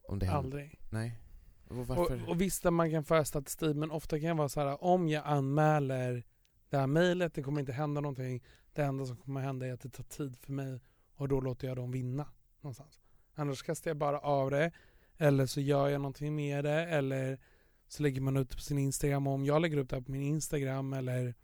Om 0.04 0.19
det 0.19 0.26
händer? 0.26 0.39
Aldrig. 0.43 0.80
Nej? 0.91 1.19
Och 1.67 1.78
Och, 1.78 1.88
varför? 1.88 2.30
och 2.30 2.41
visst 2.41 2.65
att 2.65 2.74
man 2.74 2.91
kan 2.91 3.04
föra 3.04 3.26
statistik 3.26 3.76
men 3.76 3.91
ofta 3.91 4.19
kan 4.19 4.28
det 4.28 4.34
vara 4.34 4.50
så 4.50 4.60
här 4.62 4.84
om 4.84 5.10
jag 5.10 5.24
anmäler 5.26 6.24
det 6.69 6.78
här 6.78 6.88
mejlet, 6.88 7.34
det 7.34 7.43
kommer 7.43 7.60
inte 7.60 7.72
hända 7.74 8.02
någonting. 8.02 8.43
Det 8.74 8.82
enda 8.84 9.06
som 9.06 9.17
kommer 9.17 9.41
hända 9.41 9.67
är 9.67 9.74
att 9.74 9.82
det 9.82 9.89
tar 9.89 10.04
tid 10.04 10.38
för 10.38 10.52
mig 10.52 10.80
och 11.15 11.28
då 11.28 11.41
låter 11.41 11.67
jag 11.67 11.78
dem 11.78 11.91
vinna 11.91 12.28
någonstans. 12.62 13.00
Annars 13.36 13.63
kastar 13.63 13.89
jag 13.89 13.98
bara 13.98 14.19
av 14.19 14.52
det 14.52 14.72
eller 15.17 15.46
så 15.46 15.62
gör 15.62 15.89
jag 15.89 16.02
någonting 16.02 16.36
med 16.36 16.63
det 16.65 16.86
eller 16.86 17.39
så 17.88 18.04
lägger 18.04 18.22
man 18.22 18.38
ut 18.38 18.50
på 18.56 18.62
sin 18.62 18.78
Instagram. 18.78 19.28
Och 19.28 19.34
om 19.34 19.46
jag 19.46 19.62
lägger 19.62 19.78
upp 19.78 19.89
det 19.89 19.96
här 19.96 20.04
på 20.04 20.12
min 20.12 20.22
Instagram 20.22 20.93
eller 20.93 21.36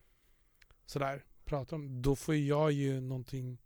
sådär, 0.90 1.24
pratar 1.46 1.76
om 1.76 2.02
då 2.02 2.16
får 2.16 2.36
jag 2.36 2.72
ju 2.72 3.02
någonting 3.02 3.58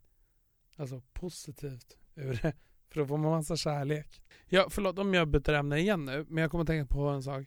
alltså 0.76 1.02
positivt 1.12 1.96
ur 2.14 2.40
det. 2.42 2.52
För 2.88 3.00
då 3.00 3.06
får 3.06 3.18
man 3.18 3.30
massa 3.30 3.56
kärlek. 3.56 4.22
Ja, 4.46 4.66
förlåt 4.70 4.98
om 4.98 5.14
jag 5.14 5.28
byter 5.28 5.52
ämne 5.52 5.78
igen 5.78 6.04
nu, 6.04 6.26
men 6.28 6.42
jag 6.42 6.50
kommer 6.50 6.62
att 6.62 6.68
tänka 6.68 6.94
på 6.94 7.08
en 7.08 7.22
sak. 7.22 7.46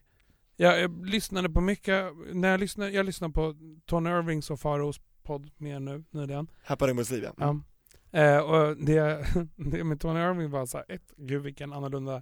Jag, 0.55 0.81
jag 0.81 1.05
lyssnade 1.05 1.49
på 1.49 1.61
mycket, 1.61 2.13
när 2.33 2.49
jag 2.49 2.59
lyssnade, 2.59 2.91
jag 2.91 3.05
lyssnade 3.05 3.33
på 3.33 3.55
Tony 3.85 4.09
Irvings 4.09 4.49
och 4.49 4.59
Faros 4.59 5.01
podd 5.23 5.51
mer 5.57 5.79
nu 5.79 6.03
nyligen. 6.11 6.47
Här 6.63 6.75
på 6.75 6.87
Regnbågsliv 6.87 7.23
ja. 7.23 7.33
Ja. 7.37 7.61
Eh, 8.19 8.39
och 8.39 8.77
det, 8.77 9.25
det 9.55 9.83
med 9.83 10.01
Tony 10.01 10.19
Irving 10.19 10.49
var 10.49 10.65
så 10.65 10.77
här, 10.77 10.85
ett, 10.89 11.13
gud 11.17 11.41
vilken 11.41 11.73
annorlunda 11.73 12.21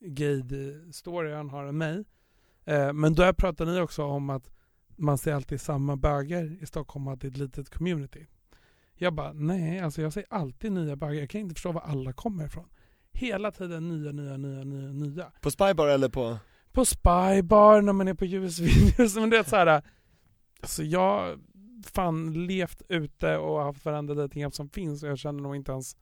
gay-story 0.00 1.34
han 1.34 1.50
har 1.50 1.64
än 1.64 1.78
mig. 1.78 2.04
Eh, 2.64 2.92
men 2.92 3.14
då 3.14 3.32
pratade 3.32 3.72
ni 3.72 3.80
också 3.80 4.04
om 4.04 4.30
att 4.30 4.50
man 4.96 5.18
ser 5.18 5.34
alltid 5.34 5.60
samma 5.60 5.96
böger 5.96 6.62
i 6.62 6.66
Stockholm 6.66 7.06
och 7.06 7.12
att 7.12 7.20
det 7.20 7.26
är 7.26 7.30
ett 7.30 7.36
litet 7.36 7.70
community. 7.70 8.26
Jag 8.94 9.14
bara, 9.14 9.32
nej, 9.32 9.80
alltså 9.80 10.02
jag 10.02 10.12
ser 10.12 10.24
alltid 10.30 10.72
nya 10.72 10.96
bögar. 10.96 11.14
Jag 11.14 11.30
kan 11.30 11.40
inte 11.40 11.54
förstå 11.54 11.72
var 11.72 11.80
alla 11.80 12.12
kommer 12.12 12.46
ifrån. 12.46 12.68
Hela 13.12 13.52
tiden 13.52 13.88
nya, 13.88 14.12
nya, 14.12 14.36
nya, 14.36 14.64
nya, 14.64 14.92
nya. 14.92 15.32
På 15.40 15.50
Spybar 15.50 15.86
eller 15.86 16.08
på, 16.08 16.38
På 16.72 16.84
Spybar, 16.84 17.82
när 17.82 17.92
man 17.92 18.08
är 18.08 18.14
på 18.14 18.24
US-videos. 18.24 19.16
Men 19.16 19.30
det 19.30 19.38
är 19.38 19.42
så 19.42 19.56
här, 19.56 19.82
alltså 20.60 20.82
jag 20.82 21.38
fan 21.84 22.46
levt 22.46 22.82
ute 22.88 23.36
och 23.36 23.62
haft 23.62 23.84
varenda 23.84 24.14
datingapp 24.14 24.54
som 24.54 24.68
finns 24.68 25.02
och 25.02 25.08
jag 25.08 25.18
känner 25.18 25.42
nog 25.42 25.56
inte 25.56 25.72
ens 25.72 25.96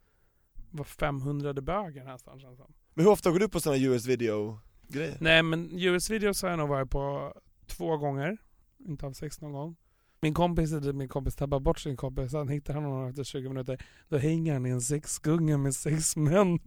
var 0.70 0.84
500 0.84 1.52
bögar 1.52 2.04
någonstans. 2.04 2.42
känns 2.42 2.58
det 2.58 2.64
men 2.94 3.04
hur 3.04 3.12
ofta 3.12 3.30
går 3.30 3.38
du 3.38 3.48
på 3.48 3.60
sådana 3.60 3.82
US 3.82 4.06
video 4.06 4.58
grejer? 4.88 5.16
Nej 5.20 5.42
men 5.42 5.70
US-videos 5.72 6.42
har 6.42 6.50
jag 6.50 6.58
nog 6.58 6.68
varit 6.68 6.90
på 6.90 7.34
två 7.66 7.96
gånger. 7.96 8.38
Inte 8.84 9.06
haft 9.06 9.16
sex 9.18 9.40
någon 9.40 9.52
gång. 9.52 9.76
Min 10.20 10.34
kompis, 10.34 10.72
min 10.72 11.08
kompis 11.08 11.36
tappade 11.36 11.60
bort 11.60 11.78
sin 11.78 11.96
kompis, 11.96 12.32
han 12.32 12.48
hittar 12.48 12.74
honom 12.74 13.08
efter 13.08 13.24
20 13.24 13.48
minuter. 13.48 13.82
Då 14.08 14.18
hänger 14.18 14.52
han 14.52 14.66
i 14.66 14.70
en 14.70 14.80
sexgunga 14.80 15.58
med 15.58 15.74
sex 15.74 16.16
män 16.16 16.58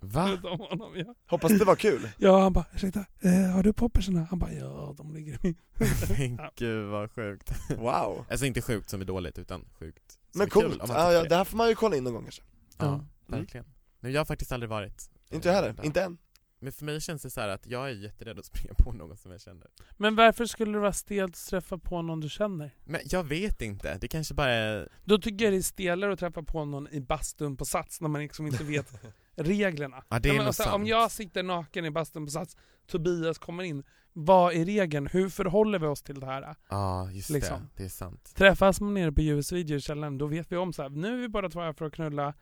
Va? 0.00 0.28
runt 0.32 0.44
om 0.44 0.60
honom. 0.60 0.92
Ja, 0.96 1.14
Hoppas 1.26 1.52
det 1.58 1.64
var 1.64 1.76
kul? 1.76 2.08
ja 2.18 2.40
han 2.40 2.52
bara, 2.52 2.64
ursäkta, 2.74 3.04
eh, 3.20 3.32
har 3.54 3.62
du 3.62 3.72
poppersarna? 3.72 4.26
Han 4.30 4.38
bara, 4.38 4.52
ja 4.52 4.94
de 4.96 5.14
ligger 5.14 5.34
i 5.34 5.38
min. 5.42 5.56
Men 6.38 6.48
gud 6.56 6.90
vad 6.90 7.10
sjukt 7.10 7.52
Wow! 7.78 8.24
Alltså 8.30 8.46
inte 8.46 8.62
sjukt 8.62 8.90
som 8.90 9.00
är 9.00 9.04
dåligt 9.04 9.38
utan 9.38 9.64
sjukt 9.78 10.10
som 10.12 10.18
Men 10.38 10.46
är 10.46 10.50
kul, 10.50 10.62
coolt, 10.62 10.82
om 10.82 10.88
man 10.88 11.14
ja, 11.14 11.22
det. 11.24 11.36
här 11.36 11.44
får 11.44 11.56
man 11.56 11.68
ju 11.68 11.74
kolla 11.74 11.96
in 11.96 12.04
någon 12.04 12.12
gång 12.12 12.22
kanske 12.22 12.42
Ja, 12.78 12.84
Ja. 12.86 13.36
verkligen 13.36 13.66
Nej, 14.00 14.12
jag 14.12 14.20
har 14.20 14.24
faktiskt 14.24 14.52
aldrig 14.52 14.70
varit 14.70 15.10
Inte 15.30 15.48
jag 15.48 15.54
heller, 15.54 15.72
där. 15.72 15.84
inte 15.84 16.02
än 16.02 16.18
Men 16.58 16.72
för 16.72 16.84
mig 16.84 17.00
känns 17.00 17.22
det 17.22 17.30
så 17.30 17.40
här 17.40 17.48
att 17.48 17.66
jag 17.66 17.90
är 17.90 17.94
jätterädd 17.94 18.38
att 18.38 18.44
springa 18.44 18.74
på 18.74 18.92
någon 18.92 19.16
som 19.16 19.32
jag 19.32 19.40
känner 19.40 19.66
Men 19.96 20.16
varför 20.16 20.46
skulle 20.46 20.72
det 20.72 20.78
vara 20.78 20.92
stelt 20.92 21.34
att 21.34 21.46
träffa 21.46 21.78
på 21.78 22.02
någon 22.02 22.20
du 22.20 22.28
känner? 22.28 22.70
Men 22.84 23.00
jag 23.04 23.24
vet 23.24 23.62
inte, 23.62 23.98
det 23.98 24.08
kanske 24.08 24.34
bara 24.34 24.50
är 24.50 24.88
Då 25.04 25.18
tycker 25.18 25.44
jag 25.44 25.54
det 25.54 25.58
är 25.58 25.62
stelare 25.62 26.12
att 26.12 26.18
träffa 26.18 26.42
på 26.42 26.64
någon 26.64 26.88
i 26.88 27.00
bastun 27.00 27.56
på 27.56 27.64
Sats 27.64 28.00
när 28.00 28.08
man 28.08 28.20
liksom 28.22 28.46
inte 28.46 28.64
vet 28.64 28.92
reglerna. 29.34 30.04
Ja 30.08 30.18
det 30.18 30.28
är 30.28 30.36
men 30.36 30.46
alltså, 30.46 30.62
sant 30.62 30.74
om 30.74 30.86
jag 30.86 31.10
sitter 31.10 31.42
naken 31.42 31.84
i 31.84 31.90
bastun 31.90 32.24
på 32.24 32.30
Sats, 32.30 32.56
Tobias 32.86 33.38
kommer 33.38 33.62
in, 33.62 33.84
vad 34.12 34.54
är 34.54 34.64
regeln? 34.64 35.06
Hur 35.06 35.28
förhåller 35.28 35.78
vi 35.78 35.86
oss 35.86 36.02
till 36.02 36.20
det 36.20 36.26
här? 36.26 36.56
Ja 36.68 37.10
just 37.10 37.30
liksom. 37.30 37.60
det, 37.60 37.68
det 37.76 37.84
är 37.84 37.88
sant 37.88 38.32
Träffas 38.34 38.80
man 38.80 38.94
nere 38.94 39.12
på 39.12 39.22
US-video 39.22 39.76
i 39.76 39.80
källaren, 39.80 40.18
då 40.18 40.26
vet 40.26 40.52
vi 40.52 40.56
om 40.56 40.72
så 40.72 40.82
här, 40.82 40.88
nu 40.88 41.14
är 41.14 41.16
vi 41.16 41.28
bara 41.28 41.48
två 41.48 41.60
här 41.60 41.72
för 41.72 41.84
att 41.84 41.92
knulla, 41.92 42.34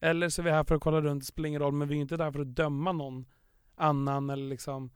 eller 0.00 0.28
så 0.28 0.42
är 0.42 0.44
vi 0.44 0.50
här 0.50 0.64
för 0.64 0.74
att 0.74 0.82
kolla 0.82 1.00
runt, 1.00 1.22
det 1.22 1.26
spelar 1.26 1.48
ingen 1.48 1.60
roll, 1.60 1.72
men 1.72 1.88
vi 1.88 1.96
är 1.96 2.00
inte 2.00 2.16
där 2.16 2.32
för 2.32 2.40
att 2.40 2.56
döma 2.56 2.92
någon 2.92 3.26
annan 3.74 4.30
eller 4.30 4.48
liksom, 4.48 4.90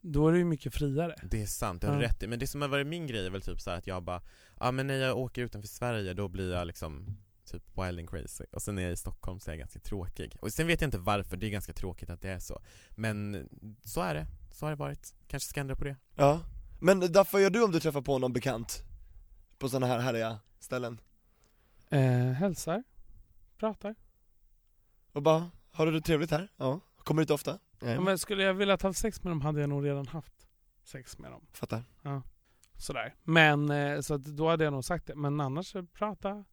då 0.00 0.28
är 0.28 0.32
det 0.32 0.38
ju 0.38 0.44
mycket 0.44 0.74
friare. 0.74 1.14
Det 1.30 1.42
är 1.42 1.46
sant, 1.46 1.80
du 1.80 1.86
har 1.86 1.94
Ja. 1.94 2.00
rätt 2.02 2.22
i. 2.22 2.26
Men 2.26 2.38
det 2.38 2.46
som 2.46 2.62
har 2.62 2.68
varit 2.68 2.86
min 2.86 3.06
grej 3.06 3.26
är 3.26 3.30
väl 3.30 3.42
typ 3.42 3.60
så 3.60 3.70
här 3.70 3.78
att 3.78 3.86
jag 3.86 4.02
bara 4.02 4.22
Ja 4.60 4.70
men 4.70 4.86
när 4.86 4.94
jag 4.94 5.18
åker 5.18 5.42
utanför 5.42 5.68
Sverige 5.68 6.14
då 6.14 6.28
blir 6.28 6.52
jag 6.52 6.66
liksom 6.66 7.16
typ 7.44 7.62
wild 7.78 7.98
and 7.98 8.10
crazy 8.10 8.44
och 8.52 8.62
sen 8.62 8.74
när 8.74 8.82
jag 8.82 8.88
är 8.88 8.92
i 8.92 8.96
Stockholm 8.96 9.40
så 9.40 9.50
är 9.50 9.52
jag 9.52 9.58
ganska 9.58 9.78
tråkig 9.80 10.36
Och 10.40 10.52
sen 10.52 10.66
vet 10.66 10.80
jag 10.80 10.88
inte 10.88 10.98
varför, 10.98 11.36
det 11.36 11.46
är 11.46 11.50
ganska 11.50 11.72
tråkigt 11.72 12.10
att 12.10 12.20
det 12.20 12.28
är 12.30 12.38
så 12.38 12.60
Men 12.90 13.48
så 13.84 14.00
är 14.00 14.14
det, 14.14 14.26
så 14.52 14.66
har 14.66 14.70
det 14.70 14.76
varit 14.76 15.14
Kanske 15.28 15.48
ska 15.48 15.60
ändra 15.60 15.76
på 15.76 15.84
det 15.84 15.96
Ja, 16.14 16.40
men 16.80 17.00
därför 17.00 17.38
gör 17.38 17.50
du 17.50 17.64
om 17.64 17.70
du 17.72 17.80
träffar 17.80 18.02
på 18.02 18.18
någon 18.18 18.32
bekant? 18.32 18.82
På 19.58 19.68
sådana 19.68 19.86
här 19.86 19.98
härliga 19.98 20.38
ställen? 20.58 21.00
Eh, 21.90 22.00
hälsar, 22.32 22.82
pratar. 23.58 23.94
Och 25.12 25.22
bara, 25.22 25.50
har 25.70 25.86
du 25.86 25.92
det 25.92 26.00
trevligt 26.00 26.30
här? 26.30 26.48
Ja, 26.56 26.80
kommer 26.96 27.20
du 27.20 27.22
inte 27.22 27.32
ofta? 27.34 27.58
Nej, 27.80 27.94
Ja, 27.94 28.00
men 28.00 28.18
skulle 28.18 28.42
jag 28.42 28.54
velat 28.54 28.82
ha 28.82 28.92
sex 28.92 29.22
med 29.22 29.30
dem 29.30 29.40
hade 29.40 29.60
jag 29.60 29.68
nog 29.68 29.84
redan 29.86 30.06
haft 30.06 30.48
sex 30.84 31.18
med 31.18 31.30
dem. 31.30 31.46
fattar 31.52 31.82
Sådär. 32.76 33.14
Men, 33.22 33.70
eh, 33.70 34.00
så 34.00 34.16
då 34.16 34.48
hade 34.48 34.64
jag 34.64 34.72
nog 34.72 34.84
sagt 34.84 35.06
det. 35.06 35.14
Men 35.14 35.40
annars, 35.40 35.76
prata. 35.92 36.44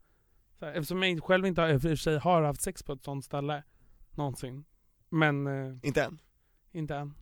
Så 0.59 0.65
här, 0.65 0.73
Eftersom 0.73 1.03
jag 1.03 1.23
själv 1.23 1.45
inte 1.45 1.61
har, 1.61 1.79
för 1.79 1.95
sig 1.95 2.17
har 2.17 2.41
haft 2.41 2.61
sex 2.61 2.83
på 2.83 2.93
ett 2.93 3.03
sånt 3.03 3.25
ställe. 3.25 3.63
Någonsin. 4.11 4.65
Men 5.09 5.47
eh, 5.47 5.77
Inte 5.83 6.03
än? 6.03 6.19
inte 6.71 6.95
än. 6.95 7.13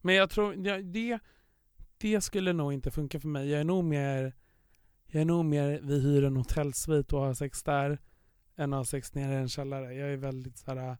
Men 0.00 0.14
jag 0.14 0.30
tror, 0.30 0.66
ja, 0.66 0.82
det, 0.82 1.18
det 1.98 2.20
skulle 2.20 2.52
nog 2.52 2.72
inte 2.72 2.90
funka 2.90 3.20
för 3.20 3.28
mig. 3.28 3.50
Jag 3.50 3.60
är 3.60 3.64
nog 3.64 3.84
mer, 3.84 4.34
jag 5.06 5.20
är 5.20 5.24
nog 5.24 5.44
mer, 5.44 5.80
vi 5.82 6.00
hyr 6.00 6.24
en 6.24 6.36
hotellsvit 6.36 7.12
och 7.12 7.20
har 7.20 7.34
sex 7.34 7.62
där. 7.62 7.98
Än 8.56 8.72
att 8.72 8.78
ha 8.78 8.84
sex 8.84 9.14
nere 9.14 9.32
i 9.32 9.36
en 9.36 9.48
källare. 9.48 9.94
Jag 9.94 10.12
är 10.12 10.16
väldigt 10.16 10.58
såhär, 10.58 10.96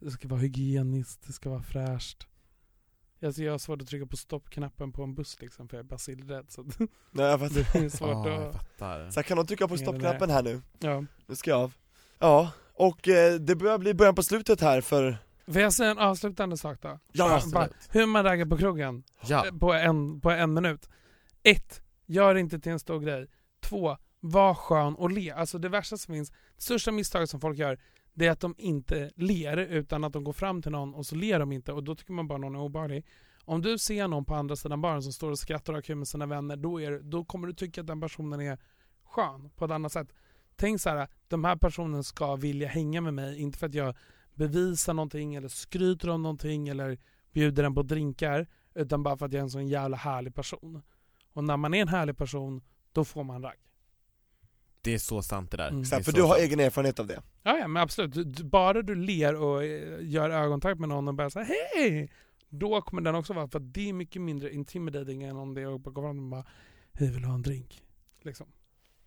det 0.00 0.10
ska 0.10 0.28
vara 0.28 0.40
hygieniskt, 0.40 1.26
det 1.26 1.32
ska 1.32 1.50
vara 1.50 1.62
fräscht. 1.62 2.26
Alltså 3.22 3.42
jag 3.42 3.52
har 3.52 3.58
svårt 3.58 3.82
att 3.82 3.88
trycka 3.88 4.06
på 4.06 4.16
stoppknappen 4.16 4.92
på 4.92 5.02
en 5.02 5.14
buss 5.14 5.40
liksom 5.40 5.68
för 5.68 5.76
jag 5.76 5.84
är 5.84 5.88
basilrädd. 5.88 6.50
Så 6.50 6.62
Nej 7.10 7.26
jag 7.26 7.40
fattar 7.40 7.54
det 7.80 7.84
är 7.84 7.88
svårt 7.88 8.08
Ja, 8.10 8.28
jag 8.28 8.42
att... 8.42 8.52
fattar 8.54 9.10
Så 9.10 9.14
här, 9.20 9.22
kan 9.22 9.36
de 9.36 9.46
trycka 9.46 9.68
på 9.68 9.76
stoppknappen 9.76 10.30
här 10.30 10.42
nu? 10.42 10.62
Ja. 10.78 11.04
Nu 11.26 11.36
ska 11.36 11.50
jag 11.50 11.60
av 11.60 11.74
Ja, 12.18 12.52
och 12.74 13.08
eh, 13.08 13.34
det 13.34 13.56
börjar 13.56 13.78
bli 13.78 13.94
början 13.94 14.14
på 14.14 14.22
slutet 14.22 14.60
här 14.60 14.80
för 14.80 15.18
Får 15.46 15.56
jag 15.60 15.72
säga 15.72 15.90
en 15.90 15.98
avslutande 15.98 16.56
sak 16.56 16.78
då? 16.82 16.98
Ja, 17.12 17.24
Bara- 17.24 17.34
absolut. 17.36 17.54
bara, 17.54 17.68
hur 17.90 18.06
man 18.06 18.24
raggar 18.24 18.46
på 18.46 18.56
krogen 18.58 19.02
Ja, 19.26 19.46
eh, 19.46 19.52
på, 19.58 19.72
en, 19.72 20.20
på 20.20 20.30
en 20.30 20.54
minut. 20.54 20.88
Ett, 21.42 21.82
Gör 22.06 22.34
det 22.34 22.40
inte 22.40 22.58
till 22.58 22.72
en 22.72 22.78
stor 22.80 23.00
grej. 23.00 23.26
Två, 23.60 23.96
Var 24.20 24.54
skön 24.54 24.94
och 24.94 25.10
le. 25.10 25.30
Alltså 25.30 25.58
det 25.58 25.68
värsta 25.68 25.96
som 25.96 26.14
finns, 26.14 26.30
det 26.30 26.62
största 26.62 26.92
misstaget 26.92 27.30
som 27.30 27.40
folk 27.40 27.58
gör, 27.58 27.78
det 28.14 28.26
är 28.26 28.30
att 28.30 28.40
de 28.40 28.54
inte 28.58 29.10
ler 29.16 29.56
utan 29.56 30.04
att 30.04 30.12
de 30.12 30.24
går 30.24 30.32
fram 30.32 30.62
till 30.62 30.72
någon 30.72 30.94
och 30.94 31.06
så 31.06 31.14
ler 31.16 31.38
de 31.38 31.52
inte 31.52 31.72
och 31.72 31.84
då 31.84 31.94
tycker 31.94 32.12
man 32.12 32.28
bara 32.28 32.38
någon 32.38 32.54
är 32.54 32.60
obehaglig. 32.60 33.06
Om 33.44 33.62
du 33.62 33.78
ser 33.78 34.08
någon 34.08 34.24
på 34.24 34.34
andra 34.34 34.56
sidan 34.56 34.80
baren 34.80 35.02
som 35.02 35.12
står 35.12 35.30
och 35.30 35.38
skrattar 35.38 35.72
och 35.72 35.76
har 35.76 35.82
kul 35.82 35.96
med 35.96 36.08
sina 36.08 36.26
vänner, 36.26 36.56
då, 36.56 36.80
är, 36.80 37.00
då 37.00 37.24
kommer 37.24 37.46
du 37.46 37.52
tycka 37.52 37.80
att 37.80 37.86
den 37.86 38.00
personen 38.00 38.40
är 38.40 38.58
skön 39.04 39.50
på 39.56 39.64
ett 39.64 39.70
annat 39.70 39.92
sätt. 39.92 40.08
tänk 40.56 40.80
så 40.80 40.90
här, 40.90 41.08
de 41.28 41.44
här 41.44 41.56
personerna 41.56 42.02
ska 42.02 42.36
vilja 42.36 42.68
hänga 42.68 43.00
med 43.00 43.14
mig, 43.14 43.40
inte 43.40 43.58
för 43.58 43.66
att 43.66 43.74
jag 43.74 43.94
bevisar 44.34 44.94
någonting 44.94 45.34
eller 45.34 45.48
skryter 45.48 46.08
om 46.10 46.22
någonting 46.22 46.68
eller 46.68 46.98
bjuder 47.32 47.62
den 47.62 47.74
på 47.74 47.82
drinkar, 47.82 48.46
utan 48.74 49.02
bara 49.02 49.16
för 49.16 49.26
att 49.26 49.32
jag 49.32 49.38
är 49.38 49.44
en 49.44 49.50
sån 49.50 49.68
jävla 49.68 49.96
härlig 49.96 50.34
person. 50.34 50.82
Och 51.32 51.44
när 51.44 51.56
man 51.56 51.74
är 51.74 51.82
en 51.82 51.88
härlig 51.88 52.16
person, 52.16 52.62
då 52.92 53.04
får 53.04 53.24
man 53.24 53.42
ragg. 53.42 53.69
Det 54.82 54.94
är 54.94 54.98
så 54.98 55.22
sant 55.22 55.50
det 55.50 55.56
där. 55.56 55.68
Mm. 55.68 55.74
Det 55.74 55.80
är 55.80 55.86
Exakt, 55.86 56.04
för 56.04 56.12
så 56.12 56.16
du 56.16 56.22
har 56.22 56.28
sant. 56.28 56.40
egen 56.40 56.60
erfarenhet 56.60 56.98
av 57.00 57.06
det. 57.06 57.22
Ja, 57.42 57.58
ja 57.58 57.68
men 57.68 57.82
absolut. 57.82 58.14
Du- 58.14 58.24
du- 58.24 58.44
Bara 58.44 58.82
du 58.82 58.94
ler 58.94 59.34
och 59.34 59.64
eh, 59.64 59.96
gör 60.00 60.30
ögonkontakt 60.30 60.80
med 60.80 60.88
någon 60.88 61.08
och 61.08 61.14
börjar 61.14 61.30
säga 61.30 61.44
hej! 61.74 62.10
Då 62.48 62.80
kommer 62.82 63.02
den 63.02 63.14
också 63.14 63.32
vara, 63.32 63.48
för 63.48 63.58
det 63.60 63.88
är 63.88 63.92
mycket 63.92 64.22
mindre 64.22 64.52
intimidating 64.54 65.22
än 65.22 65.36
om 65.36 65.54
det 65.54 65.60
är 65.62 65.74
att 65.74 65.82
gå 65.82 65.92
fram 66.02 66.18
och 66.24 66.30
bara 66.30 66.44
hej 66.92 67.10
vill 67.10 67.22
du 67.22 67.28
ha 67.28 67.34
en 67.34 67.42
drink? 67.42 67.82
Liksom. 68.22 68.46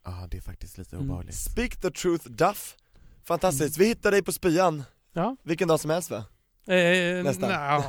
Ja, 0.05 0.27
det 0.31 0.37
är 0.37 0.41
faktiskt 0.41 0.77
lite 0.77 0.95
Mm. 0.95 1.09
obehagligt. 1.09 1.35
Speak 1.35 1.75
the 1.81 1.91
truth 1.91 2.29
Duff, 2.29 2.75
fantastiskt. 3.23 3.77
Vi 3.77 3.85
hittar 3.85 4.11
dig 4.11 4.23
på 4.23 4.31
spyan, 4.31 4.83
Ja. 5.13 5.35
vilken 5.43 5.67
dag 5.67 5.79
som 5.79 5.89
helst 5.91 6.11
va? 6.11 6.23
Eh, 6.67 7.23
Nästan. 7.23 7.83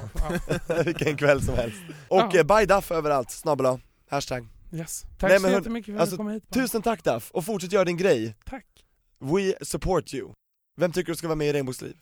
vilken 0.85 1.16
kväll 1.16 1.42
som 1.42 1.55
helst. 1.55 1.77
Och 2.09 2.18
Ja. 2.33 2.38
eh, 2.38 2.44
buy 2.44 2.66
Duff 2.66 2.90
överallt, 2.90 3.31
snabel 3.31 3.79
hashtag. 4.11 4.47
Yes. 4.74 5.02
Tack 5.18 5.30
Nej, 5.30 5.38
så 5.38 5.42
men 5.42 5.52
jättemycket 5.52 5.87
för 5.87 5.94
att 5.94 6.00
alltså, 6.00 6.16
du 6.16 6.18
kom 6.18 6.28
hit. 6.28 6.48
barn. 6.48 6.62
Tusen 6.62 6.82
tack 6.82 7.04
Duff, 7.04 7.30
och 7.30 7.44
fortsätt 7.44 7.72
göra 7.72 7.84
din 7.84 7.96
grej. 7.96 8.37
Tack. 8.44 8.87
We 9.18 9.64
support 9.64 10.14
you. 10.14 10.32
Vem 10.76 10.92
tycker 10.92 11.12
du 11.12 11.16
ska 11.16 11.28
vara 11.28 11.37
med 11.37 11.46
i 11.48 11.52
Regnbågsliv? 11.52 11.96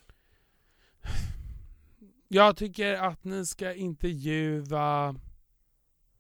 Jag 2.29 2.57
tycker 2.57 2.95
att 2.95 3.25
ni 3.25 3.47
ska 3.47 3.75
intervjua 3.75 5.17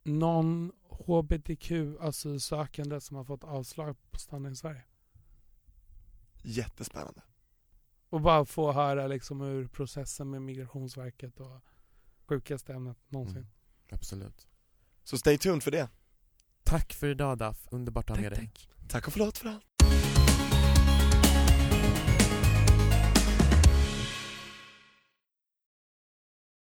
någon 0.03 0.73
HBTQ 0.89 1.73
asylsökande 2.01 3.01
som 3.01 3.17
har 3.17 3.25
fått 3.25 3.45
avslag 3.45 3.97
på 4.11 4.19
stanna 4.19 4.51
i 4.51 4.57
Sverige. 4.57 4.85
Jättespännande. 6.43 7.23
Och 8.11 8.21
bara 8.21 8.45
få 8.45 8.73
höra 8.73 9.07
liksom 9.07 9.41
hur 9.41 9.67
processen 9.67 10.31
med 10.31 10.43
Migrationsverket 10.43 11.41
och 11.41 11.61
sjukaste 12.29 12.75
ämnet 12.75 12.99
någonsin. 13.09 13.37
Mm. 13.37 13.49
Absolut. 13.91 14.49
Så 15.05 15.19
stay 15.19 15.39
tuned 15.39 15.63
för 15.63 15.71
det. 15.71 15.89
Tack 16.65 16.93
för 16.93 17.07
idag 17.07 17.39
Daff, 17.39 17.57
underbart 17.71 18.11
att 18.11 18.17
ha 18.17 18.23
med 18.23 18.33
dig. 18.33 18.51
Tack 18.89 19.07
och 19.07 19.13
förlåt 19.13 19.39
för 19.39 19.49
allt. 19.49 20.12